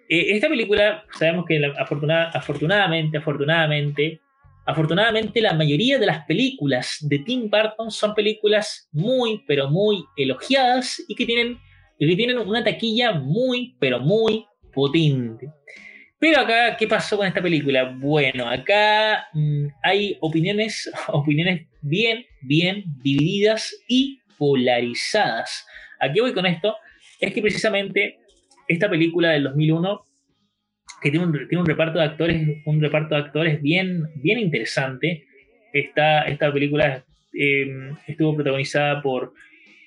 Eh, 0.09 0.35
esta 0.35 0.49
película, 0.49 1.05
sabemos 1.17 1.45
que 1.45 1.61
afortunadamente, 1.77 3.17
afortunadamente, 3.19 4.21
afortunadamente 4.70 5.41
la 5.41 5.53
mayoría 5.53 5.97
de 5.97 6.05
las 6.05 6.26
películas 6.26 6.97
de 7.01 7.20
Tim 7.20 7.49
Burton 7.49 7.89
son 7.89 8.13
películas 8.13 8.88
muy, 8.91 9.43
pero 9.47 9.67
muy 9.70 10.03
elogiadas 10.15 11.03
y 11.07 11.15
que 11.15 11.26
tienen, 11.26 11.57
y 11.97 12.07
que 12.07 12.15
tienen 12.15 12.38
una 12.38 12.63
taquilla 12.63 13.13
muy, 13.13 13.76
pero 13.80 13.99
muy 13.99 14.45
potente. 14.72 15.49
Pero 16.20 16.41
acá, 16.41 16.78
¿qué 16.78 16.86
pasó 16.88 17.17
con 17.17 17.26
esta 17.26 17.41
película? 17.41 17.95
Bueno, 17.97 18.47
acá 18.47 19.28
mm, 19.34 19.67
hay 19.82 20.17
opiniones, 20.22 20.91
opiniones 21.07 21.67
bien, 21.82 22.26
bien 22.43 22.84
divididas 23.01 23.76
y 23.88 24.20
polarizadas. 24.38 25.65
¿A 25.99 26.11
qué 26.13 26.22
voy 26.22 26.34
con 26.34 26.45
esto? 26.45 26.76
Es 27.20 27.34
que 27.34 27.41
precisamente 27.41 28.20
esta 28.67 28.88
película 28.88 29.32
del 29.32 29.45
2001, 29.45 30.05
que 31.01 31.11
tiene 31.11 31.25
un, 31.25 31.65
reparto 31.65 31.99
de 31.99 32.05
actores, 32.05 32.57
un 32.65 32.81
reparto 32.81 33.15
de 33.15 33.21
actores 33.21 33.61
bien, 33.61 34.03
bien 34.15 34.39
interesante. 34.39 35.25
Esta, 35.71 36.23
esta 36.23 36.51
película 36.51 37.03
eh, 37.33 37.91
estuvo 38.07 38.35
protagonizada 38.35 39.01
por 39.01 39.33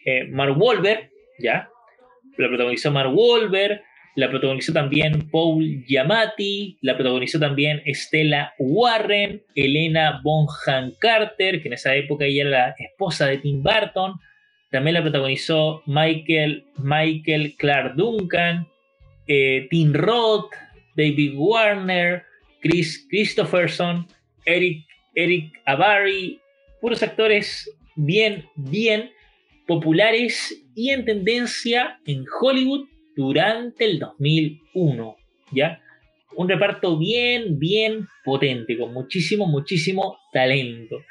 eh, 0.04 0.24
Mark 0.24 0.56
Wahlberg, 0.56 1.10
¿ya? 1.38 1.68
La 2.36 2.48
protagonizó 2.48 2.90
Mark 2.90 3.12
Wahlberg, 3.14 3.82
la 4.14 4.28
protagonizó 4.28 4.72
también 4.72 5.28
Paul 5.30 5.84
Giamatti, 5.86 6.78
la 6.82 6.94
protagonizó 6.94 7.38
también 7.38 7.82
Stella 7.86 8.52
Warren, 8.58 9.42
Elena 9.54 10.20
Bonham 10.22 10.92
Carter, 10.98 11.62
que 11.62 11.68
en 11.68 11.74
esa 11.74 11.94
época 11.94 12.26
ella 12.26 12.42
era 12.42 12.50
la 12.50 12.74
esposa 12.78 13.26
de 13.26 13.38
Tim 13.38 13.62
Burton, 13.62 14.18
también 14.70 14.94
la 14.94 15.02
protagonizó 15.02 15.82
Michael, 15.86 16.64
Michael 16.78 17.54
Clark 17.56 17.94
Duncan, 17.94 18.66
eh, 19.26 19.66
Tim 19.70 19.92
Roth, 19.92 20.52
David 20.96 21.34
Warner, 21.36 22.24
Chris 22.60 23.06
Christopherson, 23.08 24.06
Eric, 24.44 24.84
Eric 25.14 25.52
Avari, 25.66 26.40
puros 26.80 27.02
actores 27.02 27.70
bien, 27.96 28.44
bien 28.56 29.10
populares 29.66 30.62
y 30.74 30.90
en 30.90 31.04
tendencia 31.04 31.98
en 32.06 32.24
Hollywood 32.40 32.88
durante 33.16 33.84
el 33.84 33.98
2001, 33.98 35.16
¿ya? 35.52 35.80
Un 36.34 36.48
reparto 36.48 36.98
bien, 36.98 37.58
bien 37.58 38.08
potente, 38.24 38.78
con 38.78 38.92
muchísimo, 38.92 39.46
muchísimo 39.46 40.18
talento. 40.32 41.02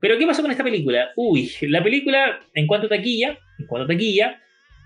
Pero 0.00 0.18
¿qué 0.18 0.26
pasó 0.26 0.42
con 0.42 0.50
esta 0.50 0.64
película? 0.64 1.10
Uy, 1.16 1.50
la 1.62 1.82
película, 1.82 2.40
en 2.54 2.66
cuanto 2.66 2.88
taquilla, 2.88 3.38
en 3.58 3.66
cuanto 3.66 3.84
a 3.84 3.94
taquilla, 3.94 4.40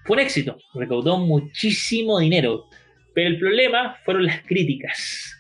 fue 0.05 0.17
un 0.17 0.23
éxito, 0.23 0.57
recaudó 0.75 1.19
muchísimo 1.19 2.21
dinero. 2.21 2.67
Pero 3.15 3.29
el 3.29 3.39
problema 3.39 3.97
fueron 4.05 4.25
las 4.25 4.43
críticas. 4.43 5.37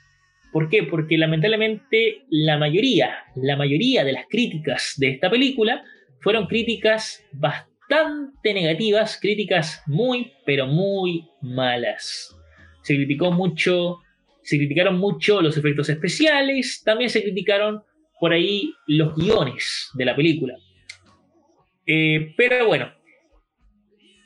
¿Por 0.52 0.68
qué? 0.68 0.82
Porque 0.82 1.16
lamentablemente 1.16 2.22
la 2.28 2.58
mayoría, 2.58 3.18
la 3.36 3.56
mayoría 3.56 4.04
de 4.04 4.12
las 4.12 4.26
críticas 4.28 4.94
de 4.96 5.10
esta 5.10 5.30
película 5.30 5.84
fueron 6.20 6.46
críticas 6.46 7.24
bastante 7.32 8.54
negativas, 8.54 9.18
críticas 9.20 9.82
muy, 9.86 10.32
pero 10.44 10.66
muy 10.66 11.28
malas. 11.40 12.36
Se 12.82 12.96
criticó 12.96 13.30
mucho, 13.30 13.98
se 14.42 14.58
criticaron 14.58 14.98
mucho 14.98 15.40
los 15.40 15.56
efectos 15.56 15.88
especiales, 15.88 16.82
también 16.84 17.10
se 17.10 17.22
criticaron 17.22 17.82
por 18.18 18.32
ahí 18.32 18.72
los 18.86 19.14
guiones 19.14 19.90
de 19.94 20.04
la 20.04 20.16
película. 20.16 20.54
Eh, 21.86 22.34
pero 22.36 22.66
bueno, 22.66 22.92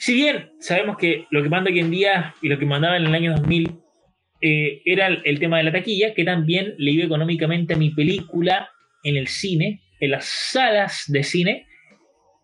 si 0.05 0.13
bien 0.13 0.51
sabemos 0.59 0.99
que 0.99 1.27
lo 1.31 1.43
que 1.43 1.49
manda 1.49 1.71
hoy 1.71 1.81
en 1.81 1.91
día 1.91 2.35
y 2.43 2.51
lo 2.51 2.59
que 2.59 2.67
mandaba 2.67 2.99
en 2.99 3.07
el 3.07 3.15
año 3.15 3.33
2000 3.37 3.75
eh, 4.43 4.83
era 4.85 5.07
el, 5.07 5.39
tema 5.39 5.57
de 5.57 5.63
la 5.63 5.73
taquilla, 5.73 6.13
que 6.13 6.25
también 6.25 6.75
le 6.77 6.91
iba 6.91 7.07
económicamente 7.07 7.73
a 7.73 7.79
mi 7.79 7.89
película 7.89 8.69
en 9.03 9.17
el 9.17 9.29
cine, 9.29 9.81
en 10.01 10.11
las 10.11 10.27
salas 10.27 11.05
de 11.09 11.23
cine. 11.23 11.67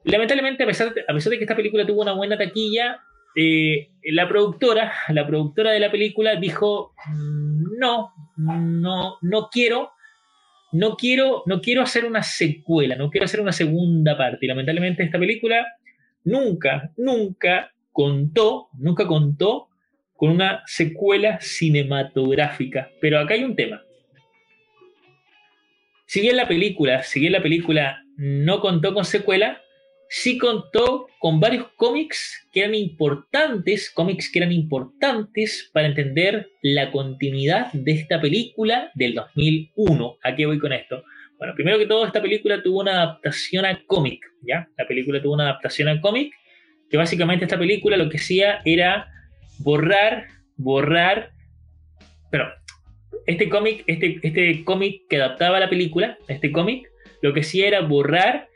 Lamentablemente, 0.04 0.62
a 0.62 0.66
pesar 0.66 0.94
de, 0.94 1.04
que 1.04 1.44
esta 1.44 1.54
película 1.54 1.86
tuvo 1.86 2.00
una 2.00 2.14
buena 2.14 2.38
taquilla, 2.38 3.02
eh, 3.36 3.90
la 4.04 4.26
productora, 4.26 4.94
la 5.10 5.26
productora 5.26 5.72
de 5.72 5.80
la 5.80 5.90
película 5.90 6.36
dijo, 6.36 6.94
"Mm, 7.08 7.78
no, 7.78 8.14
no, 8.38 9.18
no 9.20 9.48
quiero, 9.52 9.90
no 10.72 10.96
quiero, 10.96 11.42
no 11.44 11.60
quiero 11.60 11.82
hacer 11.82 12.06
una 12.06 12.22
secuela, 12.22 12.96
no 12.96 13.10
quiero 13.10 13.26
hacer 13.26 13.42
una 13.42 13.52
segunda 13.52 14.16
parte. 14.16 14.46
Y 14.46 14.48
lamentablemente 14.48 15.02
esta 15.02 15.18
película 15.18 15.66
nunca, 16.24 16.92
nunca 16.96 17.72
contó, 17.92 18.68
nunca 18.78 19.06
contó 19.06 19.68
con 20.14 20.30
una 20.30 20.62
secuela 20.66 21.40
cinematográfica. 21.40 22.90
Pero 23.00 23.18
acá 23.18 23.34
hay 23.34 23.44
un 23.44 23.56
tema. 23.56 23.82
Si 26.06 26.20
bien 26.20 26.36
la 26.36 26.48
película, 26.48 27.02
si 27.02 27.28
la 27.28 27.42
película 27.42 28.02
no 28.16 28.60
contó 28.60 28.92
con 28.92 29.04
secuela, 29.04 29.62
sí 30.08 30.38
contó 30.38 31.06
con 31.20 31.38
varios 31.38 31.68
cómics 31.76 32.48
que 32.52 32.60
eran 32.60 32.74
importantes, 32.74 33.90
cómics 33.90 34.30
que 34.30 34.40
eran 34.40 34.50
importantes 34.50 35.70
para 35.72 35.86
entender 35.86 36.50
la 36.62 36.90
continuidad 36.90 37.72
de 37.72 37.92
esta 37.92 38.20
película 38.20 38.90
del 38.94 39.14
2001. 39.14 40.16
¿A 40.22 40.34
qué 40.34 40.46
voy 40.46 40.58
con 40.58 40.72
esto? 40.72 41.04
Bueno, 41.40 41.54
primero 41.54 41.78
que 41.78 41.86
todo, 41.86 42.04
esta 42.04 42.20
película 42.20 42.62
tuvo 42.62 42.80
una 42.80 43.02
adaptación 43.02 43.64
a 43.64 43.82
cómic, 43.86 44.20
¿ya? 44.42 44.68
La 44.76 44.86
película 44.86 45.22
tuvo 45.22 45.32
una 45.32 45.44
adaptación 45.44 45.88
a 45.88 45.98
cómic, 45.98 46.34
que 46.90 46.98
básicamente 46.98 47.46
esta 47.46 47.58
película 47.58 47.96
lo 47.96 48.10
que 48.10 48.18
hacía 48.18 48.60
era 48.66 49.08
borrar, 49.60 50.26
borrar, 50.58 51.30
pero 52.30 52.46
este 53.24 53.48
cómic, 53.48 53.84
este, 53.86 54.20
este 54.22 54.64
cómic 54.64 55.04
que 55.08 55.16
adaptaba 55.16 55.58
la 55.58 55.70
película, 55.70 56.18
este 56.28 56.52
cómic, 56.52 56.90
lo 57.22 57.32
que 57.32 57.40
hacía 57.40 57.68
era 57.68 57.80
borrar 57.80 58.48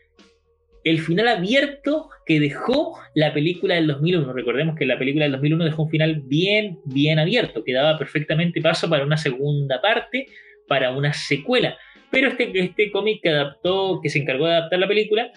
el 0.85 1.01
final 1.01 1.29
abierto 1.29 2.11
que 2.27 2.39
dejó 2.39 2.99
la 3.15 3.33
película 3.33 3.77
del 3.77 3.87
2001. 3.87 4.31
Recordemos 4.35 4.77
que 4.77 4.85
la 4.85 4.99
película 4.99 5.25
del 5.25 5.33
2001 5.33 5.65
dejó 5.65 5.85
un 5.85 5.91
final 5.91 6.21
bien, 6.27 6.81
bien 6.85 7.19
abierto, 7.19 7.65
que 7.65 7.73
daba 7.73 7.97
perfectamente 7.97 8.61
paso 8.61 8.91
para 8.91 9.07
una 9.07 9.17
segunda 9.17 9.81
parte, 9.81 10.27
para 10.69 10.93
una 10.93 11.15
secuela. 11.15 11.79
Pero 12.15 12.29
este, 12.29 12.53
este 12.55 12.93
cómic 12.93 13.23
que 13.25 13.31
adaptó, 13.31 13.99
que 14.01 14.09
se 14.09 14.21
encargó 14.21 14.47
de 14.47 14.53
adaptar 14.53 14.79
la 14.79 14.87
película, 14.87 15.33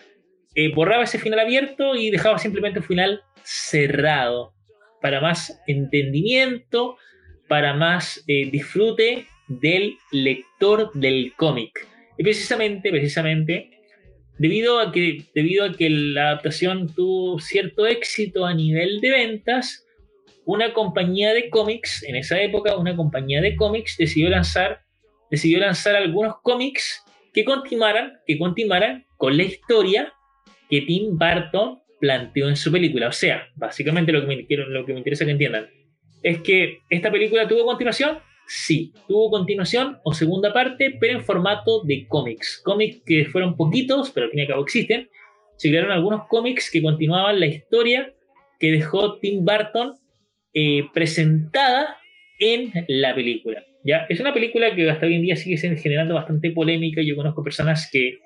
eh, 0.53 0.71
borraba 0.71 1.05
ese 1.05 1.17
final 1.17 1.39
abierto 1.39 1.95
y 1.95 2.11
dejaba 2.11 2.37
simplemente 2.37 2.77
un 2.77 2.85
final 2.85 3.21
cerrado, 3.41 4.53
para 5.01 5.19
más 5.19 5.59
entendimiento, 5.65 6.97
para 7.47 7.73
más 7.73 8.23
eh, 8.27 8.47
disfrute 8.51 9.25
del 9.47 9.97
lector 10.11 10.91
del 10.93 11.33
cómic. 11.35 11.71
Y 12.15 12.21
precisamente, 12.21 12.91
precisamente, 12.91 13.71
debido 14.37 14.79
a 14.79 14.91
que 14.91 15.23
debido 15.33 15.65
a 15.65 15.73
que 15.73 15.89
la 15.89 16.29
adaptación 16.29 16.93
tuvo 16.93 17.39
cierto 17.39 17.87
éxito 17.87 18.45
a 18.45 18.53
nivel 18.53 19.01
de 19.01 19.09
ventas, 19.09 19.83
una 20.45 20.73
compañía 20.73 21.33
de 21.33 21.49
cómics 21.49 22.03
en 22.03 22.17
esa 22.17 22.39
época, 22.39 22.77
una 22.77 22.95
compañía 22.95 23.41
de 23.41 23.55
cómics 23.55 23.97
decidió 23.97 24.29
lanzar 24.29 24.86
decidió 25.29 25.59
lanzar 25.59 25.95
algunos 25.95 26.35
cómics 26.41 27.03
que 27.33 27.45
continuaran, 27.45 28.13
que 28.25 28.37
continuaran 28.37 29.05
con 29.17 29.37
la 29.37 29.43
historia 29.43 30.13
que 30.69 30.81
Tim 30.81 31.17
Burton 31.17 31.79
planteó 31.99 32.49
en 32.49 32.55
su 32.55 32.71
película. 32.71 33.07
O 33.07 33.11
sea, 33.11 33.47
básicamente 33.55 34.11
lo 34.11 34.21
que 34.21 34.27
me, 34.27 34.45
quiero, 34.45 34.67
lo 34.69 34.85
que 34.85 34.93
me 34.93 34.99
interesa 34.99 35.25
que 35.25 35.31
entiendan 35.31 35.69
es 36.23 36.41
que 36.41 36.79
esta 36.89 37.11
película 37.11 37.47
tuvo 37.47 37.65
continuación, 37.65 38.19
sí, 38.47 38.93
tuvo 39.07 39.29
continuación 39.29 39.99
o 40.03 40.13
segunda 40.13 40.53
parte, 40.53 40.97
pero 40.99 41.13
en 41.17 41.23
formato 41.23 41.83
de 41.83 42.07
cómics. 42.07 42.61
Cómics 42.63 43.01
que 43.05 43.25
fueron 43.25 43.55
poquitos, 43.55 44.11
pero 44.11 44.25
al 44.25 44.31
fin 44.31 44.39
y 44.39 44.41
al 44.43 44.47
cabo 44.49 44.63
existen. 44.63 45.09
Se 45.57 45.69
crearon 45.69 45.91
algunos 45.91 46.27
cómics 46.27 46.69
que 46.71 46.81
continuaban 46.81 47.39
la 47.39 47.47
historia 47.47 48.13
que 48.59 48.71
dejó 48.71 49.19
Tim 49.19 49.45
Burton 49.45 49.93
eh, 50.53 50.85
presentada 50.93 51.97
en 52.39 52.71
la 52.87 53.13
película. 53.15 53.63
Es 54.09 54.19
una 54.19 54.33
película 54.33 54.75
que 54.75 54.89
hasta 54.89 55.05
hoy 55.05 55.15
en 55.15 55.21
día 55.21 55.37
sigue 55.37 55.57
generando 55.77 56.15
bastante 56.15 56.51
polémica. 56.51 57.01
Yo 57.01 57.15
conozco 57.15 57.41
personas 57.41 57.89
que 57.89 58.19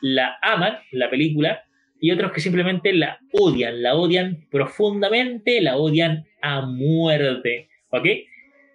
la 0.00 0.36
aman, 0.42 0.78
la 0.92 1.10
película, 1.10 1.64
y 2.00 2.12
otros 2.12 2.30
que 2.30 2.40
simplemente 2.40 2.92
la 2.92 3.18
odian, 3.32 3.82
la 3.82 3.96
odian 3.96 4.46
profundamente, 4.48 5.60
la 5.60 5.76
odian 5.76 6.24
a 6.40 6.64
muerte. 6.66 7.68
¿Ok? 7.90 8.06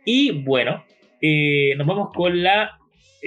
Y 0.06 0.32
bueno, 0.44 0.84
eh, 1.22 1.76
nos 1.78 1.88
vamos 1.88 2.10
con 2.14 2.44
la 2.44 2.78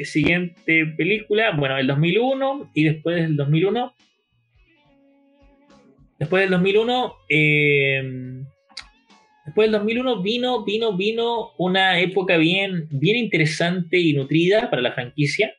siguiente 0.02 0.84
película. 0.98 1.52
Bueno, 1.52 1.78
el 1.78 1.86
2001 1.86 2.70
y 2.74 2.84
después 2.84 3.16
del 3.16 3.36
2001. 3.36 3.94
Después 6.18 6.42
del 6.42 6.50
2001, 6.50 7.14
eh, 7.30 8.44
después 9.46 9.66
del 9.66 9.78
2001 9.78 10.22
vino, 10.22 10.64
vino, 10.64 10.96
vino 10.96 11.52
una 11.56 11.98
época 11.98 12.36
bien, 12.36 12.88
bien 12.90 13.16
interesante 13.16 13.98
y 13.98 14.12
nutrida 14.12 14.68
para 14.68 14.82
la 14.82 14.92
franquicia. 14.92 15.54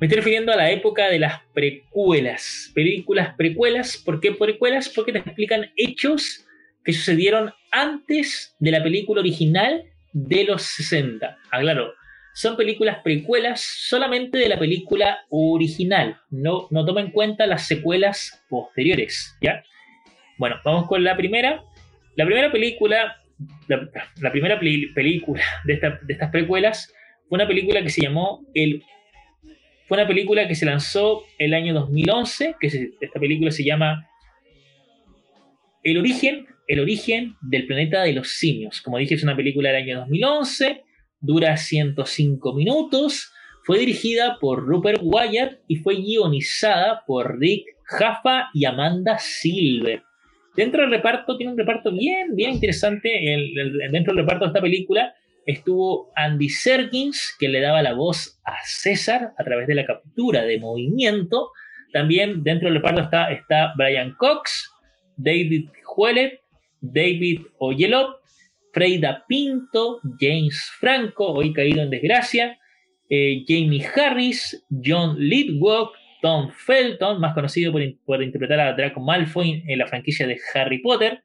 Me 0.00 0.06
estoy 0.06 0.18
refiriendo 0.18 0.52
a 0.52 0.56
la 0.56 0.70
época 0.70 1.08
de 1.08 1.20
las 1.20 1.40
precuelas, 1.54 2.70
películas 2.74 3.34
precuelas. 3.36 3.96
¿Por 3.96 4.20
qué 4.20 4.32
precuelas? 4.32 4.88
Porque 4.88 5.12
te 5.12 5.18
explican 5.18 5.70
hechos 5.76 6.44
que 6.84 6.92
sucedieron 6.92 7.52
antes 7.70 8.54
de 8.58 8.70
la 8.70 8.82
película 8.82 9.20
original 9.20 9.84
de 10.12 10.44
los 10.44 10.62
60. 10.62 11.38
Ah, 11.50 11.62
son 12.34 12.56
películas 12.56 12.98
precuelas 13.04 13.60
solamente 13.60 14.38
de 14.38 14.48
la 14.48 14.58
película 14.58 15.20
original. 15.30 16.20
No, 16.30 16.66
no 16.70 16.84
toma 16.84 17.00
en 17.00 17.12
cuenta 17.12 17.46
las 17.46 17.66
secuelas 17.66 18.44
posteriores, 18.48 19.36
¿ya? 19.40 19.62
Bueno, 20.36 20.56
vamos 20.64 20.88
con 20.88 21.04
la 21.04 21.16
primera. 21.16 21.62
La 22.16 22.24
primera 22.24 22.50
película, 22.52 23.16
la, 23.68 24.30
primera 24.32 24.58
película 24.58 25.42
de, 25.64 25.74
esta- 25.74 25.98
de 26.02 26.12
estas 26.12 26.30
precuelas 26.30 26.92
fue 27.28 27.36
una 27.36 27.46
película 27.48 27.82
que 27.82 27.88
se 27.90 28.02
llamó 28.02 28.44
El 28.54 28.82
fue 29.86 29.98
una 29.98 30.06
película 30.06 30.48
que 30.48 30.54
se 30.54 30.64
lanzó 30.64 31.24
el 31.38 31.52
año 31.52 31.74
2011, 31.74 32.56
que 32.58 32.68
esta 33.00 33.20
película 33.20 33.50
se 33.50 33.64
llama 33.64 34.08
El 35.82 35.98
origen, 35.98 36.46
el 36.68 36.80
origen 36.80 37.36
del 37.42 37.66
planeta 37.66 38.02
de 38.02 38.14
los 38.14 38.30
simios. 38.30 38.80
Como 38.80 38.96
dije, 38.96 39.14
es 39.14 39.22
una 39.22 39.36
película 39.36 39.70
del 39.70 39.82
año 39.82 39.98
2011, 40.00 40.82
dura 41.20 41.56
105 41.58 42.54
minutos, 42.54 43.30
fue 43.64 43.78
dirigida 43.78 44.38
por 44.40 44.64
Rupert 44.64 45.00
Wyatt 45.02 45.58
y 45.68 45.76
fue 45.76 45.96
guionizada 45.96 47.02
por 47.06 47.38
Rick 47.38 47.66
Jaffa 47.84 48.48
y 48.54 48.64
Amanda 48.64 49.18
Silver. 49.18 50.02
Dentro 50.56 50.82
del 50.82 50.90
reparto, 50.90 51.36
tiene 51.36 51.52
un 51.52 51.58
reparto 51.58 51.90
bien, 51.92 52.34
bien 52.34 52.52
interesante. 52.52 53.34
El- 53.34 53.52
dentro 53.90 54.14
del 54.14 54.24
reparto 54.24 54.44
de 54.44 54.48
esta 54.50 54.60
película 54.60 55.14
estuvo 55.46 56.10
Andy 56.16 56.48
Serkins, 56.48 57.36
que 57.38 57.48
le 57.48 57.60
daba 57.60 57.82
la 57.82 57.92
voz 57.94 58.40
a 58.44 58.54
César 58.64 59.32
a 59.36 59.44
través 59.44 59.66
de 59.66 59.74
la 59.74 59.84
captura 59.84 60.44
de 60.44 60.58
movimiento. 60.58 61.50
También 61.92 62.42
dentro 62.42 62.68
del 62.68 62.76
reparto 62.76 63.02
está, 63.30 63.72
Brian 63.76 64.14
Cox, 64.16 64.70
David 65.16 65.68
Juelet, 65.84 66.40
David 66.80 67.42
Oyelow, 67.58 68.16
Freida 68.72 69.24
Pinto, 69.28 70.00
James 70.18 70.70
Franco, 70.80 71.32
hoy 71.32 71.52
caído 71.52 71.82
en 71.82 71.90
desgracia, 71.90 72.58
eh, 73.08 73.44
Jamie 73.46 73.86
Harris, 73.94 74.64
John 74.84 75.16
Lithgow, 75.18 75.90
Tom 76.24 76.50
Felton, 76.52 77.20
más 77.20 77.34
conocido 77.34 77.70
por, 77.70 77.82
in- 77.82 78.00
por 78.06 78.22
interpretar 78.22 78.58
a 78.58 78.72
Draco 78.72 78.98
Malfoy 78.98 79.62
en 79.68 79.78
la 79.78 79.86
franquicia 79.86 80.26
de 80.26 80.38
Harry 80.54 80.78
Potter. 80.78 81.22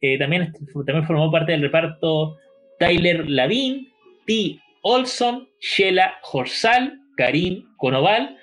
Eh, 0.00 0.18
también, 0.18 0.52
también 0.84 1.06
formó 1.06 1.30
parte 1.30 1.52
del 1.52 1.62
reparto 1.62 2.36
Tyler 2.80 3.30
Lavin, 3.30 3.86
T. 4.26 4.58
Olson, 4.82 5.48
Sheila 5.60 6.16
Horsal, 6.32 6.98
Karim 7.16 7.62
Konoval, 7.76 8.36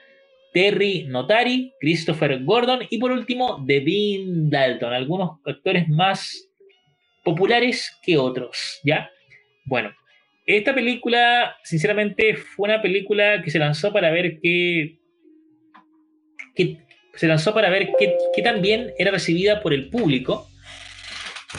Terry 0.53 1.07
Notari, 1.09 1.73
Christopher 1.81 2.41
Gordon 2.41 2.79
y 2.89 2.97
por 2.97 3.11
último 3.11 3.61
Devin 3.67 4.49
Dalton, 4.49 4.93
algunos 4.93 5.41
actores 5.45 5.89
más 5.89 6.49
populares 7.25 7.99
que 8.01 8.17
otros, 8.17 8.79
¿ya? 8.85 9.09
Bueno, 9.65 9.91
esta 10.45 10.73
película, 10.73 11.57
sinceramente, 11.63 12.37
fue 12.37 12.69
una 12.69 12.81
película 12.81 13.41
que 13.43 13.51
se 13.51 13.59
lanzó 13.59 13.91
para 13.91 14.09
ver 14.09 14.39
qué, 14.41 15.00
se 17.15 17.27
lanzó 17.27 17.53
para 17.53 17.69
ver 17.69 17.89
qué, 17.99 18.15
qué 18.35 18.41
tan 18.41 18.61
bien 18.61 18.93
era 18.97 19.11
recibida 19.11 19.61
por 19.61 19.73
el 19.73 19.89
público. 19.89 20.47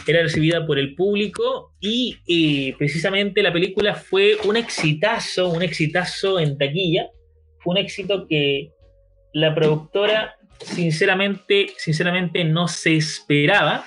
Era 0.07 0.23
recibida 0.23 0.65
por 0.65 0.79
el 0.79 0.95
público 0.95 1.71
y 1.79 2.17
eh, 2.27 2.73
precisamente 2.77 3.43
la 3.43 3.53
película 3.53 3.93
fue 3.93 4.37
un 4.43 4.57
exitazo, 4.57 5.49
un 5.49 5.61
exitazo 5.61 6.39
en 6.39 6.57
taquilla. 6.57 7.09
Fue 7.59 7.73
un 7.73 7.77
éxito 7.77 8.25
que 8.27 8.71
la 9.33 9.53
productora 9.53 10.35
sinceramente, 10.59 11.67
sinceramente 11.77 12.43
no 12.43 12.67
se 12.67 12.95
esperaba. 12.95 13.85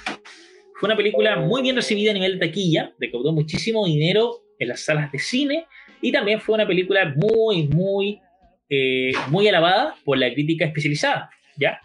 Fue 0.78 0.88
una 0.88 0.96
película 0.96 1.36
muy 1.36 1.62
bien 1.62 1.76
recibida 1.76 2.10
a 2.10 2.14
nivel 2.14 2.38
de 2.38 2.46
taquilla, 2.46 2.94
recaudó 2.98 3.32
muchísimo 3.32 3.84
dinero 3.86 4.42
en 4.58 4.68
las 4.68 4.84
salas 4.84 5.10
de 5.10 5.18
cine 5.18 5.66
y 6.00 6.12
también 6.12 6.40
fue 6.40 6.54
una 6.54 6.66
película 6.66 7.14
muy, 7.16 7.66
muy, 7.68 8.20
eh, 8.68 9.12
muy 9.28 9.46
alabada 9.48 9.94
por 10.04 10.18
la 10.18 10.32
crítica 10.32 10.64
especializada, 10.64 11.30
¿ya? 11.56 11.80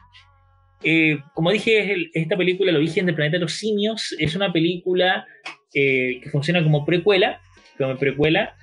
Eh, 0.84 1.20
como 1.34 1.52
dije, 1.52 1.94
el- 1.94 2.10
esta 2.14 2.36
película, 2.36 2.72
El 2.72 2.78
origen 2.78 3.06
del 3.06 3.16
planeta 3.16 3.38
de 3.38 3.42
los 3.42 3.54
simios, 3.54 4.16
es 4.18 4.36
una 4.36 4.52
película 4.52 5.26
eh, 5.74 6.20
que 6.22 6.30
funciona 6.30 6.64
como 6.64 6.86
precuela, 6.86 7.40
como 7.78 7.96
precuela. 7.98 8.56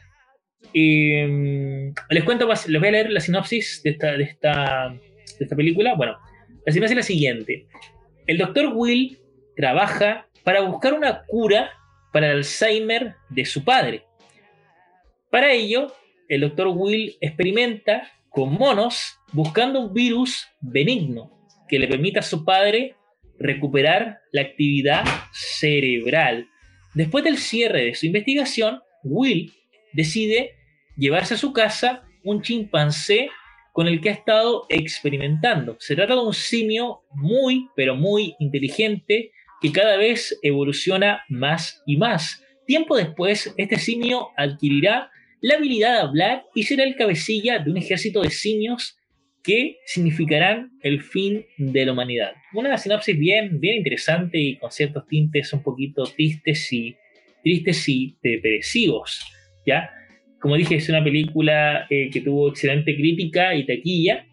Eh, 0.75 1.93
les 2.11 2.25
cuento, 2.25 2.47
les 2.49 2.81
voy 2.81 2.89
a 2.89 2.93
leer 2.93 3.11
la 3.11 3.21
sinopsis 3.21 3.83
de 3.83 3.91
esta, 3.91 4.16
de 4.16 4.25
esta, 4.25 4.89
de 5.39 5.45
esta 5.45 5.57
película. 5.57 5.95
Bueno, 5.95 6.19
la 6.66 6.73
sinopsis 6.73 6.91
es 6.93 6.97
la 6.97 7.03
siguiente. 7.03 7.66
El 8.27 8.39
doctor 8.39 8.73
Will 8.75 9.19
trabaja 9.57 10.27
para 10.45 10.61
buscar 10.62 10.93
una 10.95 11.23
cura 11.27 11.71
para 12.12 12.31
el 12.31 12.39
Alzheimer 12.39 13.14
de 13.31 13.45
su 13.45 13.64
padre. 13.64 14.03
Para 15.31 15.53
ello, 15.53 15.93
el 16.29 16.43
doctor 16.43 16.68
Will 16.68 17.16
experimenta 17.20 18.11
con 18.31 18.53
monos 18.53 19.18
buscando 19.33 19.81
un 19.81 19.95
virus 19.95 20.47
benigno 20.61 21.33
que 21.68 21.79
le 21.79 21.89
permita 21.89 22.20
a 22.20 22.22
su 22.22 22.45
padre 22.45 22.97
recuperar 23.39 24.20
la 24.33 24.43
actividad 24.43 25.05
cerebral. 25.33 26.49
Después 26.95 27.24
del 27.24 27.39
cierre 27.39 27.85
de 27.85 27.95
su 27.95 28.07
investigación, 28.07 28.81
Will 29.05 29.53
decide 29.93 30.55
llevarse 30.97 31.35
a 31.35 31.39
su 31.39 31.53
casa 31.53 32.05
un 32.24 32.43
chimpancé 32.43 33.31
con 33.72 33.87
el 33.87 34.01
que 34.01 34.09
ha 34.09 34.12
estado 34.12 34.66
experimentando. 34.68 35.76
Se 35.79 35.95
trata 35.95 36.14
de 36.14 36.20
un 36.20 36.35
simio 36.35 37.03
muy, 37.12 37.68
pero 37.76 37.95
muy 37.95 38.35
inteligente 38.41 39.31
que 39.61 39.72
cada 39.72 39.97
vez 39.97 40.39
evoluciona 40.43 41.22
más 41.29 41.83
y 41.87 41.97
más. 41.97 42.45
Tiempo 42.66 42.97
después, 42.97 43.55
este 43.57 43.79
simio 43.79 44.31
adquirirá 44.37 45.11
la 45.41 45.55
habilidad 45.57 45.95
de 45.95 46.01
hablar 46.01 46.45
y 46.55 46.64
será 46.64 46.84
el 46.84 46.97
cabecilla 46.97 47.59
de 47.59 47.70
un 47.70 47.76
ejército 47.76 48.22
de 48.22 48.30
simios 48.30 48.99
que 49.43 49.78
significarán 49.86 50.72
el 50.82 51.01
fin 51.03 51.47
de 51.57 51.86
la 51.86 51.93
humanidad. 51.93 52.32
Una 52.53 52.76
sinopsis 52.76 53.18
bien, 53.18 53.61
bien 53.61 53.78
interesante 53.78 54.39
y 54.39 54.57
con 54.57 54.70
ciertos 54.70 55.07
tintes 55.07 55.53
un 55.53 55.62
poquito 55.62 56.05
tristes 56.05 56.72
y 56.72 56.97
tristes 57.43 57.89
y 57.89 58.16
depresivos, 58.22 59.24
¿ya? 59.64 59.91
Como 60.41 60.57
dije, 60.57 60.76
es 60.76 60.89
una 60.89 61.03
película 61.03 61.86
eh, 61.89 62.11
que 62.11 62.20
tuvo 62.20 62.51
excelente 62.51 62.95
crítica 62.95 63.55
y 63.55 63.66
taquilla. 63.66 64.26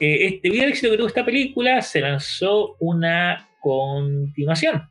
Eh, 0.00 0.26
este, 0.26 0.48
debido 0.48 0.64
al 0.64 0.70
éxito 0.70 0.90
que 0.90 0.96
tuvo 0.96 1.06
esta 1.06 1.24
película, 1.24 1.82
se 1.82 2.00
lanzó 2.00 2.76
una 2.80 3.48
continuación, 3.60 4.82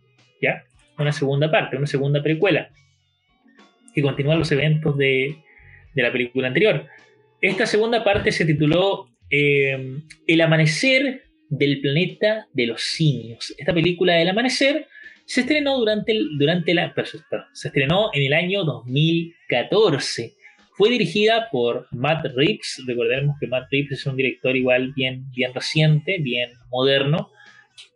¿ya? 0.42 0.64
Una 0.98 1.12
segunda 1.12 1.50
parte, 1.50 1.76
una 1.76 1.88
segunda 1.88 2.22
precuela, 2.22 2.70
que 3.94 4.02
continúa 4.02 4.36
los 4.36 4.52
eventos 4.52 4.98
de, 4.98 5.38
de 5.94 6.02
la 6.02 6.12
película 6.12 6.48
anterior. 6.48 6.88
Esta 7.42 7.66
segunda 7.66 8.04
parte 8.04 8.32
se 8.32 8.46
tituló 8.46 9.10
eh, 9.30 9.98
El 10.28 10.42
amanecer 10.42 11.24
del 11.50 11.82
planeta 11.82 12.48
de 12.54 12.68
los 12.68 12.82
simios. 12.82 13.54
Esta 13.58 13.74
película 13.74 14.14
del 14.16 14.30
amanecer 14.30 14.88
se 15.26 15.42
estrenó 15.42 15.78
durante, 15.78 16.12
el, 16.12 16.38
durante 16.38 16.74
la, 16.74 16.94
perdón, 16.94 17.46
se 17.54 17.68
estrenó 17.68 18.10
en 18.14 18.24
el 18.24 18.34
año 18.34 18.64
2014. 18.64 20.34
Fue 20.72 20.90
dirigida 20.90 21.50
por 21.52 21.88
Matt 21.92 22.26
Reeves. 22.36 22.82
Recordemos 22.88 23.36
que 23.40 23.48
Matt 23.48 23.68
Reeves 23.72 24.00
es 24.00 24.06
un 24.06 24.16
director 24.16 24.56
igual 24.56 24.94
bien, 24.96 25.30
bien 25.32 25.54
reciente, 25.54 26.18
bien 26.20 26.52
moderno. 26.70 27.30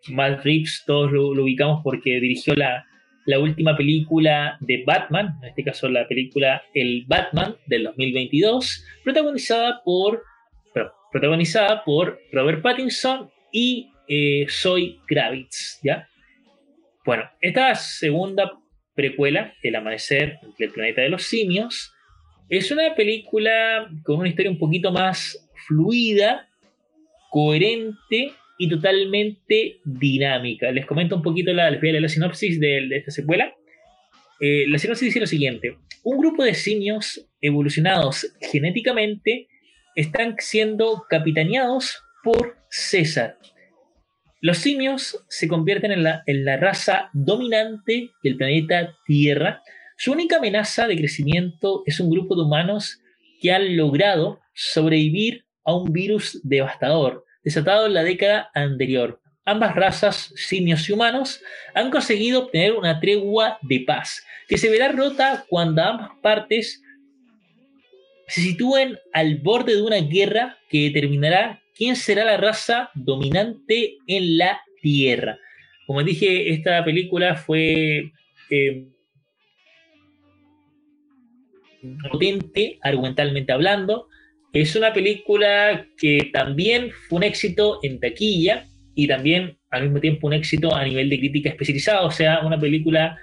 Matt 0.10 0.44
Reeves 0.44 0.84
todos 0.86 1.12
lo 1.12 1.44
ubicamos 1.44 1.82
porque 1.84 2.20
dirigió 2.20 2.54
la, 2.54 2.86
la 3.28 3.40
última 3.40 3.76
película 3.76 4.58
de 4.62 4.84
Batman, 4.86 5.38
en 5.42 5.50
este 5.50 5.64
caso 5.64 5.90
la 5.90 6.08
película 6.08 6.64
El 6.74 7.04
Batman 7.08 7.58
del 7.66 7.84
2022, 7.84 8.86
protagonizada 9.04 9.82
por, 9.84 10.24
protagonizada 11.12 11.84
por 11.84 12.20
Robert 12.32 12.62
Pattinson 12.62 13.30
y 13.52 13.90
eh, 14.08 14.46
Zoe 14.50 15.00
Kravitz, 15.06 15.82
¿ya? 15.84 16.08
Bueno, 17.04 17.24
esta 17.42 17.76
segunda 17.76 18.54
precuela, 18.96 19.54
El 19.62 19.76
Amanecer 19.76 20.40
del 20.58 20.72
Planeta 20.72 21.02
de 21.02 21.10
los 21.10 21.24
Simios, 21.24 21.94
es 22.48 22.72
una 22.72 22.96
película 22.96 23.90
con 24.04 24.20
una 24.20 24.30
historia 24.30 24.52
un 24.52 24.58
poquito 24.58 24.90
más 24.90 25.50
fluida, 25.68 26.48
coherente 27.30 28.32
y 28.58 28.70
totalmente 28.70 29.80
dinámica. 29.86 30.72
Les 30.72 30.86
comento 30.86 31.16
un 31.16 31.22
poquito 31.22 31.54
la, 31.54 31.70
les 31.70 31.82
voy 31.82 32.10
sinopsis 32.10 32.60
de, 32.60 32.88
de 32.88 32.98
esta 32.98 33.12
secuela. 33.12 33.54
Eh, 34.40 34.66
la 34.68 34.78
sinopsis 34.78 35.08
dice 35.08 35.20
lo 35.20 35.28
siguiente: 35.28 35.78
Un 36.04 36.18
grupo 36.18 36.44
de 36.44 36.54
simios 36.54 37.28
evolucionados 37.42 38.34
genéticamente 38.42 39.48
están 39.96 40.36
siendo 40.40 41.06
capitaneados 41.10 42.02
por 42.24 42.58
César. 42.70 43.38
Los 44.42 44.60
simios 44.60 45.26
se 45.30 45.48
convierten 45.48 45.92
en 45.92 46.04
la, 46.04 46.22
en 46.28 46.46
la 46.46 46.58
raza 46.58 47.10
dominante 47.14 48.12
del 48.22 48.38
planeta 48.38 48.96
Tierra. 49.06 49.64
Su 49.98 50.12
única 50.12 50.38
amenaza 50.38 50.88
de 50.88 50.96
crecimiento 50.96 51.82
es 51.88 52.00
un 52.00 52.12
grupo 52.12 52.36
de 52.36 52.44
humanos 52.44 53.00
que 53.42 53.52
han 53.52 53.76
logrado 53.76 54.40
sobrevivir 54.54 55.46
a 55.64 55.76
un 55.76 55.92
virus 55.92 56.40
devastador 56.44 57.26
desatado 57.48 57.86
en 57.86 57.94
la 57.94 58.04
década 58.04 58.52
anterior. 58.54 59.22
Ambas 59.46 59.74
razas, 59.74 60.34
simios 60.36 60.90
y 60.90 60.92
humanos, 60.92 61.42
han 61.74 61.90
conseguido 61.92 62.42
obtener 62.44 62.74
una 62.74 63.00
tregua 63.00 63.58
de 63.62 63.86
paz, 63.88 64.22
que 64.50 64.58
se 64.58 64.70
verá 64.70 64.92
rota 64.92 65.46
cuando 65.48 65.82
ambas 65.82 66.10
partes 66.22 66.84
se 68.28 68.42
sitúen 68.42 69.00
al 69.14 69.38
borde 69.38 69.76
de 69.76 69.82
una 69.82 70.02
guerra 70.02 70.58
que 70.70 70.90
determinará 70.92 71.62
quién 71.74 71.96
será 71.96 72.26
la 72.26 72.36
raza 72.36 72.90
dominante 72.94 73.96
en 74.08 74.38
la 74.38 74.60
Tierra. 74.82 75.40
Como 75.86 76.04
dije, 76.04 76.52
esta 76.52 76.84
película 76.84 77.38
fue 77.38 78.12
eh, 78.50 78.88
potente, 82.12 82.78
argumentalmente 82.82 83.54
hablando. 83.54 84.10
Es 84.54 84.76
una 84.76 84.94
película 84.94 85.86
que 85.98 86.30
también 86.34 86.92
fue 87.08 87.18
un 87.18 87.24
éxito 87.24 87.80
en 87.84 88.00
taquilla 88.00 88.66
y 88.96 89.08
también 89.08 89.58
al 89.70 89.84
mismo 89.84 90.00
tiempo 90.00 90.28
un 90.28 90.34
éxito 90.34 90.74
a 90.74 90.84
nivel 90.84 91.10
de 91.10 91.20
crítica 91.20 91.50
especializada, 91.50 92.02
o 92.04 92.12
sea, 92.12 92.40
una 92.42 92.60
película 92.60 93.18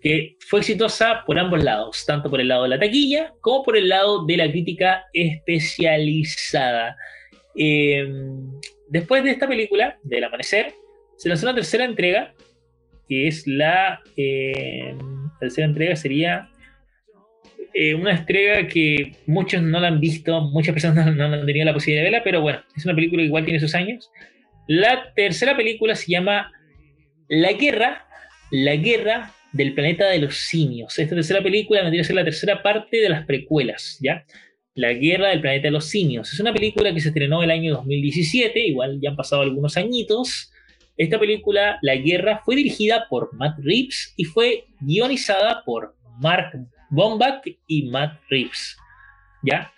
que 0.00 0.36
fue 0.48 0.60
exitosa 0.60 1.22
por 1.26 1.38
ambos 1.38 1.62
lados, 1.62 2.04
tanto 2.06 2.30
por 2.30 2.40
el 2.40 2.48
lado 2.48 2.62
de 2.64 2.70
la 2.70 2.78
taquilla 2.78 3.32
como 3.40 3.62
por 3.62 3.76
el 3.76 3.88
lado 3.88 4.24
de 4.24 4.36
la 4.36 4.50
crítica 4.50 5.04
especializada. 5.12 6.96
Eh, 7.54 8.08
después 8.88 9.22
de 9.22 9.30
esta 9.30 9.46
película, 9.46 9.98
del 10.02 10.24
amanecer, 10.24 10.72
se 11.16 11.28
lanzó 11.28 11.46
una 11.46 11.54
tercera 11.54 11.84
entrega, 11.84 12.34
que 13.08 13.28
es 13.28 13.46
la 13.46 14.00
eh, 14.16 14.96
tercera 15.38 15.66
entrega 15.66 15.96
sería 15.96 16.48
eh, 17.74 17.94
una 17.94 18.12
entrega 18.12 18.66
que 18.66 19.12
muchos 19.26 19.62
no 19.62 19.80
la 19.80 19.88
han 19.88 20.00
visto, 20.00 20.40
muchas 20.40 20.72
personas 20.72 21.06
no, 21.06 21.12
no 21.28 21.34
han 21.34 21.46
tenido 21.46 21.64
la 21.64 21.72
posibilidad 21.74 22.04
de 22.04 22.10
verla, 22.10 22.24
pero 22.24 22.40
bueno, 22.40 22.60
es 22.76 22.84
una 22.84 22.94
película 22.94 23.22
que 23.22 23.26
igual 23.26 23.44
tiene 23.44 23.60
sus 23.60 23.74
años. 23.74 24.10
La 24.66 25.12
tercera 25.14 25.56
película 25.56 25.94
se 25.94 26.10
llama 26.12 26.52
La 27.28 27.52
Guerra, 27.52 28.06
La 28.50 28.76
Guerra 28.76 29.32
del 29.52 29.74
Planeta 29.74 30.08
de 30.08 30.18
los 30.18 30.36
Simios. 30.36 30.98
Esta 30.98 31.14
tercera 31.14 31.42
película 31.42 31.82
vendría 31.82 32.02
a 32.02 32.04
ser 32.04 32.16
la 32.16 32.24
tercera 32.24 32.62
parte 32.62 32.98
de 32.98 33.08
las 33.08 33.26
precuelas, 33.26 33.98
¿ya? 34.00 34.24
La 34.74 34.92
Guerra 34.92 35.28
del 35.28 35.40
Planeta 35.40 35.68
de 35.68 35.72
los 35.72 35.86
Simios. 35.86 36.32
Es 36.32 36.40
una 36.40 36.52
película 36.52 36.94
que 36.94 37.00
se 37.00 37.08
estrenó 37.08 37.42
el 37.42 37.50
año 37.50 37.74
2017, 37.74 38.60
igual 38.60 39.00
ya 39.02 39.10
han 39.10 39.16
pasado 39.16 39.42
algunos 39.42 39.76
añitos. 39.76 40.52
Esta 40.96 41.18
película, 41.18 41.78
La 41.82 41.96
Guerra, 41.96 42.42
fue 42.44 42.56
dirigida 42.56 43.06
por 43.08 43.34
Matt 43.34 43.58
Reeves 43.58 44.14
y 44.16 44.24
fue 44.24 44.66
guionizada 44.80 45.64
por 45.64 45.96
Mark 46.20 46.52
Bombach 46.90 47.42
y 47.66 47.88
Matt 47.88 48.20
Reeves. 48.28 48.76
¿Ya? 49.42 49.72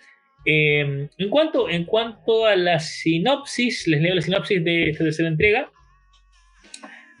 Eh, 0.45 1.07
en, 1.17 1.29
cuanto, 1.29 1.69
en 1.69 1.85
cuanto 1.85 2.45
a 2.45 2.55
la 2.55 2.79
sinopsis, 2.79 3.87
les 3.87 4.01
leo 4.01 4.15
la 4.15 4.21
sinopsis 4.21 4.63
de 4.63 4.89
esta 4.89 5.05
tercera 5.05 5.29
entrega. 5.29 5.71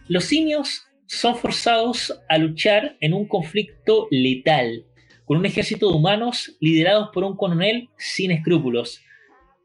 Los 0.09 0.25
simios 0.25 0.85
son 1.07 1.37
forzados 1.37 2.19
a 2.27 2.37
luchar 2.37 2.97
en 2.99 3.13
un 3.13 3.27
conflicto 3.27 4.07
letal, 4.11 4.85
con 5.25 5.37
un 5.37 5.45
ejército 5.45 5.89
de 5.89 5.95
humanos 5.95 6.57
liderados 6.59 7.09
por 7.13 7.23
un 7.23 7.37
coronel 7.37 7.87
sin 7.97 8.31
escrúpulos. 8.31 9.01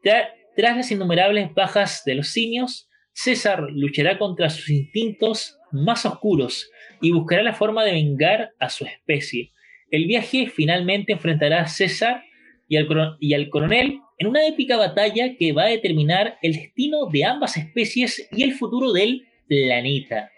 Tra- 0.03 0.29
tras 0.55 0.77
las 0.77 0.91
innumerables 0.91 1.53
bajas 1.53 2.03
de 2.05 2.15
los 2.15 2.29
simios, 2.29 2.89
César 3.11 3.63
luchará 3.71 4.17
contra 4.17 4.49
sus 4.49 4.69
instintos 4.69 5.57
más 5.71 6.05
oscuros 6.05 6.69
y 7.01 7.11
buscará 7.11 7.43
la 7.43 7.53
forma 7.53 7.83
de 7.83 7.91
vengar 7.91 8.51
a 8.59 8.69
su 8.69 8.85
especie. 8.85 9.51
El 9.91 10.05
viaje 10.05 10.47
finalmente 10.47 11.13
enfrentará 11.13 11.61
a 11.61 11.67
César 11.67 12.23
y 12.67 12.77
al, 12.77 12.87
y 13.19 13.33
al 13.33 13.49
coronel 13.49 13.99
en 14.17 14.27
una 14.27 14.45
épica 14.45 14.77
batalla 14.77 15.35
que 15.37 15.53
va 15.53 15.63
a 15.63 15.69
determinar 15.69 16.37
el 16.41 16.53
destino 16.53 17.07
de 17.11 17.25
ambas 17.25 17.57
especies 17.57 18.27
y 18.31 18.43
el 18.43 18.53
futuro 18.53 18.91
del 18.91 19.25
planeta. 19.47 20.29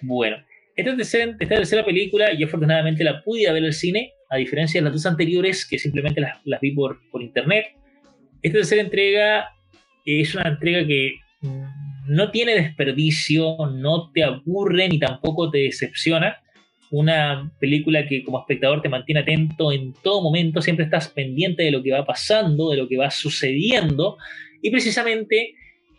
Bueno, 0.00 0.36
esta 0.76 0.96
tercera, 0.96 1.36
esta 1.38 1.56
tercera 1.56 1.84
película 1.84 2.32
yo 2.32 2.46
afortunadamente 2.46 3.04
la 3.04 3.22
pude 3.22 3.42
ir 3.42 3.48
a 3.48 3.52
ver 3.52 3.64
al 3.64 3.72
cine, 3.72 4.12
a 4.30 4.36
diferencia 4.36 4.80
de 4.80 4.84
las 4.84 4.92
dos 4.92 5.06
anteriores 5.06 5.66
que 5.66 5.78
simplemente 5.78 6.20
las, 6.20 6.38
las 6.44 6.60
vi 6.60 6.72
por, 6.72 7.00
por 7.10 7.22
internet. 7.22 7.66
Esta 8.42 8.58
tercera 8.58 8.82
entrega 8.82 9.48
es 10.04 10.34
una 10.34 10.48
entrega 10.48 10.86
que 10.86 11.16
no 12.06 12.30
tiene 12.30 12.54
desperdicio, 12.54 13.56
no 13.74 14.10
te 14.12 14.24
aburre 14.24 14.88
ni 14.88 14.98
tampoco 14.98 15.50
te 15.50 15.58
decepciona. 15.58 16.38
Una 16.90 17.52
película 17.60 18.06
que 18.06 18.22
como 18.24 18.40
espectador 18.40 18.80
te 18.80 18.88
mantiene 18.88 19.20
atento 19.20 19.72
en 19.72 19.92
todo 20.02 20.22
momento, 20.22 20.62
siempre 20.62 20.84
estás 20.86 21.08
pendiente 21.08 21.62
de 21.62 21.70
lo 21.70 21.82
que 21.82 21.92
va 21.92 22.06
pasando, 22.06 22.70
de 22.70 22.78
lo 22.78 22.88
que 22.88 22.96
va 22.96 23.10
sucediendo. 23.10 24.16
Y 24.62 24.70
precisamente 24.70 25.54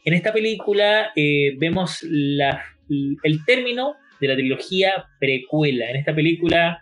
en 0.06 0.14
esta 0.14 0.34
película 0.34 1.12
eh, 1.16 1.56
vemos 1.58 2.02
la- 2.04 2.64
el 2.90 3.46
término 3.46 3.96
de 4.20 4.28
la 4.28 4.36
trilogía 4.36 5.06
precuela. 5.20 5.90
En 5.92 5.98
esta 5.98 6.14
película 6.16 6.82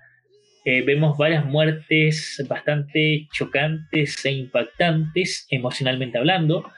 eh, 0.64 0.82
vemos 0.82 1.18
varias 1.18 1.45
muertes 1.45 2.43
bastante 2.47 3.28
chocantes 3.34 4.26
e 4.26 4.32
impactantes, 4.32 5.47
emocionalmente 5.49 6.18
hablando, 6.18 6.70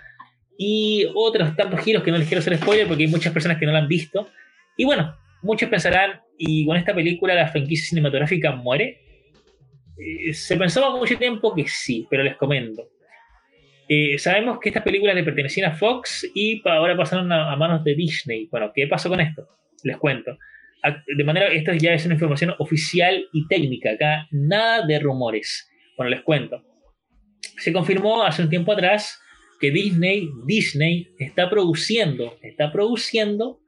y 0.58 1.06
otros 1.16 1.56
tantos 1.56 1.80
giros 1.82 2.04
que 2.04 2.12
no 2.12 2.18
les 2.18 2.28
quiero 2.28 2.40
hacer 2.40 2.58
spoiler 2.58 2.88
porque 2.88 3.04
hay 3.04 3.10
muchas 3.10 3.32
personas 3.32 3.58
que 3.58 3.66
no 3.66 3.72
la 3.72 3.80
han 3.80 3.88
visto. 3.88 4.28
Y 4.76 4.84
bueno, 4.86 5.16
muchos 5.42 5.70
pensarán, 5.70 6.22
¿y 6.38 6.66
con 6.66 6.78
esta 6.78 6.94
película 6.94 7.34
la 7.34 7.48
franquicia 7.48 7.90
cinematográfica 7.90 8.52
muere? 8.52 9.02
Eh, 9.98 10.34
se 10.34 10.56
pensaba 10.58 10.96
mucho 10.96 11.18
tiempo 11.18 11.54
que 11.54 11.68
sí, 11.68 12.08
pero 12.10 12.24
les 12.24 12.38
comento. 12.38 12.88
Eh, 13.88 14.18
sabemos 14.20 14.60
que 14.60 14.70
estas 14.70 14.84
películas 14.84 15.16
le 15.16 15.24
pertenecían 15.24 15.72
a 15.72 15.76
Fox 15.76 16.30
y 16.36 16.62
ahora 16.66 16.96
pasaron 16.96 17.32
a, 17.32 17.52
a 17.52 17.56
manos 17.56 17.84
de 17.84 17.96
Disney. 17.96 18.48
Bueno, 18.52 18.72
¿qué 18.74 18.88
pasó 18.88 19.10
con 19.10 19.20
esto? 19.20 19.48
Les 19.84 19.98
cuento. 19.98 20.38
Ac- 20.84 21.04
De 21.18 21.24
manera, 21.24 21.48
esto 21.48 21.74
ya 21.74 21.94
es 21.94 22.06
una 22.06 22.14
información 22.14 22.54
oficial 22.60 23.26
y 23.34 23.48
técnica. 23.48 23.92
Acá 23.92 24.28
nada 24.32 24.86
de 24.86 25.00
rumores. 25.00 25.70
Bueno, 25.98 26.12
les 26.12 26.22
cuento. 26.22 26.64
Se 27.58 27.74
confirmó 27.74 28.24
hace 28.24 28.44
un 28.44 28.50
tiempo 28.50 28.72
atrás 28.72 29.20
que 29.60 29.72
Disney, 29.72 30.30
Disney 30.46 31.10
está 31.18 31.50
produciendo, 31.50 32.38
está 32.42 32.72
produciendo 32.72 33.60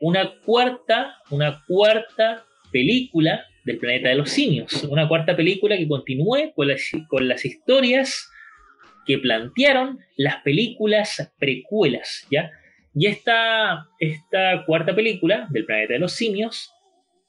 una 0.00 0.32
cuarta, 0.44 1.16
una 1.30 1.64
cuarta 1.66 2.44
película 2.70 3.44
del 3.64 3.78
planeta 3.78 4.08
de 4.08 4.14
los 4.14 4.30
simios. 4.30 4.84
Una 4.84 5.08
cuarta 5.08 5.36
película 5.36 5.76
que 5.76 5.88
continúe 5.88 6.52
con 6.54 6.68
las, 6.68 6.90
con 7.08 7.28
las 7.28 7.44
historias 7.44 8.30
que 9.06 9.18
plantearon 9.18 9.98
las 10.16 10.36
películas 10.42 11.32
precuelas, 11.38 12.26
¿ya? 12.30 12.50
Y 12.94 13.06
esta, 13.06 13.86
esta 13.98 14.64
cuarta 14.66 14.94
película 14.94 15.46
del 15.50 15.64
planeta 15.64 15.94
de 15.94 15.98
los 15.98 16.12
simios 16.12 16.72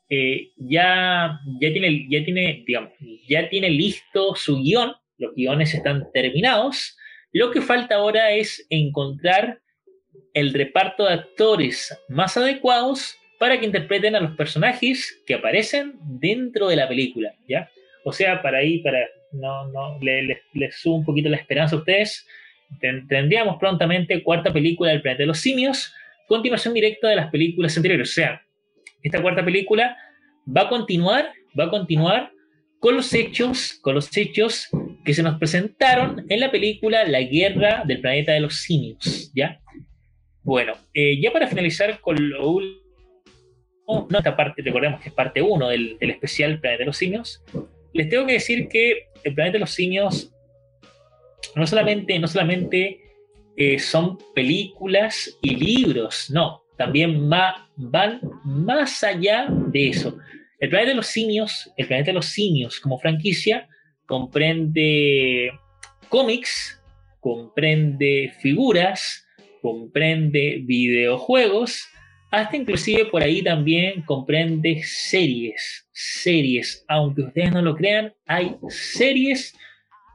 eh, 0.09 0.49
ya, 0.57 1.39
ya, 1.59 1.71
tiene, 1.71 2.07
ya, 2.09 2.23
tiene, 2.25 2.63
digamos, 2.65 2.91
ya 3.27 3.47
tiene 3.47 3.69
listo 3.69 4.33
su 4.35 4.57
guion, 4.61 4.93
los 5.19 5.35
guiones 5.35 5.73
están 5.73 6.07
terminados, 6.11 6.97
lo 7.31 7.51
que 7.51 7.61
falta 7.61 7.95
ahora 7.95 8.31
es 8.31 8.65
encontrar 8.69 9.61
el 10.33 10.53
reparto 10.53 11.05
de 11.05 11.13
actores 11.13 11.97
más 12.09 12.37
adecuados 12.37 13.15
para 13.39 13.59
que 13.59 13.65
interpreten 13.65 14.15
a 14.15 14.19
los 14.19 14.35
personajes 14.35 15.21
que 15.25 15.35
aparecen 15.35 15.93
dentro 16.01 16.67
de 16.67 16.75
la 16.75 16.87
película, 16.87 17.33
¿ya? 17.47 17.69
O 18.05 18.11
sea, 18.11 18.41
para 18.41 18.59
ahí, 18.59 18.79
para 18.79 18.99
no, 19.31 19.67
no, 19.67 19.97
le- 20.01 20.23
le- 20.23 20.41
les 20.53 20.75
subo 20.79 20.95
un 20.95 21.05
poquito 21.05 21.29
la 21.29 21.37
esperanza 21.37 21.75
a 21.75 21.79
ustedes, 21.79 22.25
ten- 22.81 23.07
tendríamos 23.07 23.57
prontamente 23.59 24.21
cuarta 24.23 24.51
película 24.51 24.91
del 24.91 25.01
planeta 25.01 25.23
de 25.23 25.27
los 25.27 25.39
simios, 25.39 25.93
continuación 26.27 26.73
directa 26.73 27.07
de 27.09 27.15
las 27.15 27.29
películas 27.31 27.75
anteriores. 27.77 28.09
O 28.09 28.13
sea, 28.13 28.41
esta 29.03 29.21
cuarta 29.21 29.43
película 29.45 29.95
va 30.55 30.61
a 30.63 30.69
continuar, 30.69 31.31
va 31.57 31.65
a 31.65 31.69
continuar 31.69 32.31
con 32.79 32.95
los 32.95 33.13
hechos, 33.13 33.73
con 33.81 33.95
los 33.95 34.15
hechos 34.17 34.67
que 35.05 35.13
se 35.13 35.21
nos 35.23 35.37
presentaron 35.37 36.25
en 36.29 36.39
la 36.39 36.49
película 36.51 37.03
La 37.05 37.21
Guerra 37.21 37.83
del 37.85 37.99
Planeta 38.01 38.31
de 38.33 38.39
los 38.41 38.55
Simios, 38.61 39.31
¿ya? 39.35 39.59
Bueno, 40.49 40.73
eh, 40.95 41.21
ya 41.21 41.31
para 41.31 41.45
finalizar 41.45 42.01
con 42.01 42.27
lo 42.27 42.49
último, 42.49 44.07
esta 44.09 44.35
parte, 44.35 44.63
recordemos 44.63 44.99
que 44.99 45.09
es 45.09 45.13
parte 45.13 45.43
1 45.43 45.69
del, 45.69 45.95
especial 45.99 46.59
Planeta 46.59 46.79
de 46.81 46.85
los 46.87 46.97
Simios, 46.97 47.43
les 47.93 48.09
tengo 48.09 48.25
que 48.25 48.33
decir 48.33 48.67
que 48.67 49.09
el 49.23 49.35
Planeta 49.35 49.53
de 49.53 49.59
los 49.59 49.69
Simios 49.69 50.33
no 51.55 51.67
solamente, 51.67 52.17
no 52.17 52.27
solamente 52.27 52.99
eh, 53.57 53.77
son 53.77 54.17
películas 54.33 55.37
y 55.39 55.55
libros, 55.55 56.31
no, 56.31 56.63
también 56.79 57.31
va- 57.31 57.69
van 57.75 58.19
más 58.43 59.03
allá 59.03 59.45
de 59.67 59.89
eso. 59.89 60.17
El 60.59 60.69
planeta 60.69 60.89
de 60.89 60.95
los 60.95 61.05
simios, 61.07 61.71
el 61.77 61.85
planeta 61.85 62.07
de 62.07 62.15
los 62.15 62.25
simios 62.25 62.79
como 62.79 62.97
franquicia, 62.97 63.69
comprende 64.07 65.51
cómics, 66.09 66.81
comprende 67.19 68.33
figuras, 68.41 69.27
comprende 69.61 70.61
videojuegos, 70.63 71.87
hasta 72.31 72.57
inclusive 72.57 73.05
por 73.05 73.23
ahí 73.23 73.43
también 73.43 74.03
comprende 74.03 74.81
series, 74.83 75.87
series, 75.91 76.85
aunque 76.87 77.23
ustedes 77.23 77.51
no 77.51 77.61
lo 77.61 77.75
crean, 77.75 78.13
hay 78.27 78.55
series 78.67 79.57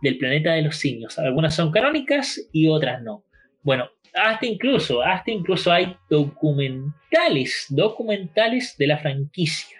del 0.00 0.18
planeta 0.18 0.52
de 0.52 0.62
los 0.62 0.76
simios. 0.76 1.18
Algunas 1.18 1.54
son 1.54 1.72
canónicas 1.72 2.40
y 2.52 2.68
otras 2.68 3.02
no. 3.02 3.24
Bueno, 3.62 3.88
hasta 4.14 4.46
incluso, 4.46 5.02
hasta 5.02 5.30
incluso 5.30 5.72
hay 5.72 5.96
documentales, 6.08 7.66
documentales 7.68 8.76
de 8.78 8.86
la 8.86 8.98
franquicia. 8.98 9.78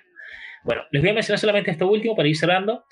Bueno, 0.64 0.82
les 0.90 1.02
voy 1.02 1.10
a 1.10 1.14
mencionar 1.14 1.38
solamente 1.38 1.70
esto 1.70 1.86
último 1.86 2.16
para 2.16 2.28
ir 2.28 2.36
cerrando. 2.36 2.84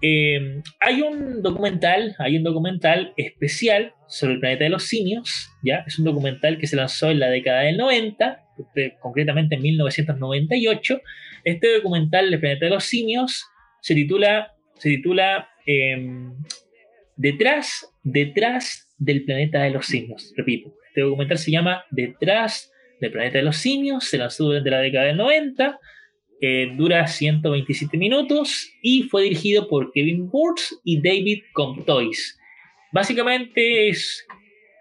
Eh, 0.00 0.62
hay 0.80 1.02
un 1.02 1.42
documental, 1.42 2.14
hay 2.18 2.36
un 2.36 2.44
documental 2.44 3.12
especial 3.16 3.94
sobre 4.06 4.34
el 4.34 4.40
planeta 4.40 4.64
de 4.64 4.70
los 4.70 4.84
simios, 4.84 5.50
¿ya? 5.62 5.84
Es 5.86 5.98
un 5.98 6.04
documental 6.04 6.58
que 6.58 6.66
se 6.66 6.76
lanzó 6.76 7.10
en 7.10 7.18
la 7.18 7.28
década 7.28 7.62
del 7.62 7.76
90, 7.76 8.44
eh, 8.76 8.94
concretamente 9.00 9.56
en 9.56 9.62
1998. 9.62 11.00
Este 11.44 11.74
documental 11.74 12.30
del 12.30 12.40
planeta 12.40 12.66
de 12.66 12.70
los 12.70 12.84
simios 12.84 13.44
se 13.80 13.94
titula, 13.94 14.54
se 14.76 14.90
titula 14.90 15.48
em, 15.66 16.34
Detrás, 17.16 17.92
detrás 18.04 18.94
del 18.96 19.24
planeta 19.24 19.62
de 19.62 19.70
los 19.70 19.86
simios. 19.86 20.32
Repito, 20.36 20.72
este 20.86 21.00
documental 21.00 21.38
se 21.38 21.50
llama 21.50 21.84
Detrás 21.90 22.72
del 23.00 23.10
planeta 23.10 23.38
de 23.38 23.44
los 23.44 23.56
simios, 23.56 24.04
se 24.04 24.18
lanzó 24.18 24.44
durante 24.44 24.70
la 24.70 24.78
década 24.78 25.06
del 25.06 25.16
90 25.16 25.80
eh, 26.40 26.72
dura 26.76 27.06
127 27.06 27.98
minutos 27.98 28.70
y 28.82 29.04
fue 29.04 29.24
dirigido 29.24 29.68
por 29.68 29.92
Kevin 29.92 30.30
Burns 30.30 30.80
y 30.84 31.00
David 31.02 31.42
Comtois. 31.52 32.38
Básicamente 32.92 33.88
es 33.88 34.26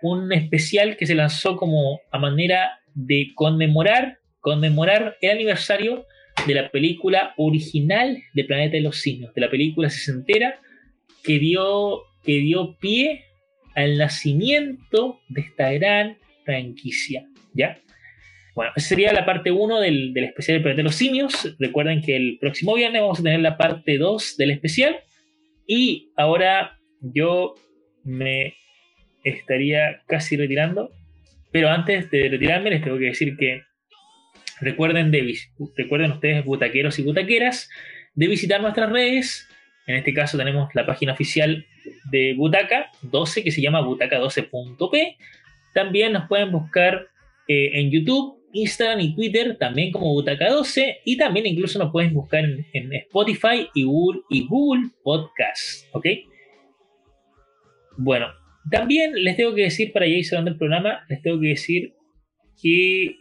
un 0.02 0.32
especial 0.32 0.98
que 0.98 1.08
se 1.08 1.16
lanzó 1.16 1.58
como 1.58 2.00
a 2.12 2.20
manera 2.20 2.80
de 2.94 3.32
conmemorar, 3.36 4.20
conmemorar 4.40 5.18
el 5.22 5.32
aniversario 5.32 6.06
de 6.46 6.54
la 6.54 6.70
película 6.70 7.34
original 7.38 8.22
de 8.34 8.44
Planeta 8.44 8.78
de 8.78 8.84
los 8.84 8.98
Simios, 8.98 9.34
de 9.34 9.42
la 9.42 9.50
película 9.50 9.90
sesentera 9.90 10.60
que 11.24 11.40
dio, 11.40 12.04
que 12.24 12.40
dio 12.40 12.78
pie 12.80 13.26
al 13.76 13.98
nacimiento 13.98 15.22
de 15.30 15.42
esta 15.42 15.72
gran 15.72 16.18
franquicia. 16.46 17.28
¿Ya? 17.54 17.80
Bueno, 18.58 18.72
esa 18.76 18.88
sería 18.88 19.14
la 19.14 19.24
parte 19.24 19.52
1 19.52 19.80
del, 19.82 20.16
del, 20.16 20.24
especial 20.24 20.56
del 20.56 20.64
planeta 20.64 20.78
de 20.80 20.86
los 20.86 20.96
simios. 20.96 21.56
Recuerden 21.60 22.02
que 22.02 22.16
el 22.16 22.40
próximo 22.42 22.74
viernes 22.74 23.04
vamos 23.04 23.20
a 23.20 23.24
tener 23.24 23.40
la 23.40 23.56
parte 23.56 24.00
2 24.00 24.36
del 24.36 24.50
especial. 24.50 24.98
Y 25.68 26.10
ahora 26.18 26.80
yo 27.00 27.54
me 28.04 28.56
estaría 29.24 30.02
casi 30.08 30.38
retirando. 30.38 30.90
Pero 31.52 31.70
antes 31.70 32.10
de 32.10 32.30
retirarme 32.30 32.72
les 32.72 32.84
tengo 32.84 32.98
que 32.98 33.06
decir 33.06 33.38
que 33.38 33.62
recuerden, 34.60 35.12
de, 35.12 35.38
recuerden 35.76 36.14
ustedes, 36.14 36.44
butaqueros 36.44 36.98
y 36.98 37.04
butaqueras, 37.04 37.70
de 38.16 38.28
visitar 38.28 38.60
nuestras 38.60 38.90
redes. 38.92 39.48
En 39.86 39.98
este 39.98 40.16
caso 40.16 40.36
tenemos 40.36 40.74
la 40.74 40.88
página 40.88 41.14
oficial 41.14 41.64
de 42.10 42.34
Butaca 42.34 42.90
12 43.04 43.44
que 43.44 43.52
se 43.52 43.62
llama 43.62 43.82
butaca12.p. 43.82 45.16
También 45.76 46.14
nos 46.14 46.28
pueden 46.28 46.52
buscar 46.52 47.08
eh, 47.48 47.80
en 47.80 47.92
YouTube 47.92 48.37
Instagram 48.54 49.00
y 49.02 49.16
Twitter 49.16 49.58
también 49.58 49.92
como 49.92 50.14
Butaca12 50.16 50.98
y 51.06 51.18
también 51.18 51.46
incluso 51.46 51.80
nos 51.80 51.92
pueden 51.92 52.14
buscar 52.14 52.44
en, 52.46 52.94
Spotify 52.94 53.68
y 53.74 53.84
Google, 53.84 54.22
y 54.30 54.48
Podcast, 55.04 55.86
¿ok? 55.94 56.06
Bueno, 57.98 58.28
también 58.70 59.14
les 59.16 59.38
tengo 59.38 59.56
que 59.56 59.64
decir, 59.64 59.92
para 59.92 60.08
ir 60.08 60.26
cerrando 60.26 60.52
el 60.52 60.58
programa, 60.58 61.06
les 61.10 61.22
tengo 61.22 61.40
que 61.40 61.48
decir 61.48 61.94
que 62.62 63.16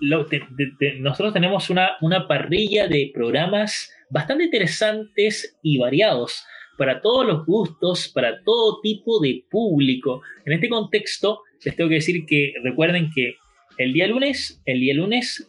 de, 0.00 0.98
nosotros 1.00 1.32
tenemos 1.32 1.70
una, 1.70 1.90
una 2.00 2.28
parrilla 2.28 2.86
de 2.86 3.10
programas 3.12 3.92
bastante 4.10 4.44
interesantes 4.44 5.58
y 5.62 5.78
variados 5.78 6.44
para 6.76 7.00
todos 7.00 7.26
los 7.26 7.44
gustos, 7.44 8.08
para 8.08 8.42
todo 8.44 8.80
tipo 8.80 9.20
de 9.20 9.44
público. 9.50 10.22
En 10.44 10.52
este 10.52 10.68
contexto, 10.68 11.40
les 11.64 11.74
tengo 11.74 11.88
que 11.88 11.96
decir 11.96 12.24
que 12.24 12.54
recuerden 12.62 13.10
que 13.14 13.34
el 13.78 13.92
día 13.92 14.06
lunes, 14.06 14.60
el 14.66 14.80
día 14.80 14.94
lunes 14.94 15.48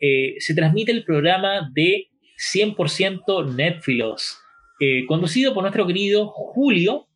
eh, 0.00 0.36
se 0.38 0.54
transmite 0.54 0.92
el 0.92 1.04
programa 1.04 1.70
de 1.74 2.08
100% 2.54 3.54
Netfilos, 3.54 4.38
eh, 4.80 5.04
conducido 5.06 5.54
por 5.54 5.62
nuestro 5.62 5.86
querido 5.86 6.28
Julio. 6.28 7.08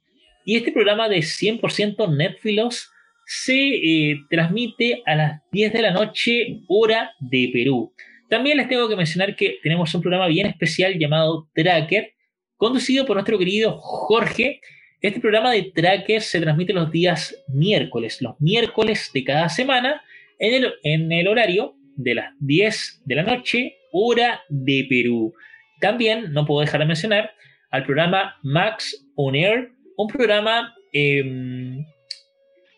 Y 0.44 0.56
este 0.56 0.72
programa 0.72 1.08
de 1.08 1.18
100% 1.18 2.16
Netfilos 2.16 2.90
se 3.26 3.54
eh, 3.54 4.20
transmite 4.30 5.02
a 5.04 5.14
las 5.14 5.42
10 5.52 5.72
de 5.74 5.82
la 5.82 5.90
noche, 5.90 6.60
hora 6.66 7.12
de 7.20 7.50
Perú. 7.52 7.92
También 8.30 8.56
les 8.56 8.68
tengo 8.68 8.88
que 8.88 8.96
mencionar 8.96 9.36
que 9.36 9.58
tenemos 9.62 9.94
un 9.94 10.00
programa 10.00 10.26
bien 10.28 10.46
especial 10.46 10.98
llamado 10.98 11.48
Tracker, 11.54 12.14
conducido 12.56 13.04
por 13.04 13.16
nuestro 13.16 13.38
querido 13.38 13.78
Jorge. 13.78 14.60
Este 15.02 15.20
programa 15.20 15.52
de 15.52 15.64
Tracker 15.74 16.22
se 16.22 16.40
transmite 16.40 16.72
los 16.72 16.90
días 16.90 17.36
miércoles, 17.48 18.22
los 18.22 18.40
miércoles 18.40 19.10
de 19.12 19.24
cada 19.24 19.48
semana 19.50 20.02
en 20.38 20.64
el, 20.64 20.74
en 20.82 21.12
el 21.12 21.28
horario 21.28 21.74
de 21.96 22.14
las 22.14 22.32
10 22.40 23.02
de 23.04 23.14
la 23.14 23.22
noche, 23.24 23.76
hora 23.92 24.40
de 24.48 24.86
Perú. 24.88 25.34
También 25.80 26.32
no 26.32 26.46
puedo 26.46 26.60
dejar 26.60 26.80
de 26.80 26.86
mencionar 26.86 27.30
al 27.70 27.84
programa 27.84 28.36
Max 28.42 29.06
On 29.16 29.34
Air, 29.34 29.72
un 29.96 30.06
programa 30.08 30.74
eh, 30.92 31.84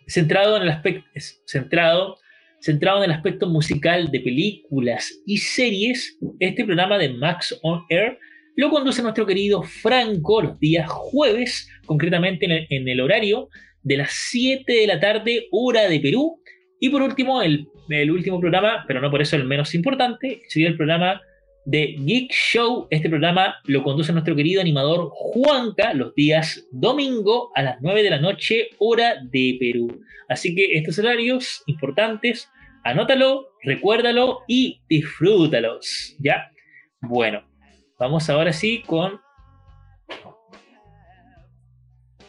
centrado, 0.07 0.57
en 0.57 0.63
el 0.65 0.71
aspecto, 0.71 1.05
centrado, 1.47 2.17
centrado 2.61 2.99
en 2.99 3.11
el 3.11 3.17
aspecto 3.17 3.47
musical 3.47 4.11
de 4.11 4.21
películas 4.21 5.13
y 5.27 5.39
series. 5.39 6.19
Este 6.39 6.65
programa 6.65 6.99
de 6.99 7.11
Max 7.11 7.59
On 7.63 7.85
Air 7.89 8.19
lo 8.57 8.71
conduce 8.71 9.03
nuestro 9.03 9.27
querido 9.27 9.63
Franco 9.63 10.43
los 10.43 10.59
días 10.59 10.89
jueves, 10.89 11.69
concretamente 11.87 12.47
en 12.47 12.53
el, 12.53 12.67
en 12.71 12.89
el 12.89 13.01
horario 13.01 13.49
de 13.83 13.97
las 13.97 14.11
7 14.31 14.71
de 14.71 14.87
la 14.87 15.01
tarde, 15.01 15.47
hora 15.51 15.89
de 15.89 16.01
Perú, 16.01 16.40
y 16.81 16.89
por 16.89 17.03
último, 17.03 17.43
el, 17.43 17.69
último 18.11 18.41
programa, 18.41 18.85
pero 18.89 19.03
no 19.03 19.11
por 19.11 19.21
eso 19.21 19.37
el 19.37 19.45
menos 19.45 19.75
importante, 19.75 20.43
sería 20.49 20.69
el 20.69 20.79
programa 20.79 21.21
de 21.67 21.95
Geek 21.99 22.33
Show. 22.33 22.89
Este 22.89 23.11
programa 23.11 23.57
lo 23.65 23.83
conduce 23.83 24.13
nuestro 24.13 24.35
querido 24.35 24.63
animador 24.63 25.11
Juanca 25.13 25.93
los 25.93 26.15
días 26.15 26.67
domingo 26.73 27.53
a 27.55 27.63
las 27.63 27.83
9 27.83 28.03
de 28.03 28.11
la 28.11 28.19
noche, 28.19 28.71
hora 28.79 29.17
de 29.31 29.59
Perú. 29.61 30.01
Así 30.31 30.55
que 30.55 30.73
estos 30.73 30.99
horarios 30.99 31.63
importantes, 31.67 32.49
anótalo, 32.83 33.49
recuérdalo 33.63 34.41
y 34.49 34.81
disfrútalos. 34.89 36.17
¿Ya? 36.19 36.51
Bueno, 37.03 37.43
vamos 37.99 38.31
ahora 38.31 38.55
sí 38.55 38.83
con 38.87 39.21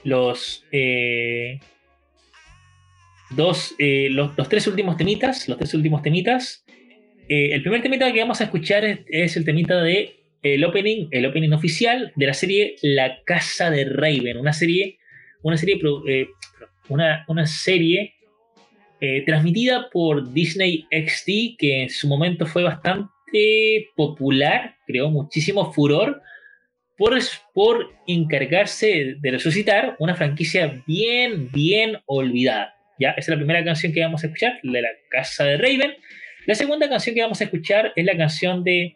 los... 0.04 0.66
Eh, 0.74 1.62
eh, 3.78 4.10
los, 4.10 4.36
tres 4.50 4.68
últimos 4.68 4.98
temitas, 4.98 5.48
los 5.48 5.58
tres 5.58 5.74
últimos 5.74 6.02
temitas. 6.02 6.66
Eh, 7.30 7.54
el 7.54 7.62
primer 7.62 7.82
temita 7.82 8.12
que 8.12 8.20
vamos 8.20 8.42
a 8.42 8.46
escuchar 8.46 8.84
es, 9.08 9.38
el 9.38 9.46
temita 9.46 9.82
de 9.82 10.18
el 10.44 10.64
opening, 10.66 11.08
el 11.12 11.26
opening 11.26 11.52
oficial 11.52 12.12
de 12.16 12.26
la 12.26 12.34
serie 12.34 12.76
La 12.82 13.22
Casa 13.24 13.70
de 13.70 13.86
Raven, 13.86 14.38
una 14.38 14.54
serie, 14.54 14.98
una 15.44 15.56
serie, 15.56 15.80
eh, 16.08 16.28
una, 16.90 17.46
serie 17.46 18.16
transmitida 19.26 19.90
por 19.90 20.32
Disney 20.32 20.86
XD 20.92 21.58
que 21.58 21.84
en 21.84 21.90
su 21.90 22.08
momento 22.08 22.46
fue 22.46 22.62
bastante 22.62 23.88
popular, 23.96 24.76
creó 24.86 25.10
muchísimo 25.10 25.74
furor 25.74 26.22
por, 26.98 27.18
por 27.52 27.90
encargarse 28.06 29.16
de 29.20 29.32
resucitar 29.32 29.96
una 29.98 30.14
franquicia 30.14 30.84
bien, 30.86 31.50
bien 31.52 31.98
olvidada. 32.06 32.76
¿Ya? 33.02 33.12
Esa 33.12 33.20
es 33.20 33.30
la 33.30 33.38
primera 33.38 33.64
canción 33.64 33.92
que 33.92 34.02
vamos 34.02 34.24
a 34.24 34.28
escuchar, 34.28 34.60
de 34.62 34.82
la 34.82 34.90
Casa 35.10 35.44
de 35.44 35.58
Raven. 35.58 35.96
La 36.46 36.56
segunda 36.56 36.88
canción 36.88 37.16
que 37.16 37.22
vamos 37.22 37.42
a 37.42 37.46
escuchar 37.46 37.94
es 37.96 38.06
la 38.06 38.16
canción 38.16 38.64
de 38.64 38.96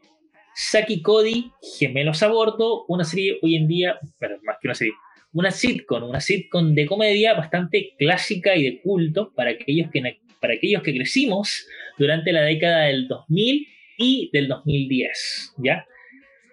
Saki 0.53 1.01
Cody, 1.01 1.51
Gemelos 1.80 2.22
a 2.22 2.28
Bordo, 2.28 2.86
una 2.88 3.03
serie 3.03 3.39
hoy 3.41 3.56
en 3.56 3.68
día, 3.68 3.99
bueno, 4.20 4.38
más 4.43 4.58
que 4.62 4.68
una 4.68 4.76
serie, 4.76 4.93
una 5.34 5.51
sitcom, 5.51 6.03
una 6.03 6.22
sitcom 6.22 6.76
de 6.76 6.86
comedia 6.86 7.34
bastante 7.34 7.93
clásica 7.97 8.56
y 8.56 8.64
de 8.64 8.82
culto 8.82 9.34
para 9.34 9.51
aquellos 9.51 9.89
que, 9.91 10.20
para 10.39 10.53
aquellos 10.53 10.84
que 10.84 10.93
crecimos 10.93 11.68
durante 11.97 12.32
la 12.32 12.41
década 12.43 12.86
del 12.86 13.08
2000 13.08 13.68
y 13.97 14.30
del 14.32 14.47
2010, 14.47 15.56
¿ya? 15.58 15.86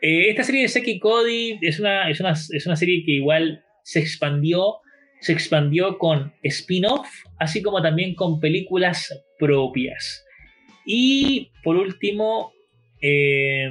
Eh, 0.00 0.30
esta 0.30 0.42
serie 0.42 0.62
de 0.62 0.68
Saki 0.68 0.98
Cody 0.98 1.58
es 1.60 1.78
una, 1.78 2.10
es, 2.10 2.18
una, 2.18 2.32
es 2.32 2.66
una 2.66 2.76
serie 2.76 3.04
que 3.04 3.12
igual 3.12 3.62
se 3.84 4.00
expandió 4.00 4.81
se 5.22 5.32
expandió 5.32 5.98
con 5.98 6.32
spin-off, 6.42 7.08
así 7.38 7.62
como 7.62 7.80
también 7.80 8.14
con 8.14 8.40
películas 8.40 9.24
propias. 9.38 10.26
Y 10.84 11.52
por 11.62 11.76
último, 11.76 12.52
eh, 13.00 13.70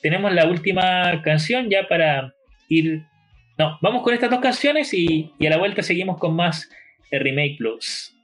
tenemos 0.00 0.32
la 0.32 0.48
última 0.48 1.22
canción 1.22 1.68
ya 1.68 1.86
para 1.86 2.34
ir... 2.68 3.04
No, 3.58 3.78
vamos 3.82 4.02
con 4.02 4.14
estas 4.14 4.30
dos 4.30 4.40
canciones 4.40 4.94
y, 4.94 5.32
y 5.38 5.46
a 5.46 5.50
la 5.50 5.58
vuelta 5.58 5.82
seguimos 5.82 6.16
con 6.18 6.34
más 6.34 6.68
Remake 7.10 7.56
Plus. 7.58 8.17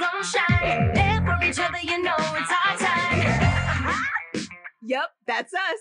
Sunshine. 0.00 0.92
There 0.94 1.20
for 1.24 1.44
each 1.44 1.58
other, 1.58 1.78
you 1.82 2.02
know 2.02 2.16
it's 2.18 2.50
our 2.50 2.76
time. 2.78 3.94
Yep, 4.82 5.08
that's 5.26 5.54
us. 5.54 5.80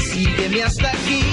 Sígueme 0.00 0.62
hasta 0.62 0.90
aquí 0.90 1.27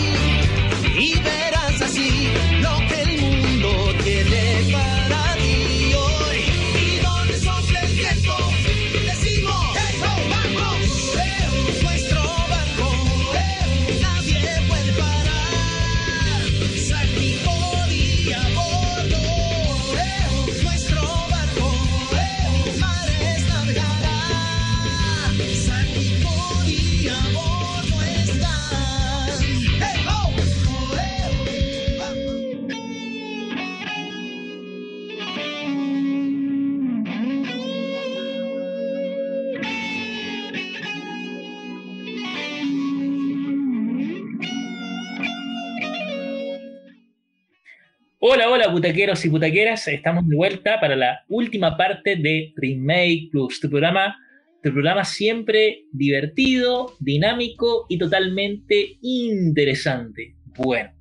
butaqueros 48.76 49.24
y 49.24 49.30
butaqueras. 49.30 49.88
Estamos 49.88 50.28
de 50.28 50.36
vuelta 50.36 50.82
para 50.82 50.98
la 50.98 51.24
última 51.30 51.78
parte 51.78 52.18
de 52.18 52.52
Remake 52.58 53.30
Plus, 53.32 53.62
tu 53.62 53.70
programa, 53.70 54.18
tu 54.62 54.74
programa 54.74 55.06
siempre 55.06 55.86
divertido, 55.94 56.94
dinámico 57.00 57.86
y 57.88 57.98
totalmente 57.98 58.98
interesante. 59.02 60.36
Bueno, 60.58 60.92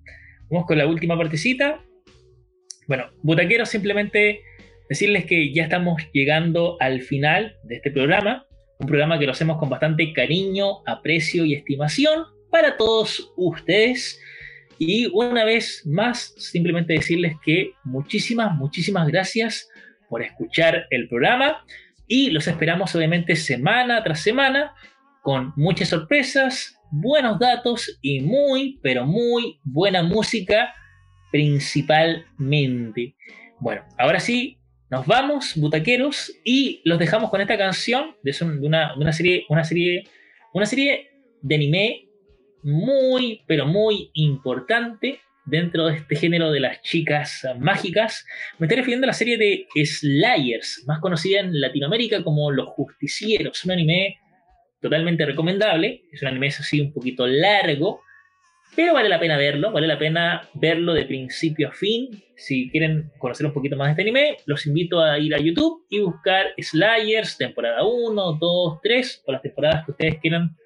vamos 0.49 0.66
con 0.68 0.79
la 0.79 0.87
última 0.87 1.18
partecita. 1.18 1.83
Bueno, 2.87 3.07
butaqueros, 3.25 3.70
simplemente 3.70 4.41
decirles 4.89 5.25
que 5.25 5.53
ya 5.53 5.64
estamos 5.64 6.01
llegando 6.12 6.77
al 6.79 7.03
final 7.03 7.57
de 7.64 7.75
este 7.75 7.91
programa. 7.91 8.47
Un 8.79 8.87
programa 8.87 9.18
que 9.18 9.27
lo 9.27 9.33
hacemos 9.33 9.59
con 9.59 9.68
bastante 9.68 10.12
cariño, 10.12 10.87
aprecio 10.87 11.45
y 11.45 11.55
estimación 11.55 12.22
para 12.53 12.77
todos 12.77 13.33
ustedes. 13.37 14.20
Y 14.79 15.07
una 15.12 15.45
vez 15.45 15.83
más, 15.87 16.35
simplemente 16.37 16.95
decirles 16.95 17.37
que 17.45 17.72
muchísimas, 17.85 18.55
muchísimas 18.57 19.07
gracias 19.09 19.68
por 20.09 20.22
escuchar 20.22 20.87
el 20.91 21.09
programa 21.09 21.64
y 22.07 22.31
los 22.31 22.47
esperamos 22.47 22.95
obviamente 22.95 23.37
semana 23.37 24.03
tras 24.03 24.20
semana 24.20 24.75
con 25.22 25.53
muchas 25.57 25.89
sorpresas, 25.89 26.79
buenos 26.91 27.39
datos 27.39 27.99
y 28.03 28.20
muy, 28.20 28.79
pero 28.83 29.07
muy 29.07 29.59
buena 29.64 30.03
música 30.03 30.75
principalmente. 31.33 33.16
Bueno, 33.59 33.83
ahora 33.99 34.20
sí, 34.20 34.59
nos 34.91 35.07
vamos, 35.07 35.55
butaqueros, 35.57 36.33
y 36.45 36.83
los 36.85 36.99
dejamos 36.99 37.31
con 37.31 37.41
esta 37.41 37.59
canción 37.59 38.14
de, 38.22 38.37
una 38.61 39.12
serie, 39.12 39.47
una 39.49 39.64
serie, 39.64 40.05
una 40.53 40.66
serie 40.66 41.11
de 41.43 41.55
anime 41.55 42.04
muy, 42.65 43.43
pero 43.47 43.67
muy 43.67 44.11
importante 44.15 45.21
dentro 45.45 45.87
de 45.87 45.97
este 45.97 46.17
género 46.17 46.51
de 46.51 46.61
las 46.61 46.81
chicas 46.83 47.47
mágicas. 47.59 48.27
Me 48.59 48.67
estoy 48.67 48.79
refiriendo 48.79 49.05
a 49.05 49.09
la 49.09 49.12
serie 49.12 49.37
de 49.37 49.67
Slayers, 49.85 50.85
más 50.87 51.01
conocida 51.01 51.41
en 51.41 51.61
Latinoamérica 51.61 52.25
como 52.25 52.51
Los 52.51 52.69
Justicieros, 52.69 53.65
un 53.65 53.73
anime 53.73 54.19
totalmente 54.81 55.27
recomendable. 55.27 56.05
Es 56.11 56.23
un 56.23 56.29
anime 56.29 56.49
eso 56.49 56.62
sí 56.62 56.81
un 56.81 56.93
poquito 56.93 57.27
largo, 57.27 58.01
pero 58.75 58.95
vale 58.95 59.09
la 59.09 59.21
pena 59.21 59.37
verlo, 59.37 59.71
vale 59.71 59.87
la 59.87 59.99
pena 59.99 60.49
verlo 60.55 60.95
de 60.95 61.05
principio 61.05 61.69
a 61.69 61.73
fin. 61.73 62.09
Si 62.37 62.71
quieren 62.71 63.12
conocer 63.19 63.47
un 63.47 63.53
poquito 63.53 63.77
más 63.77 63.89
de 63.89 63.91
este 63.93 64.03
anime, 64.03 64.39
los 64.47 64.67
invito 64.67 65.01
a 65.01 65.19
ir 65.19 65.35
a 65.35 65.39
YouTube 65.39 65.87
y 65.91 66.01
buscar 66.01 66.55
Slayers, 66.59 67.37
temporada 67.37 67.85
1, 67.85 68.39
2, 68.41 68.81
3, 68.83 69.23
o 69.27 69.33
las 69.33 69.43
temporadas 69.43 69.85
que 69.85 69.93
ustedes 69.93 70.19
quieran 70.21 70.57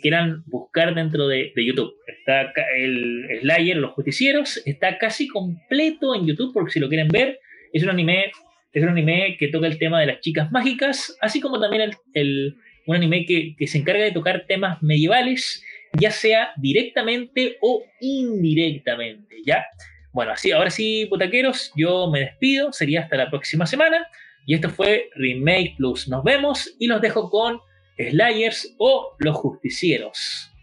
quieran 0.00 0.42
buscar 0.46 0.94
dentro 0.94 1.28
de, 1.28 1.52
YouTube. 1.56 1.94
Está 2.06 2.52
el 2.76 3.26
Slayer, 3.40 3.76
Los 3.76 3.92
Justicieros, 3.92 4.62
está 4.66 4.98
casi 4.98 5.28
completo 5.28 6.14
en 6.14 6.26
YouTube 6.26 6.52
porque 6.52 6.72
si 6.72 6.80
lo 6.80 6.88
quieren 6.88 7.08
ver, 7.08 7.38
es 7.72 7.82
un 7.82 7.90
anime, 7.90 8.30
es 8.72 8.82
un 8.82 8.88
anime 8.90 9.36
que 9.38 9.48
toca 9.48 9.66
el 9.66 9.78
tema 9.78 10.00
de 10.00 10.06
las 10.06 10.20
chicas 10.20 10.50
mágicas, 10.52 11.16
así 11.20 11.40
como 11.40 11.60
también 11.60 11.82
el, 11.82 11.92
el- 12.14 12.56
un 12.86 12.96
anime 12.96 13.24
que, 13.24 13.56
que 13.56 13.66
se 13.66 13.78
encarga 13.78 14.04
de 14.04 14.12
tocar 14.12 14.44
temas 14.46 14.82
medievales, 14.82 15.64
ya 15.98 16.10
sea 16.10 16.50
directamente 16.58 17.56
o 17.62 17.82
indirectamente, 18.00 19.36
¿ya? 19.46 19.64
Bueno, 20.12 20.32
así, 20.32 20.52
ahora 20.52 20.70
sí, 20.70 21.06
putaqueros, 21.08 21.72
yo 21.76 22.10
me 22.10 22.20
despido, 22.20 22.72
sería 22.72 23.00
hasta 23.00 23.16
la 23.16 23.30
próxima 23.30 23.66
semana. 23.66 24.06
Y 24.46 24.54
esto 24.54 24.68
fue 24.68 25.08
Remake 25.16 25.74
Plus. 25.78 26.06
Nos 26.08 26.22
vemos 26.22 26.76
y 26.78 26.86
los 26.86 27.00
dejo 27.00 27.30
con 27.30 27.58
Slayers 27.98 28.74
o 28.78 29.14
Los 29.18 29.36
Justicieros. 29.36 30.53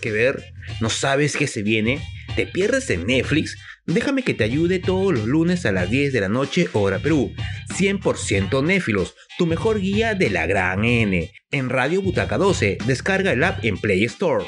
Sabes 0.00 0.12
ver? 0.12 0.42
¿No 0.80 0.90
sabes 0.90 1.36
qué 1.36 1.46
se 1.46 1.62
viene? 1.62 2.00
¿Te 2.36 2.46
pierdes 2.46 2.90
en 2.90 3.06
Netflix? 3.06 3.56
Déjame 3.86 4.22
que 4.22 4.34
te 4.34 4.44
ayude 4.44 4.78
todos 4.78 5.12
los 5.12 5.26
lunes 5.26 5.66
a 5.66 5.72
las 5.72 5.90
10 5.90 6.12
de 6.12 6.20
la 6.20 6.28
noche, 6.28 6.68
hora 6.72 6.98
Perú. 6.98 7.32
100% 7.76 8.64
Néfilos, 8.64 9.14
tu 9.38 9.46
mejor 9.46 9.80
guía 9.80 10.14
de 10.14 10.30
la 10.30 10.46
gran 10.46 10.84
N. 10.84 11.32
En 11.50 11.68
Radio 11.68 12.00
Butaca 12.00 12.38
12, 12.38 12.78
descarga 12.86 13.32
el 13.32 13.42
app 13.42 13.64
en 13.64 13.78
Play 13.78 14.04
Store. 14.04 14.44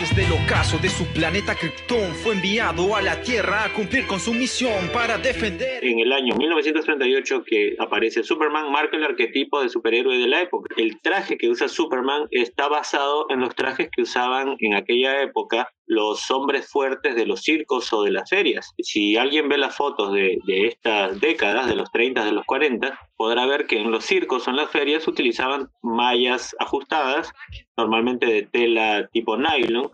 Antes 0.00 0.16
del 0.16 0.32
ocaso 0.32 0.78
de 0.78 0.88
su 0.88 1.04
planeta 1.12 1.54
Krypton 1.54 2.14
fue 2.14 2.32
enviado 2.32 2.96
a 2.96 3.02
la 3.02 3.20
Tierra 3.20 3.64
a 3.64 3.72
cumplir 3.74 4.06
con 4.06 4.18
su 4.18 4.32
misión 4.32 4.88
para 4.94 5.18
defender. 5.18 5.84
En 5.84 6.00
el 6.00 6.10
año 6.10 6.34
1938 6.36 7.44
que 7.44 7.76
aparece 7.78 8.22
Superman 8.22 8.72
marca 8.72 8.96
el 8.96 9.04
arquetipo 9.04 9.60
de 9.60 9.68
superhéroe 9.68 10.16
de 10.16 10.26
la 10.26 10.40
época. 10.40 10.74
El 10.78 11.02
traje 11.02 11.36
que 11.36 11.50
usa 11.50 11.68
Superman 11.68 12.28
está 12.30 12.68
basado 12.68 13.26
en 13.28 13.40
los 13.40 13.54
trajes 13.54 13.90
que 13.94 14.00
usaban 14.00 14.56
en 14.60 14.72
aquella 14.72 15.20
época 15.20 15.70
los 15.90 16.30
hombres 16.30 16.68
fuertes 16.68 17.16
de 17.16 17.26
los 17.26 17.42
circos 17.42 17.92
o 17.92 18.04
de 18.04 18.12
las 18.12 18.30
ferias. 18.30 18.72
Si 18.78 19.16
alguien 19.16 19.48
ve 19.48 19.58
las 19.58 19.74
fotos 19.74 20.12
de, 20.12 20.38
de 20.46 20.68
estas 20.68 21.18
décadas, 21.18 21.66
de 21.66 21.74
los 21.74 21.90
30, 21.90 22.24
de 22.24 22.30
los 22.30 22.44
40, 22.44 22.96
podrá 23.16 23.44
ver 23.44 23.66
que 23.66 23.80
en 23.80 23.90
los 23.90 24.04
circos 24.04 24.46
o 24.46 24.50
en 24.50 24.56
las 24.56 24.70
ferias 24.70 25.08
utilizaban 25.08 25.68
mallas 25.82 26.54
ajustadas, 26.60 27.32
normalmente 27.76 28.26
de 28.26 28.42
tela 28.42 29.08
tipo 29.12 29.36
nylon, 29.36 29.90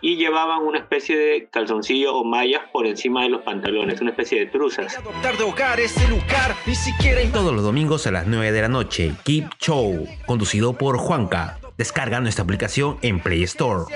y 0.00 0.14
llevaban 0.16 0.62
una 0.62 0.78
especie 0.78 1.16
de 1.16 1.48
calzoncillo 1.50 2.14
o 2.14 2.24
mallas 2.24 2.62
por 2.72 2.86
encima 2.86 3.24
de 3.24 3.30
los 3.30 3.42
pantalones, 3.42 4.00
una 4.00 4.10
especie 4.10 4.38
de 4.38 4.46
truzas. 4.46 4.96
Todos 7.32 7.52
los 7.52 7.64
domingos 7.64 8.06
a 8.06 8.12
las 8.12 8.28
9 8.28 8.52
de 8.52 8.62
la 8.62 8.68
noche, 8.68 9.12
Keep 9.24 9.58
Show, 9.58 10.06
conducido 10.24 10.74
por 10.74 10.98
Juanca. 10.98 11.58
Descarga 11.78 12.20
nuestra 12.20 12.44
aplicación 12.44 12.98
en 13.02 13.20
Play 13.20 13.42
Store. 13.44 13.92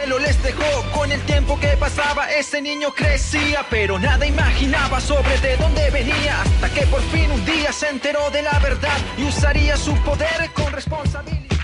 Con 1.06 1.12
el 1.12 1.20
tiempo 1.22 1.58
que 1.60 1.68
pasaba 1.78 2.28
ese 2.32 2.60
niño 2.60 2.88
crecía 2.92 3.60
pero 3.70 3.96
nada 3.96 4.26
imaginaba 4.26 5.00
sobre 5.00 5.38
de 5.38 5.56
dónde 5.56 5.88
venía 5.90 6.42
hasta 6.42 6.68
que 6.70 6.84
por 6.86 7.00
fin 7.00 7.30
un 7.30 7.44
día 7.44 7.70
se 7.70 7.90
enteró 7.90 8.28
de 8.32 8.42
la 8.42 8.58
verdad 8.58 8.96
y 9.16 9.22
usaría 9.24 9.76
su 9.76 9.94
poder 10.02 10.50
con 10.54 10.72
responsabilidad 10.72 11.56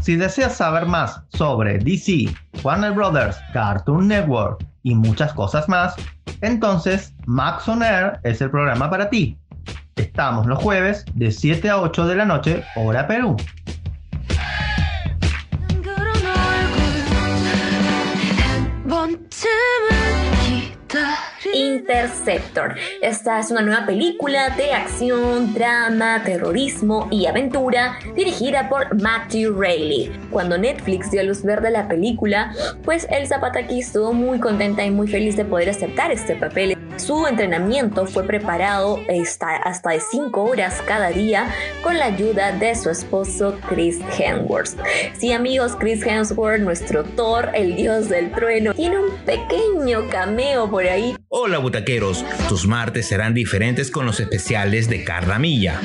Si 0.00 0.16
deseas 0.16 0.56
saber 0.56 0.86
más 0.86 1.20
sobre 1.28 1.78
DC, 1.78 2.34
Warner 2.64 2.92
Brothers, 2.92 3.36
Cartoon 3.52 4.08
Network 4.08 4.66
y 4.82 4.96
muchas 4.96 5.32
cosas 5.32 5.68
más, 5.68 5.94
entonces 6.40 7.14
Max 7.26 7.68
On 7.68 7.82
Air 7.82 8.18
es 8.24 8.40
el 8.40 8.50
programa 8.50 8.90
para 8.90 9.08
ti. 9.08 9.38
Estamos 9.94 10.46
los 10.46 10.58
jueves 10.58 11.04
de 11.14 11.30
7 11.30 11.68
a 11.68 11.80
8 11.80 12.06
de 12.08 12.16
la 12.16 12.24
noche, 12.24 12.64
hora 12.74 13.06
Perú. 13.06 13.36
Interceptor. 21.54 22.74
Esta 23.02 23.40
es 23.40 23.50
una 23.50 23.62
nueva 23.62 23.86
película 23.86 24.50
de 24.50 24.72
acción, 24.72 25.52
drama, 25.54 26.22
terrorismo 26.24 27.08
y 27.10 27.26
aventura 27.26 27.98
dirigida 28.14 28.68
por 28.68 29.00
Matthew 29.00 29.58
Reilly. 29.58 30.12
Cuando 30.30 30.58
Netflix 30.58 31.10
dio 31.10 31.22
luz 31.22 31.42
verde 31.42 31.68
a 31.68 31.72
la 31.72 31.88
película, 31.88 32.52
pues 32.84 33.06
Elsa 33.10 33.40
Pataki 33.40 33.80
estuvo 33.80 34.12
muy 34.12 34.38
contenta 34.38 34.84
y 34.84 34.90
muy 34.90 35.08
feliz 35.08 35.36
de 35.36 35.44
poder 35.44 35.70
aceptar 35.70 36.10
este 36.10 36.36
papel. 36.36 36.76
Su 36.96 37.26
entrenamiento 37.26 38.06
fue 38.06 38.24
preparado 38.24 39.00
hasta 39.64 39.90
de 39.90 40.00
5 40.00 40.42
horas 40.42 40.82
cada 40.86 41.10
día 41.10 41.46
con 41.82 41.96
la 41.96 42.06
ayuda 42.06 42.52
de 42.52 42.74
su 42.74 42.90
esposo 42.90 43.58
Chris 43.68 43.98
Hemsworth. 44.18 44.76
Sí 45.18 45.32
amigos, 45.32 45.76
Chris 45.78 46.04
Hemsworth, 46.04 46.60
nuestro 46.60 47.04
Thor, 47.04 47.50
el 47.54 47.74
dios 47.74 48.08
del 48.08 48.30
trueno, 48.32 48.74
tiene 48.74 48.98
un 48.98 49.16
pequeño 49.24 50.08
cameo 50.10 50.70
por 50.70 50.84
ahí 50.84 51.16
Hola 51.42 51.56
butaqueros, 51.56 52.22
tus 52.50 52.66
martes 52.66 53.08
serán 53.08 53.32
diferentes 53.32 53.90
con 53.90 54.04
los 54.04 54.20
especiales 54.20 54.90
de 54.90 55.04
Carla 55.04 55.38
Milla. 55.38 55.80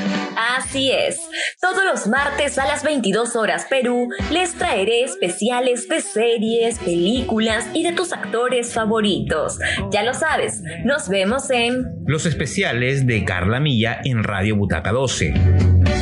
Así 0.58 0.92
es. 0.92 1.18
Todos 1.62 1.86
los 1.86 2.08
martes 2.08 2.58
a 2.60 2.66
las 2.66 2.84
22 2.84 3.38
horas 3.38 3.66
Perú 3.70 4.10
les 4.34 4.54
traeré 4.56 5.06
especiales 5.06 5.88
de 5.88 6.02
series, 6.02 6.80
películas 6.80 7.68
y 7.74 7.84
de 7.84 7.94
tus 7.94 8.12
actores 8.12 8.74
favoritos. 8.74 9.58
Ya 9.92 10.04
lo 10.04 10.14
sabes, 10.14 10.62
nos 10.84 11.08
vemos 11.08 11.50
en... 11.50 11.86
Los 12.06 12.26
especiales 12.26 13.08
de 13.08 13.24
Carla 13.24 13.62
Milla 13.62 14.02
en 14.04 14.26
Radio 14.26 14.58
Butaca 14.58 14.92
12. 14.92 15.95